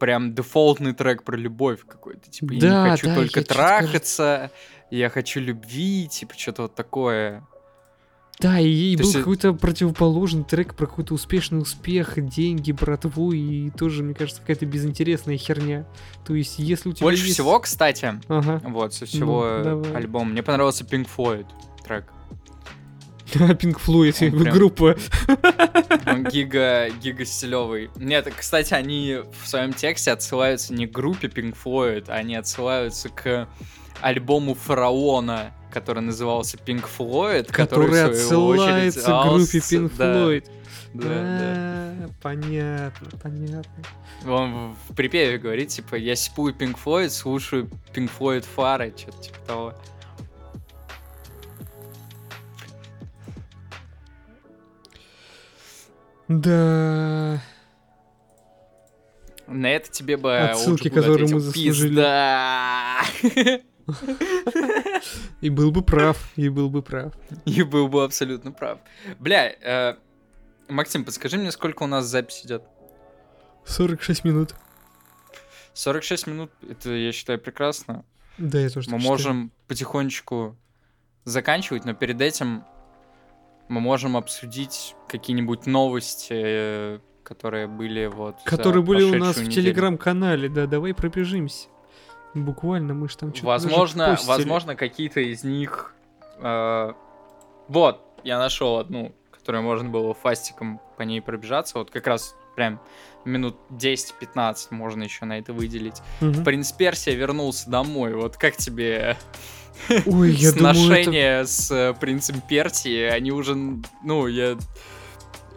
прям 0.00 0.34
дефолтный 0.34 0.94
трек 0.94 1.22
про 1.24 1.36
любовь 1.36 1.80
какой-то. 1.86 2.28
Типа, 2.30 2.52
я 2.52 2.60
Да, 2.60 2.84
не 2.84 2.90
хочу 2.90 3.06
да, 3.06 3.14
только 3.14 3.40
я 3.40 3.46
трахаться, 3.46 4.50
я 4.90 5.10
хочу 5.10 5.40
любви, 5.40 6.08
типа, 6.08 6.34
что-то 6.36 6.62
вот 6.62 6.74
такое. 6.74 7.46
Да, 8.40 8.60
и, 8.60 8.68
и 8.68 8.96
был 8.96 9.04
есть, 9.04 9.16
э, 9.16 9.18
какой-то 9.18 9.52
противоположный 9.52 10.44
трек 10.44 10.74
про 10.74 10.86
какой-то 10.86 11.14
успешный 11.14 11.58
успех, 11.60 12.14
деньги, 12.16 12.70
братву, 12.70 13.32
и 13.32 13.70
тоже, 13.70 14.02
мне 14.04 14.14
кажется, 14.14 14.40
какая-то 14.40 14.64
безинтересная 14.64 15.36
херня. 15.36 15.86
То 16.24 16.34
есть, 16.34 16.58
если 16.58 16.90
у 16.90 16.92
тебя 16.92 17.04
Больше 17.06 17.22
есть- 17.24 17.34
всего, 17.34 17.58
кстати, 17.58 18.14
Ага. 18.28 18.60
вот, 18.64 18.94
со 18.94 19.06
всего 19.06 19.44
Ну, 19.58 19.64
давай. 19.64 19.92
альбома, 19.96 20.26
мне 20.30 20.42
понравился 20.44 20.84
Pink 20.84 21.08
Floyd 21.16 21.46
трек. 21.84 22.04
Pink 23.34 23.78
Floyd, 23.84 24.16
прям- 24.40 24.54
группа. 24.54 24.96
Он 26.06 26.24
гига, 26.24 26.88
гига 26.90 27.24
стилевый. 27.24 27.90
Нет, 27.96 28.32
кстати, 28.34 28.72
они 28.72 29.18
в 29.42 29.48
своем 29.48 29.72
тексте 29.72 30.12
отсылаются 30.12 30.72
не 30.72 30.86
к 30.86 30.92
группе 30.92 31.26
Pink 31.28 31.56
Floyd, 31.62 32.08
они 32.08 32.36
отсылаются 32.36 33.08
к 33.10 33.48
альбому 34.00 34.54
Фараона, 34.54 35.52
который 35.70 36.00
назывался 36.00 36.56
Pink 36.56 36.86
Floyd, 36.98 37.50
Который 37.52 38.10
в 38.10 38.14
свою 38.16 38.46
очередь, 38.46 38.96
отсылается 38.96 39.00
к 39.00 39.28
группе 39.28 39.58
Pink 39.58 39.92
да, 39.96 40.14
Floyd. 40.14 40.44
Да, 40.94 41.08
да. 41.08 41.18
А, 42.04 42.08
Понятно, 42.22 43.08
понятно. 43.22 43.84
Он 44.26 44.74
в 44.88 44.94
припеве 44.94 45.38
говорит, 45.38 45.68
типа, 45.68 45.94
я 45.94 46.16
сипую 46.16 46.54
Pink 46.54 46.76
Floyd, 46.82 47.10
слушаю 47.10 47.68
Pink 47.94 48.10
Floyd 48.18 48.44
фары, 48.44 48.92
что-то 48.96 49.22
типа 49.22 49.38
того. 49.46 49.74
Да. 56.28 57.42
На 59.46 59.70
это 59.70 59.90
тебе 59.90 60.18
бы 60.18 60.36
Отсылки, 60.36 60.88
Оуджи 60.88 60.90
Вуд 60.90 60.92
которые 60.92 61.28
мы 61.28 61.40
заслужили. 61.40 61.88
«Пизда!» 61.88 63.00
И 65.40 65.50
был 65.50 65.70
бы 65.70 65.82
прав, 65.82 66.16
и 66.36 66.48
был 66.48 66.68
бы 66.68 66.82
прав. 66.82 67.12
И 67.44 67.62
был 67.62 67.88
бы 67.88 68.04
абсолютно 68.04 68.52
прав. 68.52 68.78
Бля, 69.18 69.50
э, 69.50 69.96
Максим, 70.68 71.04
подскажи 71.04 71.38
мне, 71.38 71.50
сколько 71.52 71.84
у 71.84 71.86
нас 71.86 72.06
запись 72.06 72.42
идет? 72.44 72.62
46 73.64 74.24
минут. 74.24 74.54
46 75.74 76.26
минут, 76.26 76.50
это, 76.68 76.90
я 76.90 77.12
считаю, 77.12 77.38
прекрасно. 77.38 78.04
Да, 78.36 78.58
я 78.58 78.68
тоже 78.68 78.90
Мы 78.90 78.98
считаю. 78.98 79.12
можем 79.12 79.52
потихонечку 79.68 80.56
заканчивать, 81.24 81.84
но 81.84 81.94
перед 81.94 82.20
этим 82.20 82.64
мы 83.68 83.80
можем 83.80 84.16
обсудить 84.16 84.94
какие-нибудь 85.08 85.66
новости, 85.66 86.32
э, 86.34 86.98
которые 87.22 87.66
были 87.66 88.06
вот... 88.06 88.36
Которые 88.44 88.82
были 88.82 89.02
у 89.02 89.14
нас 89.18 89.36
в 89.36 89.48
телеграм-канале, 89.50 90.48
да, 90.48 90.66
давай 90.66 90.94
пробежимся. 90.94 91.68
Буквально, 92.34 92.94
мы 92.94 93.08
же 93.08 93.16
там 93.16 93.32
что-то 93.32 93.46
Возможно, 93.46 94.18
возможно, 94.26 94.76
какие-то 94.76 95.20
из 95.20 95.44
них... 95.44 95.94
э, 96.38 96.92
Вот, 97.68 98.02
я 98.24 98.38
нашел 98.38 98.78
одну, 98.78 99.12
которую 99.30 99.62
можно 99.62 99.88
было 99.88 100.14
фастиком 100.14 100.80
по 100.96 101.02
ней 101.02 101.20
пробежаться. 101.20 101.78
Вот 101.78 101.90
как 101.90 102.06
раз 102.06 102.34
прям 102.56 102.80
минут 103.24 103.56
10-15 103.70 104.56
можно 104.70 105.04
еще 105.04 105.24
на 105.24 105.38
это 105.38 105.52
выделить. 105.52 106.02
Мгм. 106.20 106.44
Принц 106.44 106.72
Персия 106.72 107.14
вернулся 107.14 107.70
домой. 107.70 108.14
Вот 108.14 108.36
как 108.36 108.56
тебе 108.56 109.16
Ой, 110.06 110.32
я 110.32 110.52
думаю, 110.52 110.92
это... 110.92 111.46
с 111.46 111.70
э, 111.70 111.94
принцем 111.94 112.40
Персии? 112.40 113.02
Они 113.04 113.30
уже, 113.30 113.56
ну, 114.02 114.26
я... 114.26 114.56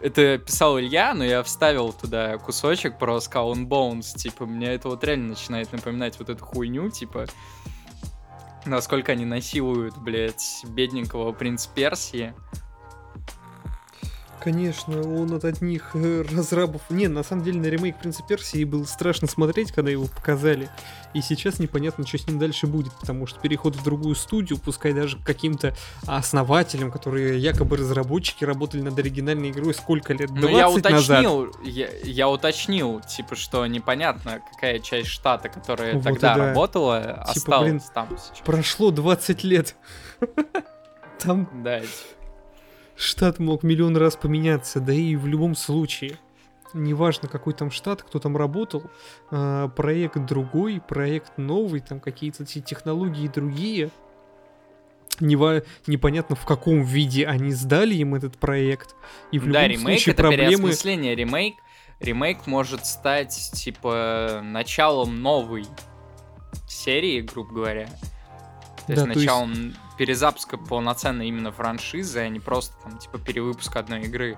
Это 0.02 0.36
писал 0.36 0.80
Илья, 0.80 1.14
но 1.14 1.24
я 1.24 1.44
вставил 1.44 1.92
туда 1.92 2.36
кусочек 2.38 2.98
про 2.98 3.18
Skull 3.18 3.52
and 3.52 3.68
Bones. 3.68 4.16
Типа, 4.16 4.46
мне 4.46 4.74
это 4.74 4.88
вот 4.88 5.04
реально 5.04 5.28
начинает 5.28 5.70
напоминать 5.72 6.18
вот 6.18 6.28
эту 6.28 6.44
хуйню, 6.44 6.90
типа... 6.90 7.26
Насколько 8.64 9.12
они 9.12 9.24
насилуют, 9.24 9.96
блядь, 9.98 10.64
бедненького 10.68 11.32
принца 11.32 11.68
Персии. 11.72 12.34
Конечно, 14.42 15.00
он 15.00 15.32
от 15.34 15.44
одних 15.44 15.90
э, 15.94 16.24
разрабов... 16.32 16.82
Не, 16.90 17.06
на 17.06 17.22
самом 17.22 17.44
деле 17.44 17.60
на 17.60 17.66
ремейк 17.66 17.96
Принца 17.98 18.24
Персии 18.24 18.64
был 18.64 18.86
страшно 18.86 19.28
смотреть, 19.28 19.70
когда 19.70 19.90
его 19.90 20.06
показали. 20.06 20.68
И 21.14 21.20
сейчас 21.20 21.60
непонятно, 21.60 22.04
что 22.04 22.18
с 22.18 22.26
ним 22.26 22.40
дальше 22.40 22.66
будет, 22.66 22.92
потому 22.94 23.28
что 23.28 23.38
переход 23.38 23.76
в 23.76 23.84
другую 23.84 24.16
студию, 24.16 24.58
пускай 24.58 24.94
даже 24.94 25.16
к 25.16 25.22
каким-то 25.22 25.76
основателям, 26.06 26.90
которые 26.90 27.38
якобы 27.38 27.76
разработчики 27.76 28.44
работали 28.44 28.80
над 28.80 28.98
оригинальной 28.98 29.50
игрой 29.50 29.74
сколько 29.74 30.12
лет? 30.12 30.30
20 30.30 30.42
Ну, 30.42 30.48
я 30.48 30.68
назад? 30.68 31.20
уточнил, 31.20 31.54
я, 31.62 31.88
я 32.02 32.28
уточнил, 32.28 33.00
типа, 33.00 33.36
что 33.36 33.64
непонятно, 33.66 34.40
какая 34.52 34.80
часть 34.80 35.08
штата, 35.08 35.48
которая 35.48 35.94
Вот 35.94 36.02
тогда 36.02 36.34
да. 36.34 36.46
работала, 36.48 37.00
Типа, 37.00 37.22
осталась 37.22 37.70
блин, 37.70 37.82
там 37.94 38.08
сейчас. 38.18 38.38
Прошло 38.44 38.90
20 38.90 39.44
лет. 39.44 39.76
Там 41.20 41.48
Да, 41.62 41.78
типа, 41.78 41.92
штат 42.96 43.38
мог 43.38 43.62
миллион 43.62 43.96
раз 43.96 44.16
поменяться, 44.16 44.80
да 44.80 44.92
и 44.92 45.16
в 45.16 45.26
любом 45.26 45.54
случае. 45.54 46.18
Неважно, 46.74 47.28
какой 47.28 47.52
там 47.52 47.70
штат, 47.70 48.02
кто 48.02 48.18
там 48.18 48.36
работал, 48.36 48.84
а, 49.30 49.68
проект 49.68 50.24
другой, 50.24 50.80
проект 50.80 51.36
новый, 51.36 51.80
там 51.80 52.00
какие-то 52.00 52.44
те- 52.46 52.60
технологии 52.62 53.28
другие. 53.28 53.90
Нева- 55.20 55.64
непонятно, 55.86 56.34
в 56.34 56.46
каком 56.46 56.82
виде 56.82 57.26
они 57.26 57.52
сдали 57.52 57.94
им 57.96 58.14
этот 58.14 58.38
проект. 58.38 58.94
И 59.30 59.38
в 59.38 59.42
да, 59.50 59.66
любом 59.66 59.82
ремейк 59.82 59.98
случае 60.00 60.12
это 60.14 60.22
проблемы... 60.22 60.46
переосмысление. 60.50 61.14
Ремейк, 61.14 61.54
ремейк 62.00 62.46
может 62.46 62.86
стать, 62.86 63.50
типа, 63.54 64.40
началом 64.42 65.20
новой 65.20 65.66
серии, 66.66 67.20
грубо 67.20 67.52
говоря. 67.52 67.86
То 68.86 68.92
есть 68.92 68.96
Да, 68.96 69.02
то 69.02 69.08
есть- 69.10 69.16
началом 69.20 69.74
перезапуска 70.02 70.58
полноценной 70.58 71.28
именно 71.28 71.52
франшизы, 71.52 72.18
а 72.18 72.28
не 72.28 72.40
просто 72.40 72.74
там, 72.82 72.98
типа, 72.98 73.20
перевыпуска 73.20 73.78
одной 73.78 74.02
игры. 74.02 74.36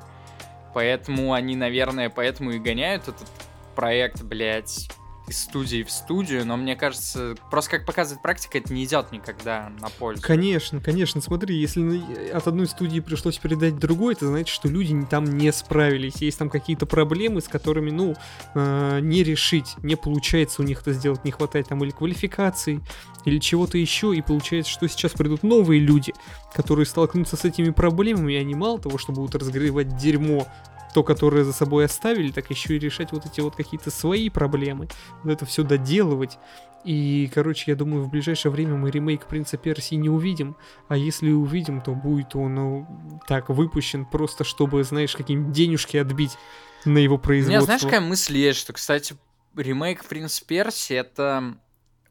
Поэтому 0.74 1.32
они, 1.32 1.56
наверное, 1.56 2.10
поэтому 2.10 2.50
и 2.50 2.58
гоняют 2.58 3.08
этот 3.08 3.26
проект, 3.74 4.22
блядь, 4.22 4.90
из 5.26 5.42
студии 5.42 5.82
в 5.82 5.90
студию, 5.90 6.44
но 6.44 6.56
мне 6.56 6.76
кажется, 6.76 7.34
просто 7.50 7.70
как 7.70 7.86
показывает 7.86 8.20
практика, 8.22 8.58
это 8.58 8.72
не 8.74 8.84
идет 8.84 9.10
никогда 9.10 9.70
на 9.80 9.88
пользу. 9.88 10.22
Конечно, 10.22 10.80
конечно, 10.80 11.20
смотри, 11.22 11.56
если 11.56 11.80
на- 11.80 12.36
от 12.36 12.46
одной 12.46 12.66
студии 12.66 13.00
пришлось 13.00 13.38
передать 13.38 13.78
другой, 13.78 14.14
это 14.14 14.26
значит, 14.26 14.48
что 14.54 14.68
люди 14.68 14.94
там 15.08 15.24
не 15.24 15.50
справились. 15.52 16.16
Есть 16.16 16.38
там 16.38 16.50
какие-то 16.50 16.84
проблемы, 16.84 17.40
с 17.40 17.48
которыми, 17.48 17.90
ну, 17.90 18.14
э, 18.54 19.00
не 19.00 19.22
решить, 19.22 19.74
не 19.82 19.96
получается 19.96 20.60
у 20.60 20.64
них 20.64 20.82
это 20.82 20.92
сделать, 20.92 21.24
не 21.24 21.30
хватает 21.30 21.68
там 21.68 21.82
или 21.82 21.90
квалификации, 21.90 22.82
или 23.24 23.38
чего-то 23.38 23.78
еще, 23.78 24.14
и 24.14 24.20
получается, 24.20 24.70
что 24.70 24.86
сейчас 24.88 25.12
придут 25.12 25.42
новые 25.42 25.80
люди, 25.80 26.12
которые 26.52 26.84
столкнутся 26.84 27.36
с 27.36 27.44
этими 27.44 27.70
проблемами, 27.70 28.34
и 28.34 28.36
они 28.36 28.54
мало 28.54 28.78
того, 28.78 28.98
что 28.98 29.12
будут 29.12 29.34
разгревать 29.34 29.96
дерьмо, 29.96 30.46
то, 30.94 31.02
которое 31.02 31.44
за 31.44 31.52
собой 31.52 31.84
оставили, 31.84 32.30
так 32.30 32.48
еще 32.50 32.76
и 32.76 32.78
решать 32.78 33.12
вот 33.12 33.26
эти 33.26 33.40
вот 33.40 33.56
какие-то 33.56 33.90
свои 33.90 34.30
проблемы, 34.30 34.88
вот 35.22 35.32
это 35.32 35.44
все 35.44 35.64
доделывать. 35.64 36.38
И, 36.84 37.30
короче, 37.34 37.72
я 37.72 37.76
думаю, 37.76 38.04
в 38.04 38.10
ближайшее 38.10 38.52
время 38.52 38.76
мы 38.76 38.90
ремейк 38.90 39.26
Принца 39.26 39.56
Персии 39.56 39.94
не 39.96 40.08
увидим. 40.08 40.56
А 40.88 40.96
если 40.96 41.30
увидим, 41.32 41.80
то 41.80 41.92
будет 41.92 42.36
он 42.36 42.54
ну, 42.54 43.20
так 43.26 43.48
выпущен, 43.48 44.04
просто 44.04 44.44
чтобы, 44.44 44.84
знаешь, 44.84 45.16
какие 45.16 45.38
денежки 45.38 45.96
отбить 45.96 46.36
на 46.84 46.98
его 46.98 47.16
У 47.16 47.18
производство. 47.18 47.58
меня, 47.58 47.64
знаешь, 47.64 47.82
какая 47.82 48.00
мысль 48.00 48.36
есть, 48.36 48.60
что, 48.60 48.74
кстати, 48.74 49.16
ремейк 49.56 50.04
Принц 50.04 50.40
Перси 50.40 50.92
это 50.92 51.56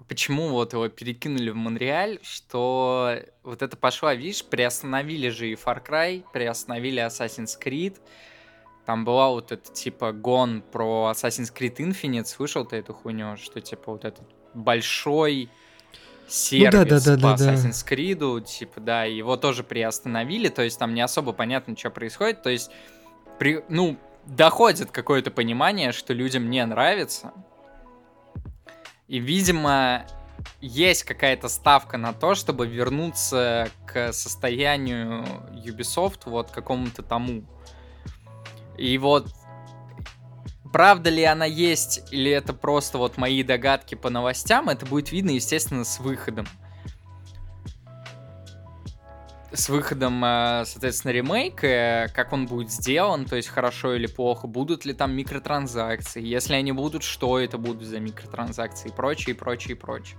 почему 0.07 0.49
вот 0.49 0.73
его 0.73 0.89
перекинули 0.89 1.51
в 1.51 1.55
Монреаль, 1.55 2.19
что 2.21 3.15
вот 3.43 3.61
это 3.61 3.77
пошла, 3.77 4.13
видишь, 4.13 4.43
приостановили 4.43 5.29
же 5.29 5.49
и 5.49 5.53
Far 5.53 5.81
Cry, 5.85 6.25
приостановили 6.33 7.01
Assassin's 7.01 7.51
Creed, 7.63 7.97
там 8.85 9.05
была 9.05 9.29
вот 9.29 9.51
эта, 9.51 9.71
типа, 9.71 10.11
гон 10.11 10.61
про 10.61 11.11
Assassin's 11.13 11.53
Creed 11.53 11.77
Infinite, 11.77 12.25
слышал 12.25 12.65
ты 12.65 12.77
эту 12.77 12.93
хуйню, 12.93 13.37
что, 13.37 13.61
типа, 13.61 13.91
вот 13.91 14.05
этот 14.05 14.23
большой 14.53 15.49
сервис 16.27 16.71
да, 16.71 16.85
да, 16.85 16.99
да, 16.99 17.15
по 17.15 17.37
да, 17.37 17.37
да. 17.37 17.53
Assassin's 17.53 17.87
Creed, 17.87 18.43
типа, 18.43 18.81
да, 18.81 19.03
его 19.05 19.37
тоже 19.37 19.63
приостановили, 19.63 20.49
то 20.49 20.61
есть 20.61 20.79
там 20.79 20.93
не 20.93 21.01
особо 21.01 21.33
понятно, 21.33 21.77
что 21.77 21.89
происходит, 21.89 22.41
то 22.41 22.49
есть, 22.49 22.71
при, 23.39 23.63
ну, 23.69 23.97
доходит 24.25 24.91
какое-то 24.91 25.31
понимание, 25.31 25.91
что 25.91 26.13
людям 26.13 26.49
не 26.49 26.65
нравится, 26.65 27.33
и, 29.07 29.19
видимо, 29.19 30.05
есть 30.61 31.03
какая-то 31.03 31.47
ставка 31.47 31.97
на 31.97 32.13
то, 32.13 32.35
чтобы 32.35 32.67
вернуться 32.67 33.69
к 33.85 34.11
состоянию 34.11 35.25
Ubisoft, 35.51 36.21
вот 36.25 36.51
какому-то 36.51 37.03
тому. 37.03 37.43
И 38.77 38.97
вот 38.97 39.27
правда 40.71 41.09
ли 41.09 41.23
она 41.23 41.45
есть, 41.45 42.03
или 42.11 42.31
это 42.31 42.53
просто 42.53 42.97
вот 42.97 43.17
мои 43.17 43.43
догадки 43.43 43.95
по 43.95 44.09
новостям, 44.09 44.69
это 44.69 44.85
будет 44.85 45.11
видно, 45.11 45.29
естественно, 45.31 45.83
с 45.85 45.99
выходом. 45.99 46.47
с 49.55 49.69
выходом, 49.69 50.23
э, 50.25 50.63
соответственно, 50.65 51.11
ремейка, 51.11 52.09
как 52.15 52.33
он 52.33 52.47
будет 52.47 52.71
сделан, 52.71 53.25
то 53.25 53.35
есть 53.35 53.49
хорошо 53.49 53.93
или 53.93 54.07
плохо, 54.07 54.47
будут 54.47 54.83
ли 54.83 54.93
там 54.93 55.13
микротранзакции, 55.13 56.23
если 56.25 56.55
они 56.55 56.71
будут, 56.71 57.03
что 57.03 57.37
это 57.37 57.59
будут 57.59 57.83
за 57.83 57.99
микротранзакции 57.99 58.89
и 58.89 58.91
прочее, 58.91 59.35
и 59.35 59.37
прочее, 59.37 59.75
и 59.75 59.79
прочее. 59.79 60.17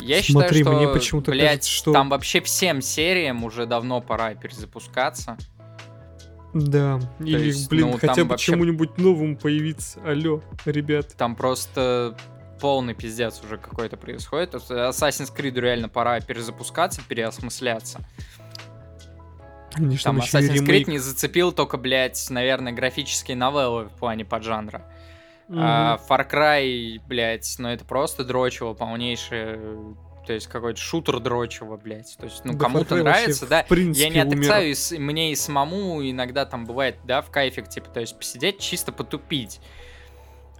Я 0.00 0.22
Смотри, 0.22 0.58
считаю, 0.58 0.76
мне 0.76 0.84
что, 0.86 0.92
почему-то 0.92 1.30
блядь, 1.32 1.48
кажется, 1.48 1.70
что- 1.70 1.92
там 1.92 2.08
вообще 2.08 2.40
всем 2.40 2.80
сериям 2.80 3.42
уже 3.42 3.66
давно 3.66 4.00
пора 4.00 4.34
перезапускаться. 4.34 5.36
Да. 6.64 6.98
Или, 7.20 7.46
есть, 7.46 7.68
блин, 7.68 7.90
ну, 7.92 7.98
хотя 7.98 8.24
бы 8.24 8.30
вообще- 8.30 8.52
чему-нибудь 8.52 8.96
новому 8.98 9.36
появиться. 9.36 10.00
Алло, 10.04 10.42
ребят. 10.64 11.14
Там 11.16 11.36
просто 11.36 12.16
полный 12.60 12.94
пиздец 12.94 13.42
уже 13.44 13.58
какой-то 13.58 13.96
происходит. 13.96 14.52
То 14.52 14.58
Assassin's 14.58 15.34
Creed 15.36 15.60
реально 15.60 15.88
пора 15.88 16.20
перезапускаться, 16.20 17.02
переосмысляться. 17.06 18.00
Ж 19.76 20.02
Там 20.02 20.18
Assassin's 20.18 20.52
Creed 20.52 20.66
ремейк. 20.66 20.88
не 20.88 20.98
зацепил 20.98 21.52
только, 21.52 21.76
блядь, 21.76 22.26
наверное, 22.30 22.72
графические 22.72 23.36
новеллы 23.36 23.84
в 23.84 23.92
плане 23.92 24.24
поджанра. 24.24 24.82
Мгм. 25.48 25.60
А 25.62 26.00
Far 26.08 26.28
Cry, 26.30 26.98
блядь, 27.06 27.54
ну 27.58 27.68
это 27.68 27.84
просто 27.84 28.24
дрочево 28.24 28.72
полнейшее. 28.72 29.94
То 30.26 30.32
есть 30.32 30.48
какой-то 30.48 30.80
шутер 30.80 31.20
дрочево, 31.20 31.76
блядь. 31.76 32.16
То 32.18 32.24
есть, 32.24 32.44
ну, 32.44 32.54
Да 32.54 32.58
кому-то 32.58 32.96
нравится, 32.96 33.46
да. 33.46 33.64
Я 33.70 34.08
не 34.08 34.18
отрицаю, 34.18 34.74
и 34.74 34.98
мне 34.98 35.32
и 35.32 35.36
самому 35.36 36.02
иногда 36.02 36.44
там 36.44 36.66
бывает, 36.66 36.98
да, 37.04 37.22
в 37.22 37.30
кайфик, 37.30 37.68
типа, 37.68 37.88
то 37.90 38.00
есть 38.00 38.18
посидеть, 38.18 38.58
чисто 38.58 38.90
потупить. 38.90 39.60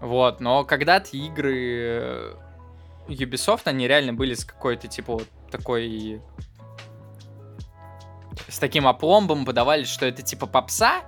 Вот, 0.00 0.40
но 0.40 0.64
когда-то 0.64 1.16
игры 1.16 1.56
э, 1.56 2.34
Ubisoft, 3.08 3.62
они 3.64 3.88
реально 3.88 4.12
были 4.12 4.34
с 4.34 4.44
какой-то, 4.44 4.88
типа, 4.88 5.14
вот 5.14 5.28
такой... 5.50 6.20
С 8.48 8.58
таким 8.58 8.86
опломбом 8.86 9.46
подавались, 9.46 9.88
что 9.88 10.04
это 10.06 10.22
типа 10.22 10.46
попса, 10.46 11.02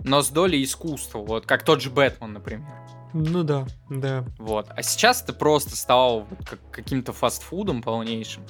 но 0.00 0.20
с 0.20 0.28
долей 0.28 0.62
искусства, 0.62 1.18
вот, 1.20 1.46
как 1.46 1.64
тот 1.64 1.80
же 1.80 1.90
Бэтмен, 1.90 2.34
например. 2.34 2.68
Ну 3.14 3.44
да, 3.44 3.66
да. 3.88 4.24
Вот. 4.38 4.66
А 4.76 4.82
сейчас 4.82 5.22
это 5.22 5.32
просто 5.32 5.76
стало 5.76 6.26
вот 6.28 6.38
как- 6.46 6.70
каким-то 6.70 7.12
фастфудом 7.12 7.80
полнейшим. 7.82 8.42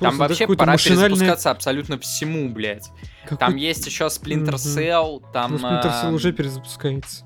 Там 0.00 0.16
Просто, 0.16 0.18
вообще 0.18 0.46
пора 0.48 0.72
машинальное- 0.72 1.08
перезапускаться 1.10 1.50
абсолютно 1.50 1.98
всему, 1.98 2.48
блядь. 2.48 2.88
Там 3.28 3.38
какой- 3.38 3.60
есть 3.60 3.86
еще 3.86 4.04
Splinter. 4.06 4.54
Cell, 4.54 5.22
там 5.32 5.52
Ну, 5.52 5.58
Splinter 5.58 5.84
Cell 6.02 6.08
эм, 6.08 6.14
уже 6.14 6.32
перезапускается. 6.32 7.24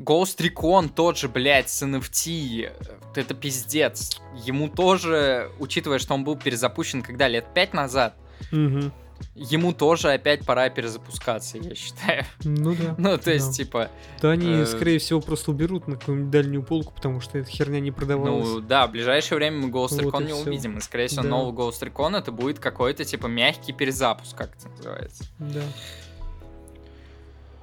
Ghost 0.00 0.38
Recon 0.38 0.88
тот 0.88 1.18
же, 1.18 1.28
блядь, 1.28 1.70
с 1.70 1.82
NFT. 1.82 2.70
Это 3.14 3.34
пиздец. 3.34 4.20
Ему 4.44 4.68
тоже, 4.68 5.50
учитывая, 5.58 5.98
что 5.98 6.14
он 6.14 6.24
был 6.24 6.36
перезапущен 6.36 7.02
когда, 7.02 7.26
лет 7.28 7.52
пять 7.54 7.72
назад, 7.74 8.14
Мгм. 8.52 8.92
Ему 9.34 9.72
тоже 9.72 10.10
опять 10.12 10.44
пора 10.44 10.68
перезапускаться, 10.70 11.58
я 11.58 11.74
считаю. 11.74 12.24
Ну 12.44 12.74
да. 12.74 12.94
Ну, 12.98 13.18
то 13.18 13.30
есть, 13.32 13.46
Да. 13.48 13.52
типа, 13.52 13.90
Да 14.20 14.30
они, 14.30 14.50
э, 14.50 14.66
скорее 14.66 14.98
всего, 14.98 15.20
просто 15.20 15.50
уберут 15.50 15.86
на 15.88 15.96
какую-нибудь 15.96 16.30
дальнюю 16.30 16.62
полку, 16.62 16.92
потому 16.94 17.20
что 17.20 17.38
эта 17.38 17.48
херня 17.50 17.80
не 17.80 17.90
продавалась. 17.90 18.46
Ну 18.48 18.60
да, 18.60 18.86
в 18.86 18.92
ближайшее 18.92 19.36
время 19.36 19.58
мы 19.58 19.68
Ghost 19.70 20.02
Вот 20.02 20.14
Recon 20.14 20.22
и 20.22 20.26
не 20.26 20.32
всё. 20.32 20.42
увидим. 20.48 20.78
И, 20.78 20.80
скорее 20.80 21.06
всего, 21.08 21.22
Да. 21.22 21.28
новый 21.28 21.54
Ghost 21.54 21.80
Recon 21.82 22.16
это 22.18 22.32
будет 22.32 22.58
какой-то 22.58 23.04
типа 23.04 23.26
мягкий 23.26 23.72
перезапуск, 23.72 24.36
как 24.36 24.56
это 24.56 24.68
называется. 24.68 25.24
Да. 25.38 25.62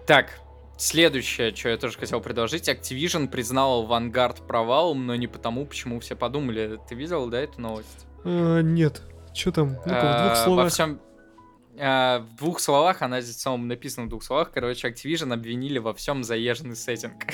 Так, 0.05 0.29
следующее, 0.77 1.55
что 1.55 1.69
я 1.69 1.77
тоже 1.77 1.97
хотел 1.97 2.21
предложить. 2.21 2.69
Activision 2.69 3.27
признал 3.27 3.87
Vanguard 3.87 4.45
провалом, 4.45 5.05
но 5.07 5.15
не 5.15 5.27
потому, 5.27 5.65
почему 5.65 5.99
все 5.99 6.15
подумали. 6.15 6.79
Ты 6.87 6.95
видел, 6.95 7.27
да, 7.29 7.39
эту 7.41 7.59
новость? 7.61 8.05
А, 8.23 8.61
нет. 8.61 9.01
Что 9.33 9.51
там? 9.51 9.69
Ну-ка, 9.69 9.83
в 9.83 10.21
двух 10.21 10.29
Во 10.29 10.35
словах. 10.43 10.71
всем... 10.71 10.99
а, 11.79 12.19
в 12.19 12.35
двух 12.37 12.59
словах, 12.59 13.01
она 13.01 13.21
здесь 13.21 13.35
в 13.35 13.41
самом 13.41 13.67
написана 13.67 14.07
в 14.07 14.09
двух 14.09 14.23
словах. 14.23 14.51
Короче, 14.53 14.87
Activision 14.87 15.33
обвинили 15.33 15.77
во 15.79 15.93
всем 15.93 16.23
заезженный 16.23 16.75
сеттинг. 16.75 17.25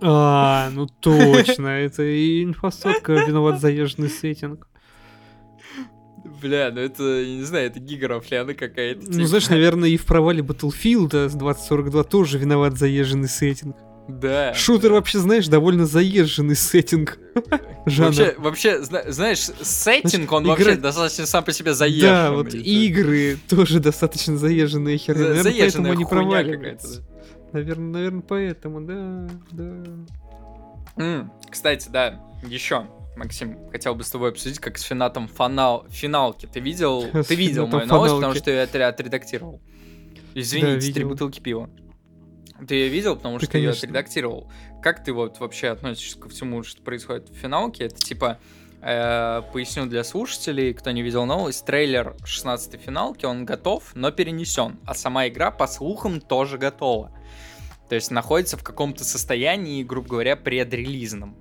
А, 0.00 0.70
ну 0.72 0.86
точно. 0.86 1.68
Это 1.68 2.02
и 2.02 2.42
инфосотка 2.42 3.12
виноват 3.12 3.60
заезженный 3.60 4.08
сеттинг. 4.08 4.66
Бля, 6.42 6.70
ну 6.72 6.80
это, 6.80 7.02
я 7.02 7.36
не 7.36 7.42
знаю, 7.42 7.66
это 7.66 7.78
гигарафляна 7.78 8.54
какая-то. 8.54 9.02
Ну, 9.06 9.12
типа. 9.12 9.26
знаешь, 9.26 9.48
наверное, 9.48 9.88
и 9.90 9.96
в 9.96 10.04
провале 10.04 10.42
Battlefield 10.42 11.28
с 11.28 11.34
2042 11.34 12.04
тоже 12.04 12.38
виноват 12.38 12.76
заезженный 12.76 13.28
сеттинг. 13.28 13.76
Да. 14.08 14.52
Шутер 14.54 14.92
вообще, 14.92 15.18
знаешь, 15.18 15.48
довольно 15.48 15.86
заезженный 15.86 16.56
сеттинг. 16.56 17.18
Жанр. 17.86 18.06
Вообще, 18.08 18.34
вообще, 18.38 18.82
зна- 18.82 19.10
знаешь, 19.10 19.38
сеттинг, 19.40 20.30
он 20.32 20.44
игра- 20.44 20.50
вообще 20.50 20.74
достаточно 20.76 21.26
сам 21.26 21.42
по 21.44 21.52
себе 21.52 21.72
заезженный. 21.74 22.12
Да, 22.12 22.32
вот 22.32 22.50
то 22.50 22.56
есть, 22.56 22.66
игры 22.68 23.38
тоже 23.48 23.80
достаточно 23.80 24.36
заезженные 24.36 24.98
за- 24.98 25.04
херня. 25.04 25.20
Наверное, 25.28 25.42
поэтому 25.44 25.60
заезженная 25.60 25.92
они 25.92 26.04
хуйня 26.04 26.22
проваливаются. 26.22 26.88
какая-то, 27.02 27.14
Наверное, 27.52 27.92
наверное, 27.92 28.22
поэтому, 28.22 28.80
да, 28.82 29.28
да. 29.52 29.74
да. 30.96 31.02
М, 31.02 31.32
Кстати, 31.50 31.88
да, 31.88 32.20
еще, 32.46 32.86
Максим, 33.16 33.56
хотел 33.70 33.94
бы 33.94 34.04
с 34.04 34.10
тобой 34.10 34.30
обсудить, 34.30 34.58
как 34.58 34.76
с 34.76 34.82
финатом 34.82 35.28
фанал... 35.28 35.86
финалки. 35.88 36.46
Ты 36.52 36.60
видел, 36.60 37.04
ты 37.28 37.34
видел 37.34 37.66
мою 37.68 37.86
новость, 37.86 38.14
потому 38.14 38.34
что 38.34 38.50
я 38.50 38.64
это 38.64 38.86
отредактировал. 38.86 39.60
Извините, 40.34 40.92
три 40.92 41.04
бутылки 41.04 41.40
пива. 41.40 41.70
Ты 42.66 42.74
ее 42.76 42.88
видел, 42.88 43.16
потому 43.16 43.38
Да, 43.38 43.44
что 43.44 43.52
конечно. 43.52 43.78
отредактировал. 43.78 44.50
Как 44.82 45.02
ты 45.02 45.12
вот 45.12 45.40
вообще 45.40 45.68
относишься 45.68 46.18
ко 46.18 46.28
всему, 46.28 46.62
что 46.62 46.82
происходит 46.82 47.28
в 47.28 47.34
финалке? 47.34 47.84
Это 47.86 47.96
типа, 47.96 48.38
э, 48.80 49.42
поясню 49.52 49.86
для 49.86 50.04
слушателей, 50.04 50.72
кто 50.72 50.90
не 50.92 51.02
видел 51.02 51.26
новость, 51.26 51.64
трейлер 51.66 52.16
16 52.24 52.80
финалки, 52.80 53.26
он 53.26 53.44
готов, 53.44 53.90
но 53.94 54.12
перенесен. 54.12 54.78
А 54.86 54.94
сама 54.94 55.26
игра, 55.26 55.50
по 55.50 55.66
слухам, 55.66 56.20
тоже 56.20 56.58
готова. 56.58 57.10
То 57.88 57.96
есть 57.96 58.10
находится 58.10 58.56
в 58.56 58.62
каком-то 58.62 59.04
состоянии, 59.04 59.82
грубо 59.82 60.08
говоря, 60.10 60.36
предрелизном. 60.36 61.36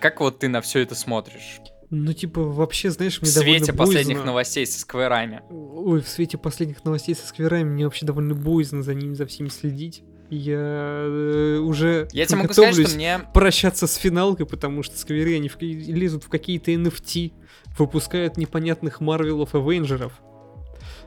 Как 0.00 0.20
вот 0.20 0.38
ты 0.38 0.48
на 0.48 0.60
все 0.60 0.80
это 0.80 0.94
смотришь? 0.94 1.60
Ну, 1.90 2.12
типа, 2.12 2.42
вообще, 2.42 2.90
знаешь, 2.90 3.18
В 3.18 3.22
мне 3.22 3.30
свете 3.30 3.72
довольно 3.72 3.72
последних 3.74 4.24
новостей 4.24 4.66
со 4.66 4.80
скверами. 4.80 5.42
Ой, 5.50 6.02
в 6.02 6.08
свете 6.08 6.36
последних 6.36 6.84
новостей 6.84 7.14
со 7.14 7.26
скверами 7.26 7.64
мне 7.64 7.84
вообще 7.84 8.04
довольно 8.04 8.34
боязно 8.34 8.82
за 8.82 8.94
ними, 8.94 9.14
за 9.14 9.26
всеми 9.26 9.48
следить. 9.48 10.02
Я 10.28 10.58
э, 11.06 11.58
уже 11.58 12.06
Я 12.12 12.26
тебе 12.26 12.38
могу 12.38 12.52
сказать, 12.52 12.86
что 12.86 12.94
мне... 12.94 13.20
прощаться 13.32 13.86
с 13.86 13.94
финалкой, 13.94 14.44
потому 14.44 14.82
что 14.82 14.98
скверы, 14.98 15.36
они 15.36 15.48
в 15.48 15.58
лезут 15.60 16.24
в 16.24 16.28
какие-то 16.28 16.70
NFT, 16.70 17.32
выпускают 17.78 18.36
непонятных 18.36 19.00
Марвелов, 19.00 19.54
Авенджеров. 19.54 20.12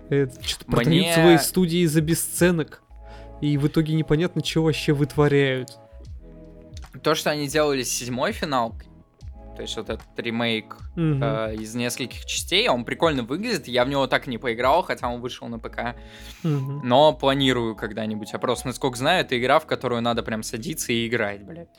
Что-то 0.09 0.65
продают 0.65 0.87
Мне- 0.89 1.13
свои 1.13 1.37
студии 1.37 1.85
за 1.85 2.01
бесценок. 2.01 2.81
И 3.41 3.57
в 3.57 3.67
итоге 3.67 3.93
непонятно, 3.93 4.43
что 4.43 4.63
вообще 4.63 4.93
вытворяют. 4.93 5.69
То, 7.03 7.15
что 7.15 7.29
они 7.29 7.47
делали 7.47 7.83
с 7.83 7.89
седьмой 7.89 8.33
финалкой, 8.33 8.87
то 9.55 9.61
есть 9.61 9.75
вот 9.77 9.89
этот 9.89 10.07
ремейк 10.17 10.77
Мгм. 10.95 11.21
э, 11.23 11.55
из 11.55 11.75
нескольких 11.75 12.25
частей, 12.25 12.67
он 12.69 12.85
прикольно 12.85 13.23
выглядит, 13.23 13.67
я 13.67 13.85
в 13.85 13.89
него 13.89 14.07
так 14.07 14.27
и 14.27 14.29
не 14.29 14.37
поиграл, 14.37 14.83
хотя 14.83 15.07
он 15.09 15.21
вышел 15.21 15.47
на 15.47 15.59
ПК, 15.59 15.95
Мгм. 16.43 16.81
но 16.87 17.13
планирую 17.13 17.75
когда-нибудь. 17.75 18.31
Я 18.33 18.39
просто, 18.39 18.67
насколько 18.67 18.97
знаю, 18.97 19.21
это 19.25 19.37
игра, 19.39 19.59
в 19.59 19.65
которую 19.65 20.01
надо 20.01 20.23
прям 20.23 20.43
садиться 20.43 20.91
и 20.93 21.07
играть, 21.07 21.43
блядь. 21.45 21.69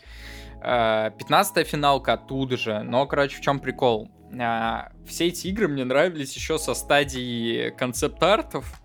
Э, 0.63 1.11
Пятнадцатая 1.19 1.65
финалка 1.65 2.13
оттуда 2.15 2.57
же, 2.57 2.83
но, 2.83 3.07
короче, 3.07 3.37
в 3.37 3.41
чем 3.41 3.59
прикол? 3.59 4.11
Э, 4.33 4.91
Все 5.07 5.29
эти 5.29 5.49
игры 5.49 5.69
мне 5.69 5.85
нравились 5.85 6.35
еще 6.37 6.59
со 6.59 6.75
стадии 6.75 7.71
концепт-артов, 7.71 8.81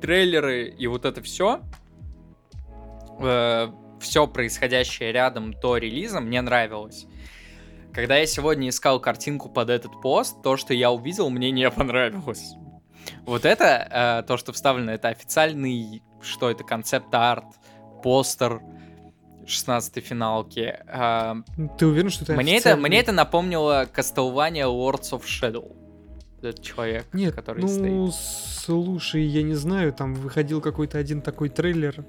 трейлеры 0.00 0.68
и 0.68 0.86
вот 0.86 1.04
это 1.04 1.22
все. 1.22 1.60
Все 3.98 4.26
происходящее 4.26 5.10
рядом 5.10 5.52
до 5.54 5.78
релиза 5.78 6.20
мне 6.20 6.42
нравилось. 6.42 7.06
Когда 7.96 8.18
я 8.18 8.26
сегодня 8.26 8.68
искал 8.68 9.00
картинку 9.00 9.48
под 9.48 9.70
этот 9.70 10.02
пост, 10.02 10.42
то, 10.42 10.58
что 10.58 10.74
я 10.74 10.92
увидел, 10.92 11.30
мне 11.30 11.50
не 11.50 11.70
понравилось. 11.70 12.52
Вот 13.24 13.46
это, 13.46 14.20
э, 14.22 14.28
то, 14.28 14.36
что 14.36 14.52
вставлено, 14.52 14.92
это 14.92 15.08
официальный, 15.08 16.02
что 16.20 16.50
это, 16.50 16.62
концепт-арт, 16.62 17.46
постер 18.02 18.60
16 19.46 20.04
финалки. 20.04 20.76
Э, 20.86 21.36
Ты 21.78 21.86
уверен, 21.86 22.10
что 22.10 22.24
это 22.24 22.34
мне, 22.34 22.58
это, 22.58 22.76
мне 22.76 23.00
это 23.00 23.12
напомнило 23.12 23.86
Castlevania 23.86 24.66
Lords 24.66 25.12
of 25.12 25.22
Shadow. 25.22 25.74
Этот 26.42 26.62
человек, 26.62 27.06
Нет, 27.14 27.34
который 27.34 27.62
ну, 27.62 28.10
стоит. 28.10 28.14
слушай, 28.14 29.22
я 29.22 29.42
не 29.42 29.54
знаю, 29.54 29.94
там 29.94 30.12
выходил 30.12 30.60
какой-то 30.60 30.98
один 30.98 31.22
такой 31.22 31.48
трейлер 31.48 32.04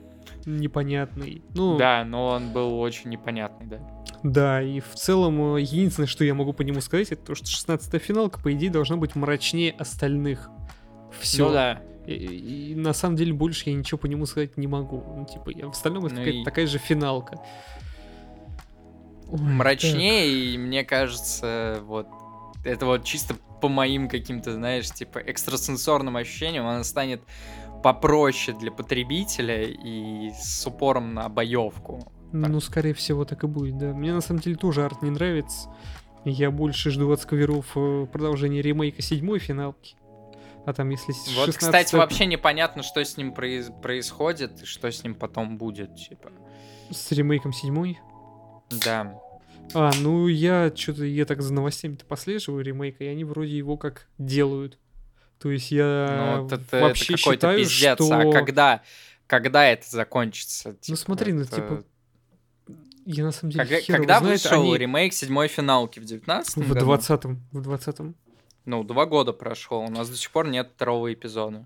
непонятный. 0.47 1.43
Ну, 1.53 1.77
Да, 1.77 2.03
но 2.05 2.27
он 2.27 2.51
был 2.51 2.79
очень 2.79 3.09
непонятный, 3.09 3.67
да. 3.67 3.79
Да, 4.23 4.61
и 4.63 4.79
в 4.79 4.95
целом, 4.95 5.55
э, 5.57 5.61
единственное, 5.61 6.07
что 6.07 6.23
я 6.23 6.33
могу 6.33 6.53
по 6.53 6.63
нему 6.63 6.81
сказать, 6.81 7.11
это 7.11 7.23
то, 7.27 7.35
что 7.35 7.45
16 7.47 8.01
финалка, 8.01 8.39
по 8.39 8.51
идее, 8.53 8.69
должна 8.71 8.97
быть 8.97 9.15
мрачнее 9.15 9.73
остальных. 9.73 10.49
Все. 11.19 11.47
Ну 11.47 11.53
да. 11.53 11.81
И, 12.07 12.71
и 12.71 12.75
на 12.75 12.93
самом 12.93 13.15
деле 13.17 13.33
больше 13.33 13.69
я 13.69 13.75
ничего 13.75 13.97
по 13.97 14.05
нему 14.05 14.25
сказать 14.25 14.57
не 14.57 14.65
могу. 14.67 15.03
Ну, 15.15 15.25
типа, 15.25 15.49
я, 15.49 15.67
в 15.67 15.71
остальном 15.71 16.05
это 16.05 16.15
Ну 16.15 16.21
какая-то 16.21 16.39
и- 16.39 16.43
такая 16.45 16.67
же 16.67 16.77
финалка. 16.79 17.39
Ой, 19.29 19.39
Мрачнее, 19.39 20.27
и 20.29 20.57
мне 20.57 20.83
кажется, 20.85 21.79
вот 21.83 22.07
это 22.63 22.85
вот 22.85 23.03
чисто 23.03 23.35
по 23.61 23.67
моим 23.67 24.07
каким-то, 24.07 24.53
знаешь, 24.53 24.89
типа 24.91 25.19
экстрасенсорным 25.19 26.15
ощущениям, 26.15 26.65
она 26.65 26.83
станет 26.83 27.21
попроще 27.87 28.57
для 28.57 28.69
потребителя 28.69 29.63
и 29.63 30.29
с 30.37 30.67
упором 30.67 31.13
на 31.13 31.29
боевку. 31.29 32.11
Ну, 32.33 32.59
скорее 32.59 32.93
всего, 32.93 33.23
так 33.23 33.45
и 33.45 33.47
будет, 33.47 33.77
да. 33.77 33.93
Мне 33.93 34.13
на 34.13 34.19
самом 34.19 34.41
деле 34.41 34.57
тоже 34.57 34.83
арт 34.83 35.01
не 35.01 35.09
нравится. 35.09 35.73
Я 36.25 36.51
больше 36.51 36.91
жду 36.91 37.09
от 37.09 37.21
скверов 37.21 37.65
э, 37.75 38.05
продолжения 38.11 38.61
ремейка 38.61 39.01
седьмой 39.01 39.39
финалки. 39.39 39.95
А 40.65 40.73
там, 40.73 40.89
если 40.89 41.13
Вот, 41.37 41.45
16 41.45 41.55
кстати, 41.55 41.95
вообще 41.95 42.25
непонятно, 42.25 42.83
что 42.83 43.01
с 43.01 43.15
ним 43.15 43.31
произ- 43.31 43.71
происходит 43.81 44.63
и 44.63 44.65
что 44.65 44.91
с 44.91 45.01
ним 45.05 45.15
потом 45.15 45.57
будет, 45.57 45.95
типа. 45.95 46.31
С 46.91 47.09
ремейком 47.13 47.53
седьмой? 47.53 47.99
Да. 48.83 49.17
А, 49.73 49.91
ну 50.01 50.27
я 50.27 50.73
что-то, 50.75 51.05
я 51.05 51.23
так 51.23 51.41
за 51.41 51.53
новостями-то 51.53 52.05
послеживаю 52.05 52.65
ремейка, 52.65 53.05
и 53.05 53.07
они 53.07 53.23
вроде 53.23 53.55
его 53.55 53.77
как 53.77 54.09
делают. 54.17 54.77
То 55.39 55.51
есть 55.51 55.71
я 55.71 56.37
ну, 56.39 56.47
это, 56.47 56.79
вообще 56.79 57.13
это 57.13 57.21
считаю, 57.21 57.59
пиздец. 57.59 57.95
что... 57.95 58.19
А 58.19 58.31
когда, 58.31 58.81
когда 59.27 59.65
это 59.65 59.89
закончится? 59.89 60.69
Ну 60.69 60.75
Типа, 60.81 60.97
смотри, 60.97 61.33
ну 61.33 61.41
это- 61.41 61.55
типа, 61.55 61.83
я 63.05 63.23
на 63.23 63.31
самом 63.31 63.51
деле 63.51 63.63
Когда, 63.63 63.79
хер 63.79 63.97
когда 63.97 64.19
знает, 64.19 64.43
вышел 64.43 64.61
они 64.63 64.77
ремейк 64.77 65.13
седьмой 65.13 65.47
финалки? 65.47 65.99
В 65.99 66.05
19 66.05 66.57
в 66.57 66.67
году? 66.67 66.79
двадцатом, 66.81 67.41
в 67.51 67.61
двадцатом. 67.61 68.15
Ну, 68.65 68.83
два 68.83 69.05
года 69.05 69.31
прошло, 69.31 69.79
у 69.79 69.89
нас 69.89 70.09
до 70.09 70.17
сих 70.17 70.29
пор 70.31 70.49
нет 70.49 70.71
второго 70.75 71.13
эпизода. 71.13 71.65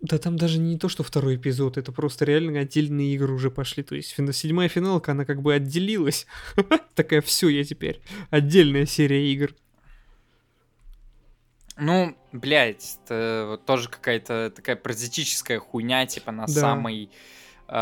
Да 0.00 0.18
там 0.18 0.36
даже 0.36 0.58
не 0.58 0.78
то, 0.78 0.88
что 0.88 1.04
второй 1.04 1.36
эпизод, 1.36 1.76
это 1.76 1.92
просто 1.92 2.24
реально 2.24 2.60
отдельные 2.60 3.14
игры 3.14 3.32
уже 3.34 3.50
пошли. 3.50 3.82
То 3.82 3.94
есть 3.94 4.12
фина- 4.12 4.32
седьмая 4.32 4.68
финалка, 4.68 5.12
она 5.12 5.24
как 5.24 5.42
бы 5.42 5.54
отделилась. 5.54 6.26
Такая, 6.94 7.20
все, 7.20 7.48
я 7.48 7.64
теперь 7.64 8.00
отдельная 8.30 8.86
серия 8.86 9.30
игр. 9.32 9.54
Ну, 11.78 12.14
блядь, 12.32 12.98
это 13.04 13.46
вот 13.48 13.64
тоже 13.64 13.88
какая-то 13.88 14.52
такая 14.54 14.76
паразитическая 14.76 15.58
хуйня, 15.58 16.06
типа 16.06 16.30
на 16.32 16.46
Да. 16.46 16.52
самой... 16.52 17.10
э, 17.68 17.72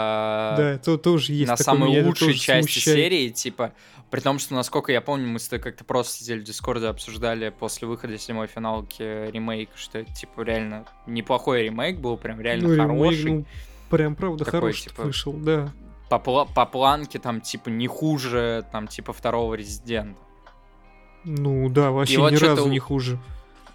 Да, 0.56 0.70
это 0.74 0.96
тоже 0.98 1.32
есть 1.32 1.50
на 1.50 1.56
такое, 1.56 1.64
самой 1.64 2.02
лучшей 2.04 2.34
части 2.34 2.70
смущает. 2.72 2.96
серии, 2.98 3.28
типа, 3.30 3.72
при 4.10 4.20
том, 4.20 4.38
что, 4.38 4.54
насколько 4.54 4.92
я 4.92 5.00
помню, 5.00 5.26
мы 5.26 5.38
с 5.40 5.48
тобой 5.48 5.62
как-то 5.64 5.84
просто 5.84 6.18
сидели 6.18 6.40
в 6.40 6.44
Дискорде, 6.44 6.86
обсуждали 6.86 7.48
после 7.50 7.88
выхода 7.88 8.16
седьмой 8.16 8.46
финалки 8.46 9.02
ремейк, 9.02 9.70
что 9.74 9.98
это, 9.98 10.12
типа, 10.14 10.42
реально 10.42 10.84
неплохой 11.06 11.64
ремейк 11.64 11.98
был, 11.98 12.16
прям 12.16 12.40
реально 12.40 12.68
Ну, 12.68 12.74
ремейк, 12.74 12.88
хороший. 12.90 13.24
ну, 13.32 13.44
прям 13.90 14.14
правда 14.14 14.44
Такой, 14.44 14.60
хороший 14.60 14.82
типа, 14.90 15.02
вышел, 15.02 15.32
да. 15.32 15.72
По, 16.08 16.18
по 16.18 16.66
планке, 16.66 17.18
там, 17.18 17.40
типа, 17.40 17.68
не 17.68 17.86
хуже, 17.88 18.64
там, 18.72 18.86
типа, 18.88 19.12
второго 19.12 19.54
Резидента. 19.54 20.18
Ну 21.24 21.68
да, 21.68 21.90
вообще 21.90 22.18
вот 22.18 22.32
ни 22.32 22.36
чё-то 22.36 22.50
разу 22.56 22.64
у- 22.66 22.70
не 22.70 22.78
хуже. 22.78 23.18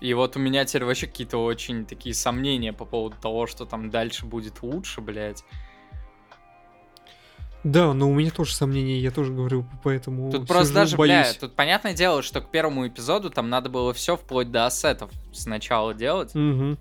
И 0.01 0.13
вот 0.13 0.35
у 0.35 0.39
меня 0.39 0.65
теперь 0.65 0.85
вообще 0.85 1.07
какие-то 1.07 1.37
очень 1.43 1.85
такие 1.85 2.13
сомнения 2.13 2.73
по 2.73 2.85
поводу 2.85 3.15
того, 3.21 3.47
что 3.47 3.65
там 3.65 3.89
дальше 3.89 4.25
будет 4.25 4.61
лучше, 4.61 5.01
блядь. 5.01 5.43
Да, 7.63 7.93
но 7.93 8.09
у 8.11 8.13
меня 8.13 8.29
тоже 8.29 8.53
сомнения, 8.53 8.99
я 8.99 9.09
тоже 9.09 9.33
говорю, 9.33 9.65
поэтому 9.83 10.31
Тут 10.31 10.47
просто 10.47 10.71
даже, 10.71 10.97
бля, 10.97 11.23
боюсь. 11.23 11.37
тут 11.37 11.55
понятное 11.55 11.95
дело, 11.95 12.21
что 12.21 12.39
к 12.39 12.51
первому 12.51 12.87
эпизоду 12.87 13.31
там 13.31 13.49
надо 13.49 13.69
было 13.69 13.91
все 13.91 14.15
вплоть 14.15 14.51
до 14.51 14.67
ассетов 14.67 15.09
сначала 15.33 15.95
делать. 15.95 16.35
Мгм. 16.35 16.77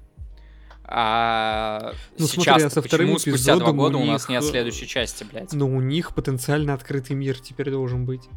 А 0.87 1.95
Ну, 2.19 2.27
сейчас 2.27 2.45
смотри, 2.45 2.65
а 2.65 2.71
со 2.71 2.83
почему 2.83 3.19
спустя 3.19 3.57
два 3.57 3.71
эпизодом 3.71 3.79
у 3.79 3.81
года 3.81 3.97
у 3.97 4.05
нас 4.05 4.29
них, 4.29 4.29
нет 4.29 4.43
э, 4.43 4.51
следующей 4.51 4.87
части, 4.87 5.25
блядь? 5.25 5.55
Но 5.55 5.67
у 5.67 5.81
них 5.81 6.15
потенциально 6.15 6.75
открытый 6.75 7.17
мир 7.17 7.41
теперь 7.41 7.71
должен 7.71 8.05
быть. 8.05 8.29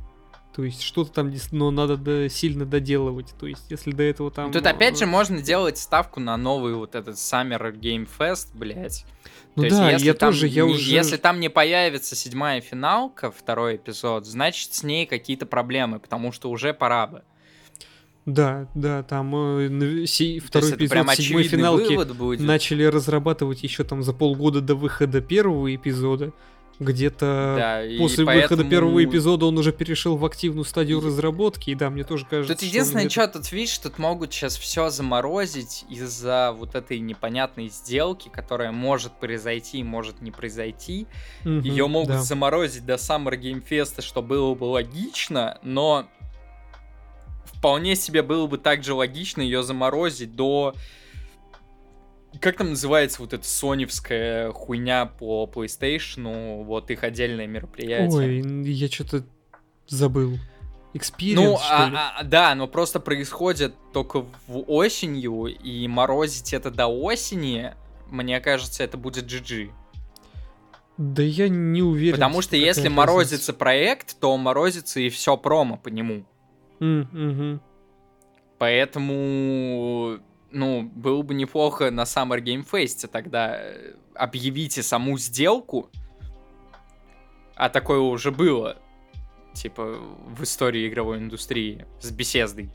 То 0.58 0.64
есть 0.64 0.82
что-то 0.82 1.12
там, 1.12 1.32
но 1.51 1.70
надо 1.70 1.97
до- 1.97 2.30
сильно 2.30 2.66
доделывать. 2.66 3.36
То 3.39 3.45
есть 3.45 3.66
если 3.70 3.91
до 3.91 4.01
этого 4.01 4.32
там... 4.32 4.51
Тут 4.51 4.66
опять 4.66 4.97
же 4.97 5.05
можно 5.05 5.39
делать 5.39 5.78
ставку 5.78 6.20
на 6.20 6.36
новый 6.36 6.74
вот 6.74 6.95
этот 6.95 7.16
Summer 7.18 7.72
Game 7.80 8.10
Fest, 8.18 8.47
блядь. 8.55 9.05
Ну 9.55 9.62
То 9.62 9.66
есть, 9.68 9.78
да, 9.78 9.91
если 9.91 10.05
я 10.08 10.14
там 10.16 10.34
тоже, 10.34 10.47
я 10.47 10.64
не- 10.66 10.72
уже... 10.74 10.91
Если 10.91 11.18
там 11.18 11.39
не 11.39 11.49
появится 11.51 12.16
седьмая 12.16 12.60
финалка, 12.62 13.30
второй 13.30 13.76
эпизод, 13.76 14.26
значит 14.26 14.74
с 14.74 14.82
ней 14.82 15.05
какие-то 15.05 15.45
проблемы, 15.45 15.99
потому 15.99 16.32
что 16.32 16.49
уже 16.49 16.74
пора 16.74 17.05
бы. 17.05 17.22
Да, 18.26 18.68
да, 18.74 19.03
там 19.03 19.36
э, 19.36 20.08
си- 20.08 20.39
То 20.39 20.47
второй 20.47 20.70
есть 20.70 20.78
эпизод 20.80 20.89
прям 20.89 21.16
седьмой 21.16 21.43
финалки 21.43 22.14
будет. 22.14 22.39
начали 22.41 22.84
разрабатывать 22.84 23.62
еще 23.62 23.84
там 23.84 24.01
за 24.01 24.12
полгода 24.12 24.60
до 24.62 24.74
выхода 24.74 25.22
первого 25.22 25.74
эпизода. 25.76 26.34
Где-то 26.80 27.55
Да, 27.57 27.84
и 27.86 27.97
после 27.97 28.23
поэтому- 28.23 28.57
выхода 28.57 28.69
первого 28.69 29.03
эпизода 29.03 29.47
он 29.47 29.57
уже 29.57 29.71
перешел 29.71 30.15
в 30.15 30.23
активную 30.25 30.63
стадию 30.63 30.99
разработки. 31.01 31.71
И 31.71 31.75
да, 31.75 31.89
мне 31.89 32.03
тоже 32.03 32.25
кажется, 32.25 32.53
Тут 32.53 32.59
что 32.59 32.67
единственное, 32.67 33.05
где-то- 33.05 33.23
что 33.30 33.39
тут 33.39 33.51
видишь, 33.51 33.78
тут 33.80 33.97
могут 33.97 34.32
сейчас 34.32 34.55
все 34.57 34.89
заморозить 34.91 35.86
из-за 35.89 36.53
вот 36.55 36.75
этой 36.75 36.99
непонятной 36.99 37.69
сделки, 37.69 38.30
которая 38.30 38.71
может 38.71 39.19
произойти, 39.19 39.82
может 39.84 40.21
не 40.21 40.30
произойти. 40.32 41.07
Мгм, 41.43 41.61
Ее 41.61 41.88
могут 41.88 42.09
да. 42.09 42.21
заморозить 42.21 42.86
до 42.86 42.93
Summer 42.93 43.39
Game 43.39 43.63
Fest, 43.67 44.01
что 44.03 44.21
было 44.21 44.53
бы 44.53 44.65
логично, 44.65 45.57
но 45.63 46.07
вполне 47.45 47.95
себе 47.95 48.21
было 48.21 48.45
бы 48.45 48.57
также 48.59 48.93
логично 48.93 49.41
ее 49.41 49.63
заморозить 49.63 50.36
до... 50.36 50.75
Как 52.42 52.58
там 52.58 52.70
называется 52.72 53.22
вот 53.22 53.34
эта 53.34 53.46
соневская 53.48 54.52
хуйня 54.52 55.06
по 55.06 55.50
PlayStation, 55.54 56.64
вот 56.64 56.92
их 56.92 57.04
отдельное 57.04 57.48
мероприятие? 57.48 58.42
Ой, 58.42 58.64
я 58.70 58.88
что-то 58.90 59.24
забыл. 59.88 60.38
Experience, 60.94 61.36
Ну, 61.36 61.58
что 61.58 61.78
а- 61.86 61.90
ли? 61.90 61.96
а- 61.96 62.24
да, 62.24 62.56
но 62.56 62.68
просто 62.68 63.00
происходит 63.00 63.76
только 63.94 64.22
в 64.48 64.64
осенью, 64.68 65.46
и 65.46 65.88
морозить 65.88 66.54
это 66.54 66.72
до 66.72 66.88
осени, 66.88 67.74
мне 68.10 68.40
кажется, 68.40 68.84
это 68.84 68.98
будет 68.98 69.26
GG. 69.26 69.72
Да 70.98 71.22
я 71.22 71.48
не 71.50 71.84
уверен. 71.84 72.16
Потому 72.16 72.42
что 72.42 72.52
какая 72.52 72.66
если 72.66 72.82
разница. 72.82 72.96
морозится 72.96 73.54
проект, 73.54 74.20
то 74.20 74.36
морозится 74.38 75.00
и 75.00 75.10
все 75.10 75.38
промо 75.38 75.78
по 75.78 75.90
нему. 75.90 76.24
М, 76.80 77.08
мгм. 77.12 77.62
Поэтому, 78.58 80.20
ну, 80.52 80.84
было 80.84 81.22
бы 81.22 81.34
неплохо 81.34 81.91
на 81.91 82.02
Summer 82.04 82.41
Game 82.41 82.68
Fest 82.70 83.08
тогда 83.08 83.58
э, 83.58 83.93
объявите 84.16 84.84
саму 84.84 85.18
сделку, 85.18 85.89
а 87.56 87.70
такое 87.70 88.00
уже 88.00 88.32
было, 88.32 88.78
типа, 89.54 90.00
в 90.28 90.43
истории 90.43 90.88
игровой 90.88 91.18
индустрии 91.18 91.86
с 92.00 92.12
беседой. 92.12 92.70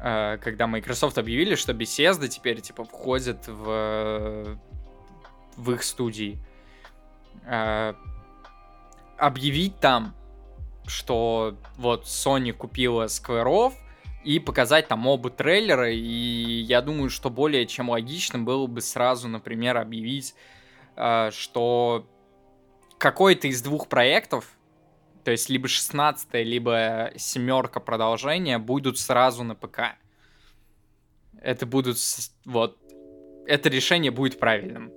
Э, 0.00 0.38
когда 0.38 0.66
Microsoft 0.66 1.18
объявили, 1.18 1.54
что 1.54 1.72
Bethesda 1.72 2.28
теперь 2.28 2.60
типа 2.60 2.84
входит 2.84 3.46
в 3.46 4.58
в 5.58 5.72
их 5.72 5.82
студии. 5.82 6.38
Э, 7.44 7.94
Объявить 9.18 9.80
там, 9.80 10.14
что 10.86 11.56
вот 11.76 12.04
Sony 12.04 12.52
купила 12.52 13.08
Скверов 13.08 13.74
и 14.28 14.40
показать 14.40 14.88
там 14.88 15.06
оба 15.06 15.30
трейлера, 15.30 15.90
и 15.90 16.60
я 16.60 16.82
думаю, 16.82 17.08
что 17.08 17.30
более 17.30 17.66
чем 17.66 17.88
логично 17.88 18.38
было 18.38 18.66
бы 18.66 18.82
сразу, 18.82 19.26
например, 19.26 19.78
объявить, 19.78 20.34
э, 20.96 21.30
что 21.32 22.06
какой-то 22.98 23.48
из 23.48 23.62
двух 23.62 23.88
проектов, 23.88 24.50
то 25.24 25.30
есть 25.30 25.48
либо 25.48 25.66
16 25.66 26.28
либо 26.44 27.10
семерка 27.16 27.80
продолжения 27.80 28.58
будут 28.58 28.98
сразу 28.98 29.44
на 29.44 29.54
ПК. 29.54 29.96
Это 31.40 31.64
будут 31.64 31.96
вот 32.44 32.76
это 33.46 33.70
решение 33.70 34.10
будет 34.10 34.38
правильным, 34.38 34.92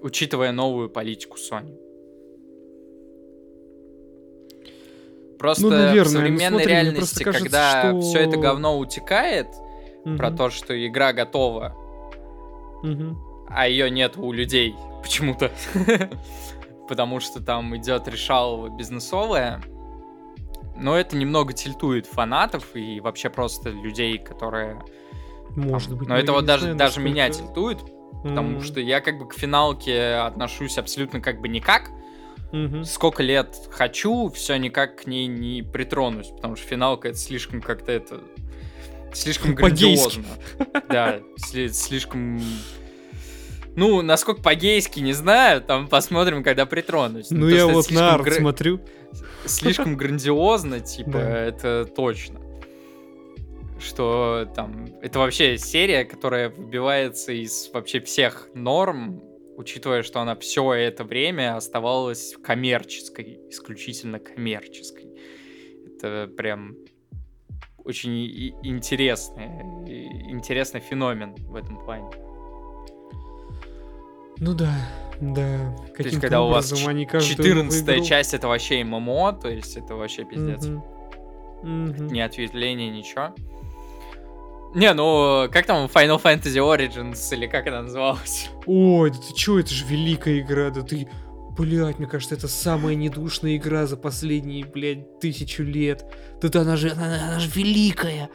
учитывая 0.00 0.50
новую 0.50 0.90
политику 0.90 1.36
Sony. 1.36 1.85
Просто 5.38 5.64
Ну, 5.64 5.70
наверное, 5.70 6.02
в 6.02 6.06
ну, 6.06 6.12
современной 6.12 6.48
смотри, 6.48 6.66
реальности, 6.72 7.22
кажется, 7.24 7.44
когда 7.44 7.90
что- 7.90 8.00
все 8.00 8.18
это 8.20 8.36
говно 8.38 8.78
утекает, 8.78 9.48
про 10.04 10.28
Мгм. 10.28 10.36
то, 10.36 10.50
что 10.50 10.86
игра 10.86 11.12
готова, 11.12 11.74
Мгм. 12.82 13.18
а 13.48 13.68
ее 13.68 13.90
нет 13.90 14.16
у 14.16 14.32
людей 14.32 14.74
почему-то. 15.02 15.50
Потому 16.88 17.18
что 17.20 17.42
там 17.42 17.76
идет 17.76 18.06
решалово 18.08 18.68
бизнесовое. 18.68 19.60
Но 20.76 20.96
это 20.96 21.16
немного 21.16 21.52
тильтует 21.52 22.06
фанатов 22.06 22.76
и 22.76 23.00
вообще 23.00 23.30
просто 23.30 23.70
людей, 23.70 24.18
которые... 24.18 24.80
Может 25.56 25.88
там- 25.90 25.98
быть. 25.98 26.08
Но 26.08 26.14
ну, 26.14 26.20
это 26.20 26.32
вот 26.32 26.44
даже, 26.44 26.62
знаю, 26.64 26.76
даже 26.76 27.00
меня 27.00 27.28
тильтует, 27.30 27.78
потому 28.22 28.56
М, 28.58 28.62
что 28.62 28.78
я 28.80 29.00
как 29.00 29.18
бы 29.18 29.26
к 29.26 29.34
финалке 29.34 30.14
отношусь 30.16 30.76
абсолютно 30.78 31.20
как 31.20 31.40
бы 31.40 31.48
никак. 31.48 31.90
Мгм. 32.64 32.84
Сколько 32.84 33.22
лет 33.22 33.56
хочу, 33.70 34.30
все 34.30 34.56
никак 34.56 35.02
к 35.02 35.06
ней 35.06 35.26
не 35.26 35.62
притронусь, 35.62 36.28
потому 36.28 36.56
что 36.56 36.66
финалка 36.66 37.08
это 37.08 37.18
слишком 37.18 37.60
как-то 37.60 37.92
это... 37.92 38.20
Слишком 39.12 39.54
грандиозно. 39.54 40.24
Да, 40.88 41.20
сли- 41.36 41.68
слишком... 41.68 42.40
Ну, 43.74 44.02
насколько 44.02 44.42
по-гейски, 44.42 45.00
не 45.00 45.12
знаю, 45.12 45.60
там 45.60 45.88
посмотрим, 45.88 46.42
когда 46.42 46.66
притронусь. 46.66 47.30
Ну, 47.30 47.48
то 47.48 47.54
я 47.54 47.66
вот 47.66 47.90
на 47.90 48.14
арт 48.14 48.32
смотрю. 48.34 48.80
Слишком 49.44 49.96
грандиозно, 49.96 50.80
типа, 50.80 51.16
это 51.18 51.84
точно. 51.84 52.40
что 53.78 54.48
там 54.54 54.88
это 55.02 55.18
вообще 55.18 55.58
серия, 55.58 56.04
которая 56.04 56.50
выбивается 56.50 57.32
из 57.32 57.70
вообще 57.72 58.00
всех 58.00 58.48
норм, 58.54 59.22
учитывая, 59.56 60.02
что 60.02 60.20
она 60.20 60.36
все 60.36 60.72
это 60.72 61.04
время 61.04 61.56
оставалась 61.56 62.34
коммерческой, 62.42 63.40
исключительно 63.50 64.18
коммерческой. 64.18 65.10
Это 65.86 66.28
прям 66.36 66.76
очень 67.84 68.54
интересный, 68.62 69.46
интересный 70.30 70.80
феномен 70.80 71.34
в 71.36 71.54
этом 71.54 71.78
плане. 71.78 72.10
Ну 74.38 74.54
да, 74.54 74.74
да. 75.20 75.74
То 75.96 76.02
есть, 76.02 76.20
когда 76.20 76.42
у 76.42 76.48
вас 76.48 76.70
14 76.70 78.06
часть 78.06 78.34
это 78.34 78.48
вообще 78.48 78.84
ММО, 78.84 79.32
то 79.40 79.48
есть 79.48 79.76
это 79.76 79.94
вообще 79.94 80.24
пиздец. 80.24 80.66
Mm-hmm. 80.66 80.96
Mm-hmm. 81.62 82.12
Не 82.12 82.20
ответвление, 82.20 82.90
ничего. 82.90 83.34
Не, 84.76 84.92
ну, 84.92 85.48
как 85.50 85.64
там 85.64 85.86
Final 85.86 86.22
Fantasy 86.22 86.58
Origins, 86.58 87.34
или 87.34 87.46
как 87.46 87.66
она 87.66 87.80
называлась? 87.80 88.50
Ой, 88.66 89.10
да 89.10 89.16
ты 89.16 89.32
чё, 89.32 89.58
это 89.58 89.72
же 89.72 89.86
великая 89.86 90.40
игра, 90.40 90.68
да 90.68 90.82
ты... 90.82 91.08
Блять, 91.56 91.98
мне 91.98 92.06
кажется, 92.06 92.34
это 92.34 92.46
самая 92.46 92.94
недушная 92.94 93.56
игра 93.56 93.86
за 93.86 93.96
последние, 93.96 94.66
блядь, 94.66 95.18
тысячу 95.18 95.62
лет. 95.62 96.04
Да, 96.42 96.60
она 96.60 96.76
же, 96.76 96.90
она, 96.90 97.28
она 97.28 97.38
же 97.38 97.48
великая. 97.54 98.28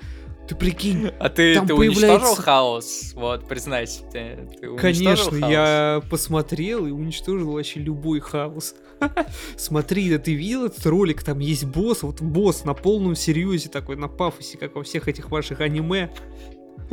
Ты 0.51 0.55
прикинь, 0.55 1.07
А 1.19 1.29
ты, 1.29 1.55
там 1.55 1.65
ты 1.65 1.73
появляется... 1.73 2.11
уничтожил 2.11 2.43
хаос? 2.43 3.13
Вот, 3.15 3.47
признайся, 3.47 4.03
ты, 4.11 4.49
ты 4.59 4.75
Конечно, 4.75 5.39
хаос? 5.39 5.49
я 5.49 6.01
посмотрел 6.09 6.85
и 6.85 6.91
уничтожил 6.91 7.53
вообще 7.53 7.79
любой 7.79 8.19
хаос. 8.19 8.75
Смотри, 9.55 10.09
да 10.09 10.19
ты 10.19 10.33
видел 10.33 10.65
этот 10.65 10.85
ролик, 10.85 11.23
там 11.23 11.39
есть 11.39 11.63
босс, 11.63 12.03
вот 12.03 12.21
босс 12.21 12.65
на 12.65 12.73
полном 12.73 13.15
серьезе 13.15 13.69
такой, 13.69 13.95
на 13.95 14.09
пафосе, 14.09 14.57
как 14.57 14.75
во 14.75 14.83
всех 14.83 15.07
этих 15.07 15.31
ваших 15.31 15.61
аниме 15.61 16.11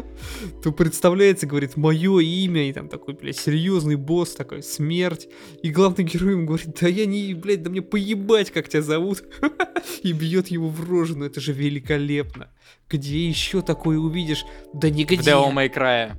то 0.63 0.73
представляется, 0.73 1.47
говорит, 1.47 1.77
мое 1.77 2.21
имя, 2.21 2.69
и 2.69 2.73
там 2.73 2.89
такой, 2.89 3.15
блядь, 3.15 3.37
серьезный 3.37 3.97
босс 3.97 4.35
такой, 4.35 4.63
смерть. 4.63 5.29
И 5.63 5.71
главный 5.71 6.05
герой 6.05 6.33
ему 6.33 6.47
говорит, 6.47 6.79
да 6.81 6.89
я 6.89 7.07
не, 7.07 7.35
блядь, 7.35 7.63
да 7.63 7.71
мне 7.71 7.83
поебать, 7.83 8.51
как 8.51 8.69
тебя 8.69 8.83
зовут. 8.83 9.25
И 10.03 10.13
бьет 10.13 10.49
его 10.49 10.69
в 10.69 10.89
рожу, 10.89 11.17
ну 11.17 11.25
это 11.25 11.41
же 11.41 11.53
великолепно. 11.53 12.51
Где 12.89 13.29
еще 13.29 13.63
такое 13.63 13.99
увидишь? 13.99 14.45
Да 14.73 14.91
нигде. 14.91 15.17
В 15.17 15.27
Devil 15.27 15.53
May 15.53 15.73
Cry. 15.73 16.13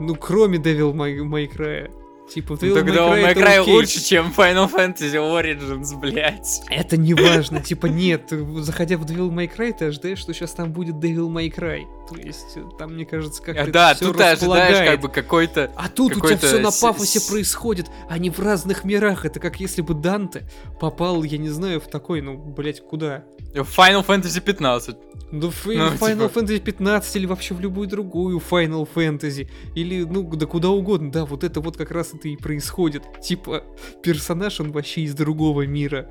Ну, 0.00 0.14
кроме 0.14 0.58
Devil 0.58 0.92
May, 0.92 1.18
May 1.18 1.48
Cry. 1.50 1.90
Типа, 2.28 2.56
в 2.56 2.62
Devil 2.62 2.74
Тогда 2.74 3.16
May 3.16 3.34
Cry, 3.34 3.34
May 3.34 3.42
Cry 3.42 3.60
лучше, 3.72 4.04
чем 4.04 4.32
Final 4.36 4.70
Fantasy 4.70 5.14
Origins, 5.14 5.98
блядь. 5.98 6.60
Это 6.68 6.96
не 6.96 7.14
важно. 7.14 7.60
Типа, 7.60 7.86
нет, 7.86 8.30
заходя 8.58 8.98
в 8.98 9.04
Devil 9.04 9.30
May 9.30 9.50
Cry, 9.50 9.74
ты 9.76 9.86
ожидаешь, 9.86 10.18
что 10.18 10.34
сейчас 10.34 10.52
там 10.52 10.72
будет 10.72 10.96
Devil 10.96 11.28
May 11.28 11.50
Cry. 11.50 11.86
То 12.08 12.16
есть, 12.16 12.56
э, 12.56 12.64
там, 12.78 12.94
мне 12.94 13.04
кажется, 13.04 13.42
как-то 13.42 13.70
Да, 13.70 13.94
тут 13.94 14.16
ты 14.16 14.24
ожидаешь 14.24 14.90
как 14.90 15.00
бы 15.00 15.08
какой-то... 15.08 15.70
А 15.76 15.88
тут 15.88 16.16
у 16.16 16.20
тебя 16.20 16.36
все 16.36 16.58
на 16.58 16.70
пафосе 16.70 17.20
происходит, 17.28 17.86
а 18.08 18.18
не 18.18 18.30
в 18.30 18.38
разных 18.38 18.84
мирах. 18.84 19.24
Это 19.24 19.40
как 19.40 19.60
если 19.60 19.82
бы 19.82 19.94
Данте 19.94 20.48
попал, 20.80 21.22
я 21.22 21.38
не 21.38 21.48
знаю, 21.48 21.80
в 21.80 21.88
такой, 21.88 22.20
ну, 22.20 22.36
блядь, 22.36 22.80
куда? 22.80 23.24
В 23.54 23.78
Final 23.78 24.04
Fantasy 24.06 24.40
15. 24.40 24.96
Ну, 25.30 25.50
в 25.50 25.66
ну, 25.66 25.72
Final 25.72 26.28
типа... 26.28 26.40
Fantasy 26.40 26.60
15 26.60 27.16
или 27.16 27.26
вообще 27.26 27.54
в 27.54 27.60
любую 27.60 27.88
другую 27.88 28.38
Final 28.38 28.88
Fantasy. 28.92 29.48
Или, 29.74 30.04
ну, 30.04 30.22
да 30.22 30.46
куда 30.46 30.68
угодно. 30.68 31.10
Да, 31.10 31.24
вот 31.26 31.44
это 31.44 31.60
вот 31.60 31.76
как 31.76 31.90
раз 31.90 32.14
это 32.14 32.28
и 32.28 32.36
происходит. 32.36 33.02
Типа, 33.22 33.64
персонаж, 34.02 34.60
он 34.60 34.72
вообще 34.72 35.02
из 35.02 35.14
другого 35.14 35.66
мира. 35.66 36.10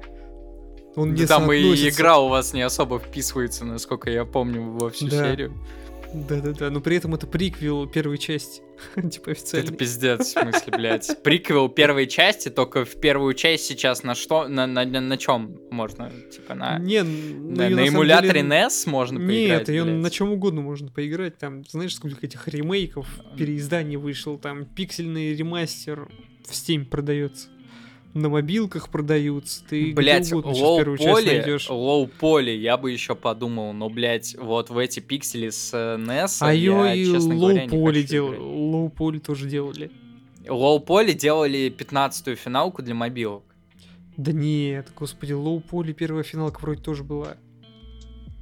Он 0.98 1.14
да 1.14 1.22
не 1.22 1.28
там 1.28 1.52
и 1.52 1.60
игра 1.90 2.18
у 2.18 2.28
вас 2.28 2.54
не 2.54 2.64
особо 2.64 2.98
вписывается, 2.98 3.66
насколько 3.66 4.10
я 4.10 4.26
помню, 4.26 4.72
во 4.72 4.90
всю 4.90 5.08
да. 5.08 5.30
серию. 5.30 5.54
Да-да-да, 6.14 6.70
но 6.70 6.82
при 6.82 6.98
этом 6.98 7.16
это 7.16 7.28
приквел 7.28 7.88
первой 7.88 8.18
части, 8.18 8.62
типа 9.12 9.32
официально. 9.32 9.68
Это 9.68 9.76
пиздец, 9.76 10.20
в 10.22 10.40
смысле, 10.40 10.74
блядь. 10.76 11.24
Приквел 11.24 11.70
первой 11.70 12.08
части, 12.08 12.50
только 12.50 12.86
в 12.86 13.00
первую 13.00 13.34
часть 13.34 13.66
сейчас 13.66 14.04
на 14.04 14.16
что, 14.16 14.48
на, 14.48 14.68
на, 14.68 14.86
на, 14.86 15.02
на 15.02 15.18
чем 15.18 15.58
можно, 15.72 16.12
типа 16.32 16.56
на... 16.56 16.80
Не, 16.80 17.04
ну, 17.04 17.56
на, 17.56 17.70
на 17.70 17.88
эмуляторе 17.88 18.42
деле... 18.42 18.64
NES 18.64 18.90
можно 18.90 19.20
поиграть, 19.20 19.60
Нет, 19.60 19.70
ее 19.70 19.84
на 19.84 20.10
чем 20.10 20.32
угодно 20.32 20.62
можно 20.62 20.90
поиграть, 20.90 21.38
там, 21.38 21.64
знаешь, 21.66 21.96
сколько 21.96 22.26
этих 22.26 22.48
ремейков, 22.48 23.08
переизданий 23.38 23.98
вышел, 23.98 24.38
там, 24.38 24.66
пиксельный 24.66 25.36
ремастер 25.36 26.10
в 26.46 26.52
Steam 26.52 26.86
продается 26.86 27.50
на 28.18 28.30
мобилках 28.30 28.90
продаются, 28.90 29.64
ты 29.68 29.94
блять, 29.94 30.32
лоу-поли, 30.32 31.58
лоу-поли, 31.70 32.56
я 32.56 32.78
бы 32.78 32.92
еще 32.92 33.16
подумал, 33.16 33.74
но, 33.74 33.90
блять, 33.90 34.36
вот 34.40 34.70
в 34.70 34.78
эти 34.78 35.00
пиксели 35.00 35.50
с 35.50 35.74
NES 35.74 36.38
а 36.42 36.54
я, 36.54 36.94
и 36.94 37.06
честно 37.06 37.36
говоря, 37.36 37.66
не 37.66 37.70
хочу 37.70 38.08
дел... 38.08 38.28
Low-poly 38.28 39.20
тоже 39.20 39.48
делали. 39.48 39.92
Low-poly 40.48 41.14
делали 41.14 41.74
15-ю 41.76 42.36
финалку 42.36 42.82
для 42.82 42.96
мобилок. 42.96 43.44
Да 44.18 44.32
нет, 44.32 44.88
господи, 44.96 45.34
low-poly 45.34 45.94
первая 45.94 46.24
финалка 46.24 46.60
вроде 46.62 46.82
тоже 46.82 47.04
была. 47.04 47.38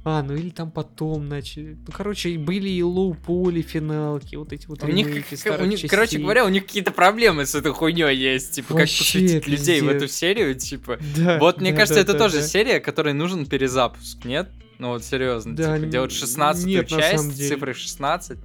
А, 0.08 0.22
ну 0.22 0.36
или 0.36 0.50
там 0.50 0.70
потом 0.70 1.28
начали. 1.28 1.76
Ну, 1.84 1.92
короче, 1.92 2.38
были 2.38 2.68
и 2.68 2.80
лоу-поли 2.80 3.60
финалки, 3.60 4.36
вот 4.36 4.52
эти 4.52 4.68
вот 4.68 4.84
у 4.84 4.86
них, 4.86 5.08
у 5.08 5.64
них 5.64 5.90
Короче 5.90 6.20
говоря, 6.20 6.44
у 6.44 6.48
них 6.48 6.64
какие-то 6.64 6.92
проблемы 6.92 7.44
с 7.44 7.56
этой 7.56 7.72
хуйней 7.72 8.14
есть. 8.14 8.52
Типа, 8.52 8.74
Вообще, 8.74 8.98
как 8.98 9.12
посвятить 9.12 9.48
людей 9.48 9.80
в 9.80 9.88
эту 9.88 10.06
серию, 10.06 10.54
типа. 10.54 11.00
Да, 11.16 11.40
вот, 11.40 11.60
мне 11.60 11.72
да, 11.72 11.78
кажется, 11.78 11.96
да, 11.96 12.00
это 12.02 12.12
да, 12.12 12.18
тоже 12.20 12.36
да. 12.36 12.46
серия, 12.46 12.78
которой 12.78 13.14
нужен 13.14 13.46
перезапуск, 13.46 14.24
нет? 14.24 14.48
Ну 14.78 14.90
вот 14.90 15.02
серьезно, 15.02 15.56
да, 15.56 15.76
типа, 15.76 15.90
делать 15.90 16.12
16 16.12 16.66
нет, 16.66 16.86
часть, 16.86 17.36
цифры 17.36 17.74
16. 17.74 18.38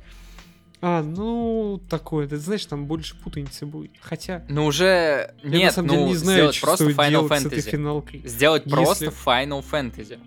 А, 0.82 1.04
ну, 1.04 1.80
такое, 1.92 2.28
ты 2.28 2.38
знаешь, 2.38 2.66
там 2.66 2.88
больше 2.88 3.16
путаницы 3.22 3.68
будет. 3.68 3.92
Хотя... 4.02 4.44
Ну, 4.50 4.66
уже... 4.66 5.36
Я, 5.44 5.50
Нет, 5.50 5.64
на 5.66 5.72
самом 5.74 5.90
деле, 5.90 6.02
ну, 6.02 6.08
не 6.08 6.16
знаю, 6.16 6.38
сделать 6.38 6.62
просто 6.62 6.90
Final 6.90 7.28
Fantasy. 7.28 8.28
Сделать 8.28 8.64
Если... 8.66 8.76
просто 8.76 9.06
Final 9.06 9.64
Fantasy. 9.72 10.18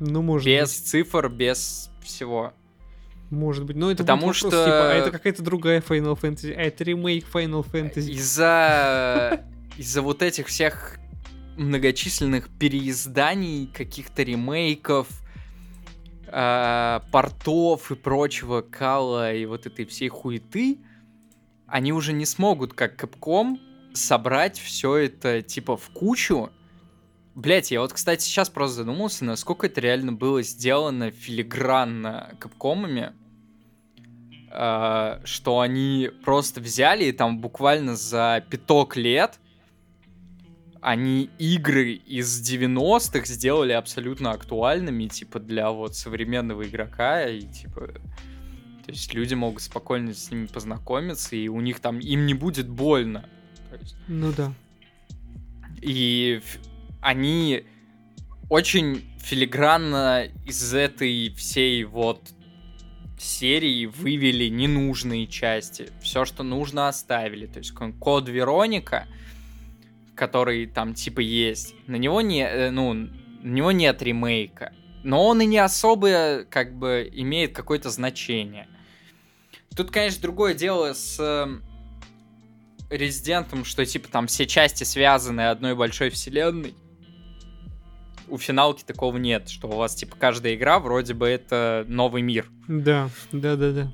Ну, 0.00 0.22
может 0.22 0.46
Без 0.46 0.74
быть. 0.74 0.86
цифр, 0.86 1.28
без 1.28 1.90
всего. 2.02 2.52
Может 3.30 3.64
быть, 3.64 3.76
но 3.76 3.90
это 3.90 4.02
Потому 4.02 4.26
вопрос, 4.26 4.36
что... 4.38 4.50
Типа, 4.50 4.90
а 4.90 4.94
это 4.94 5.10
какая-то 5.10 5.42
другая 5.42 5.80
Final 5.80 6.18
Fantasy, 6.20 6.52
а 6.52 6.62
это 6.62 6.84
ремейк 6.84 7.26
Final 7.32 7.64
Fantasy. 7.64 8.10
Из-за... 8.10 9.44
Из-за 9.76 10.02
вот 10.02 10.22
этих 10.22 10.46
всех 10.46 10.98
многочисленных 11.56 12.48
переизданий, 12.48 13.66
каких-то 13.66 14.22
ремейков, 14.22 15.08
э, 16.28 17.00
портов 17.10 17.90
и 17.90 17.94
прочего 17.94 18.60
кала 18.60 19.32
и 19.32 19.46
вот 19.46 19.66
этой 19.66 19.84
всей 19.84 20.08
хуеты, 20.08 20.78
они 21.66 21.92
уже 21.92 22.12
не 22.12 22.26
смогут, 22.26 22.72
как 22.74 23.02
Capcom, 23.02 23.58
собрать 23.94 24.58
все 24.58 24.96
это 24.96 25.42
типа 25.42 25.76
в 25.76 25.88
кучу 25.90 26.50
Блять, 27.34 27.70
я 27.70 27.80
вот, 27.80 27.92
кстати, 27.92 28.22
сейчас 28.22 28.48
просто 28.48 28.76
задумался, 28.76 29.24
насколько 29.24 29.66
это 29.66 29.80
реально 29.80 30.12
было 30.12 30.42
сделано 30.42 31.10
филигранно 31.10 32.36
капкомами, 32.38 33.12
э, 34.52 35.20
что 35.24 35.60
они 35.60 36.10
просто 36.24 36.60
взяли 36.60 37.06
и 37.06 37.12
там 37.12 37.40
буквально 37.40 37.96
за 37.96 38.44
пяток 38.48 38.96
лет 38.96 39.40
они 40.84 41.30
игры 41.38 41.92
из 41.92 42.42
90-х 42.42 43.24
сделали 43.24 43.72
абсолютно 43.72 44.32
актуальными, 44.32 45.06
типа, 45.06 45.40
для 45.40 45.70
вот 45.70 45.96
современного 45.96 46.68
игрока, 46.68 47.26
и, 47.26 47.40
типа, 47.40 47.86
то 47.86 48.90
есть 48.90 49.14
люди 49.14 49.32
могут 49.32 49.62
спокойно 49.62 50.12
с 50.12 50.30
ними 50.30 50.44
познакомиться, 50.44 51.36
и 51.36 51.48
у 51.48 51.62
них 51.62 51.80
там, 51.80 52.00
им 52.00 52.26
не 52.26 52.34
будет 52.34 52.68
больно. 52.68 53.24
Есть... 53.80 53.96
Ну 54.08 54.30
да. 54.36 54.52
И 55.80 56.42
они 57.04 57.66
очень 58.48 59.04
филигранно 59.20 60.26
из 60.46 60.72
этой 60.72 61.34
всей 61.34 61.84
вот 61.84 62.30
серии 63.18 63.84
вывели 63.84 64.48
ненужные 64.48 65.26
части. 65.26 65.90
Все, 66.02 66.24
что 66.24 66.42
нужно, 66.42 66.88
оставили. 66.88 67.46
То 67.46 67.58
есть 67.58 67.72
код 68.00 68.28
Вероника, 68.28 69.06
который 70.14 70.66
там 70.66 70.94
типа 70.94 71.20
есть, 71.20 71.74
на 71.86 71.96
него 71.96 72.22
не, 72.22 72.42
э, 72.42 72.70
ну, 72.70 72.94
на 72.94 73.10
него 73.42 73.70
нет 73.70 74.00
ремейка. 74.02 74.72
Но 75.02 75.26
он 75.26 75.42
и 75.42 75.46
не 75.46 75.58
особо, 75.58 76.44
как 76.48 76.74
бы, 76.74 77.08
имеет 77.12 77.54
какое-то 77.54 77.90
значение. 77.90 78.66
Тут, 79.76 79.90
конечно, 79.90 80.22
другое 80.22 80.54
дело 80.54 80.94
с 80.94 81.20
эм, 81.20 81.62
Резидентом, 82.88 83.66
что 83.66 83.84
типа 83.84 84.08
там 84.08 84.26
все 84.26 84.46
части 84.46 84.84
связаны 84.84 85.48
одной 85.48 85.74
большой 85.74 86.08
вселенной 86.08 86.74
у 88.28 88.38
финалки 88.38 88.84
такого 88.84 89.16
нет, 89.16 89.48
что 89.48 89.68
у 89.68 89.76
вас, 89.76 89.94
типа, 89.94 90.16
каждая 90.18 90.54
игра 90.54 90.78
вроде 90.78 91.14
бы 91.14 91.26
это 91.26 91.84
новый 91.88 92.22
мир. 92.22 92.50
Да, 92.68 93.10
да, 93.32 93.56
да, 93.56 93.72
да. 93.72 93.92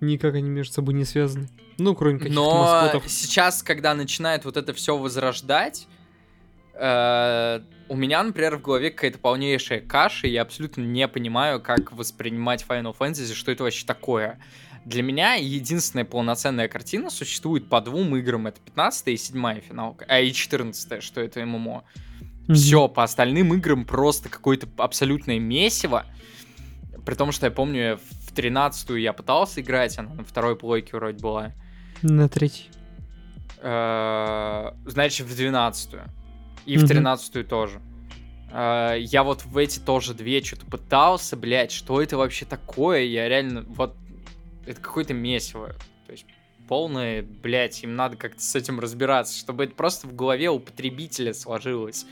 Никак 0.00 0.34
они 0.34 0.48
между 0.48 0.74
собой 0.74 0.94
не 0.94 1.04
связаны. 1.04 1.48
Ну, 1.78 1.94
кроме 1.94 2.18
каких-то 2.18 2.40
Но 2.40 2.62
маскотов. 2.62 3.10
сейчас, 3.10 3.62
когда 3.62 3.94
начинает 3.94 4.44
вот 4.44 4.56
это 4.56 4.72
все 4.72 4.96
возрождать, 4.96 5.86
Э, 6.78 7.60
у 7.88 7.96
меня, 7.96 8.22
например, 8.22 8.56
в 8.56 8.62
голове 8.62 8.90
какая-то 8.90 9.18
полнейшая 9.18 9.80
каша, 9.80 10.26
и 10.26 10.30
я 10.30 10.42
абсолютно 10.42 10.82
не 10.82 11.08
понимаю, 11.08 11.60
как 11.60 11.92
воспринимать 11.92 12.64
Final 12.68 12.96
Fantasy, 12.96 13.32
что 13.34 13.50
это 13.50 13.64
вообще 13.64 13.86
такое. 13.86 14.38
Для 14.84 15.02
меня 15.02 15.34
единственная 15.34 16.04
полноценная 16.04 16.68
картина 16.68 17.10
существует 17.10 17.68
по 17.68 17.80
двум 17.80 18.14
играм. 18.16 18.46
Это 18.46 18.60
15 18.60 19.08
и 19.08 19.16
7 19.16 19.60
финалка, 19.60 20.04
а 20.08 20.20
и 20.20 20.32
14 20.32 21.02
что 21.02 21.20
это 21.20 21.44
ММО. 21.44 21.84
Mm-hmm. 22.48 22.54
Все, 22.54 22.88
по 22.88 23.02
остальным 23.02 23.54
играм 23.54 23.84
просто 23.84 24.28
какое-то 24.28 24.68
абсолютное 24.76 25.38
месиво. 25.38 26.06
При 27.04 27.14
том, 27.14 27.32
что 27.32 27.46
я 27.46 27.52
помню, 27.52 27.98
в 28.26 28.32
13 28.32 28.90
я 28.90 29.12
пытался 29.12 29.60
играть, 29.60 29.98
она 29.98 30.14
на 30.14 30.24
второй 30.24 30.56
плойке 30.56 30.96
вроде 30.96 31.18
была. 31.18 31.52
На 32.02 32.28
третьей. 32.28 32.70
Э, 33.58 34.72
значит, 34.84 35.26
в 35.26 35.34
12 35.34 35.94
И 36.66 36.76
в 36.76 36.86
13 36.86 37.48
тоже. 37.48 37.80
Э, 38.52 38.94
я 38.98 39.22
вот 39.22 39.44
в 39.44 39.56
эти 39.56 39.80
тоже 39.80 40.14
две 40.14 40.42
что-то 40.42 40.66
пытался, 40.66 41.36
блядь, 41.36 41.72
что 41.72 42.00
это 42.00 42.16
вообще 42.16 42.44
такое? 42.44 43.02
Я 43.02 43.28
реально, 43.28 43.64
вот, 43.68 43.96
это 44.66 44.80
какое-то 44.80 45.14
месиво. 45.14 45.74
То 46.06 46.12
есть 46.12 46.26
полное, 46.68 47.22
блядь, 47.22 47.82
им 47.82 47.96
надо 47.96 48.16
как-то 48.16 48.42
с 48.42 48.54
этим 48.54 48.78
разбираться, 48.80 49.38
чтобы 49.38 49.64
это 49.64 49.74
просто 49.74 50.06
в 50.06 50.14
голове 50.14 50.50
у 50.50 50.58
потребителя 50.58 51.32
сложилось. 51.34 52.06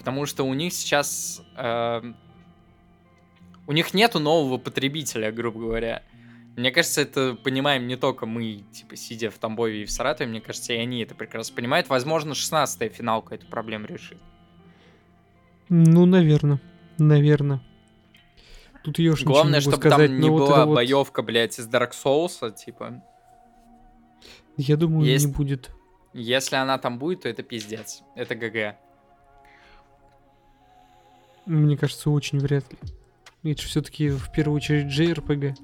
Потому 0.00 0.24
что 0.24 0.44
у 0.44 0.54
них 0.54 0.72
сейчас... 0.72 1.42
Э, 1.58 2.00
у 3.66 3.72
них 3.72 3.92
нету 3.92 4.18
нового 4.18 4.56
потребителя, 4.56 5.30
грубо 5.30 5.60
говоря. 5.60 6.02
Мне 6.56 6.70
кажется, 6.70 7.02
это 7.02 7.34
понимаем 7.34 7.86
не 7.86 7.96
только 7.96 8.24
мы, 8.24 8.64
типа, 8.72 8.96
сидя 8.96 9.30
в 9.30 9.36
Тамбове 9.36 9.82
и 9.82 9.84
в 9.84 9.90
Саратове, 9.90 10.30
мне 10.30 10.40
кажется, 10.40 10.72
и 10.72 10.76
они 10.76 11.02
это 11.02 11.14
прекрасно 11.14 11.54
понимают. 11.54 11.90
Возможно, 11.90 12.32
16-я 12.32 12.88
финалка 12.88 13.34
эту 13.34 13.46
проблему 13.48 13.84
решит. 13.88 14.16
Ну, 15.68 16.06
наверное. 16.06 16.62
Наверное. 16.96 17.60
Тут 18.82 18.98
ее 18.98 19.14
Главное, 19.22 19.60
чтобы 19.60 19.76
сказать, 19.76 20.08
там 20.08 20.18
не 20.18 20.30
была 20.30 20.64
вот... 20.64 20.76
боевка, 20.76 21.20
блядь, 21.20 21.58
из 21.58 21.68
Dark 21.68 21.90
Souls, 21.92 22.56
типа. 22.56 23.04
Я 24.56 24.78
думаю, 24.78 25.04
Есть... 25.04 25.26
не 25.26 25.32
будет. 25.32 25.70
Если 26.14 26.56
она 26.56 26.78
там 26.78 26.98
будет, 26.98 27.24
то 27.24 27.28
это 27.28 27.42
пиздец. 27.42 28.02
Это 28.16 28.34
ГГ. 28.34 28.78
Мне 31.50 31.76
кажется, 31.76 32.10
очень 32.10 32.38
вряд 32.38 32.64
ли. 32.70 32.78
Это 33.52 33.62
все-таки 33.62 34.08
в 34.08 34.30
первую 34.30 34.54
очередь 34.54 34.86
JRPG. 34.86 35.56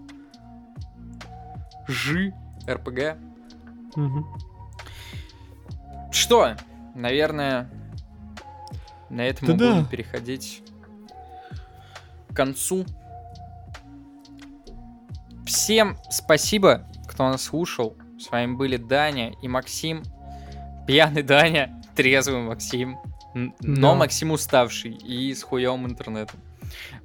Ж, 1.87 2.33
РПГ. 2.69 3.17
Угу. 3.95 4.27
Что? 6.11 6.57
Наверное, 6.97 7.71
на 9.11 9.21
этом 9.21 9.47
да 9.47 9.55
мы 9.55 9.59
будем 9.59 9.87
переходить 9.87 10.65
к 12.31 12.35
концу. 12.35 12.85
Всем 15.47 15.99
спасибо, 16.11 16.85
кто 17.07 17.29
нас 17.29 17.45
слушал. 17.45 17.97
С 18.19 18.29
вами 18.33 18.57
были 18.57 18.77
Даня 18.77 19.35
и 19.41 19.47
Максим. 19.47 20.03
Пьяный 20.89 21.23
Даня, 21.23 21.81
трезвый 21.95 22.43
Максим. 22.43 22.99
Но 23.61 23.93
да. 23.93 23.95
Максим 23.95 24.31
уставший 24.31 24.93
и 24.93 25.35
с 25.35 25.43
хуевым 25.43 25.87
интернетом. 25.87 26.41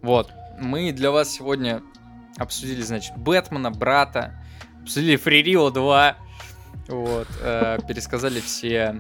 Вот. 0.02 0.32
Мы 0.60 0.94
для 0.94 1.12
вас 1.12 1.30
сегодня 1.30 1.82
обсудили, 2.38 2.82
значит, 2.82 3.18
Бэтмена, 3.18 3.70
брата, 3.70 4.42
обсудили 4.82 5.18
Фририо 5.18 5.70
2. 5.72 6.16
Вот. 6.88 7.28
Э, 7.42 7.80
пересказали 7.86 8.40
все 8.40 8.96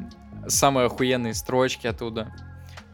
самые 0.47 0.87
охуенные 0.87 1.33
строчки 1.33 1.87
оттуда. 1.87 2.35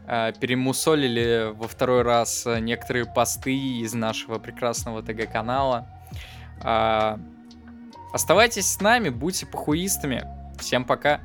Э, 0.06 0.32
перемусолили 0.38 1.52
во 1.52 1.66
второй 1.66 2.02
раз 2.02 2.46
некоторые 2.60 3.06
посты 3.06 3.56
из 3.56 3.92
нашего 3.94 4.38
прекрасного 4.38 5.02
ТГ-канала. 5.02 5.88
Э, 6.62 7.16
оставайтесь 8.12 8.68
с 8.68 8.80
нами, 8.80 9.08
будьте 9.08 9.46
похуистами. 9.46 10.24
Всем 10.60 10.84
пока. 10.84 11.20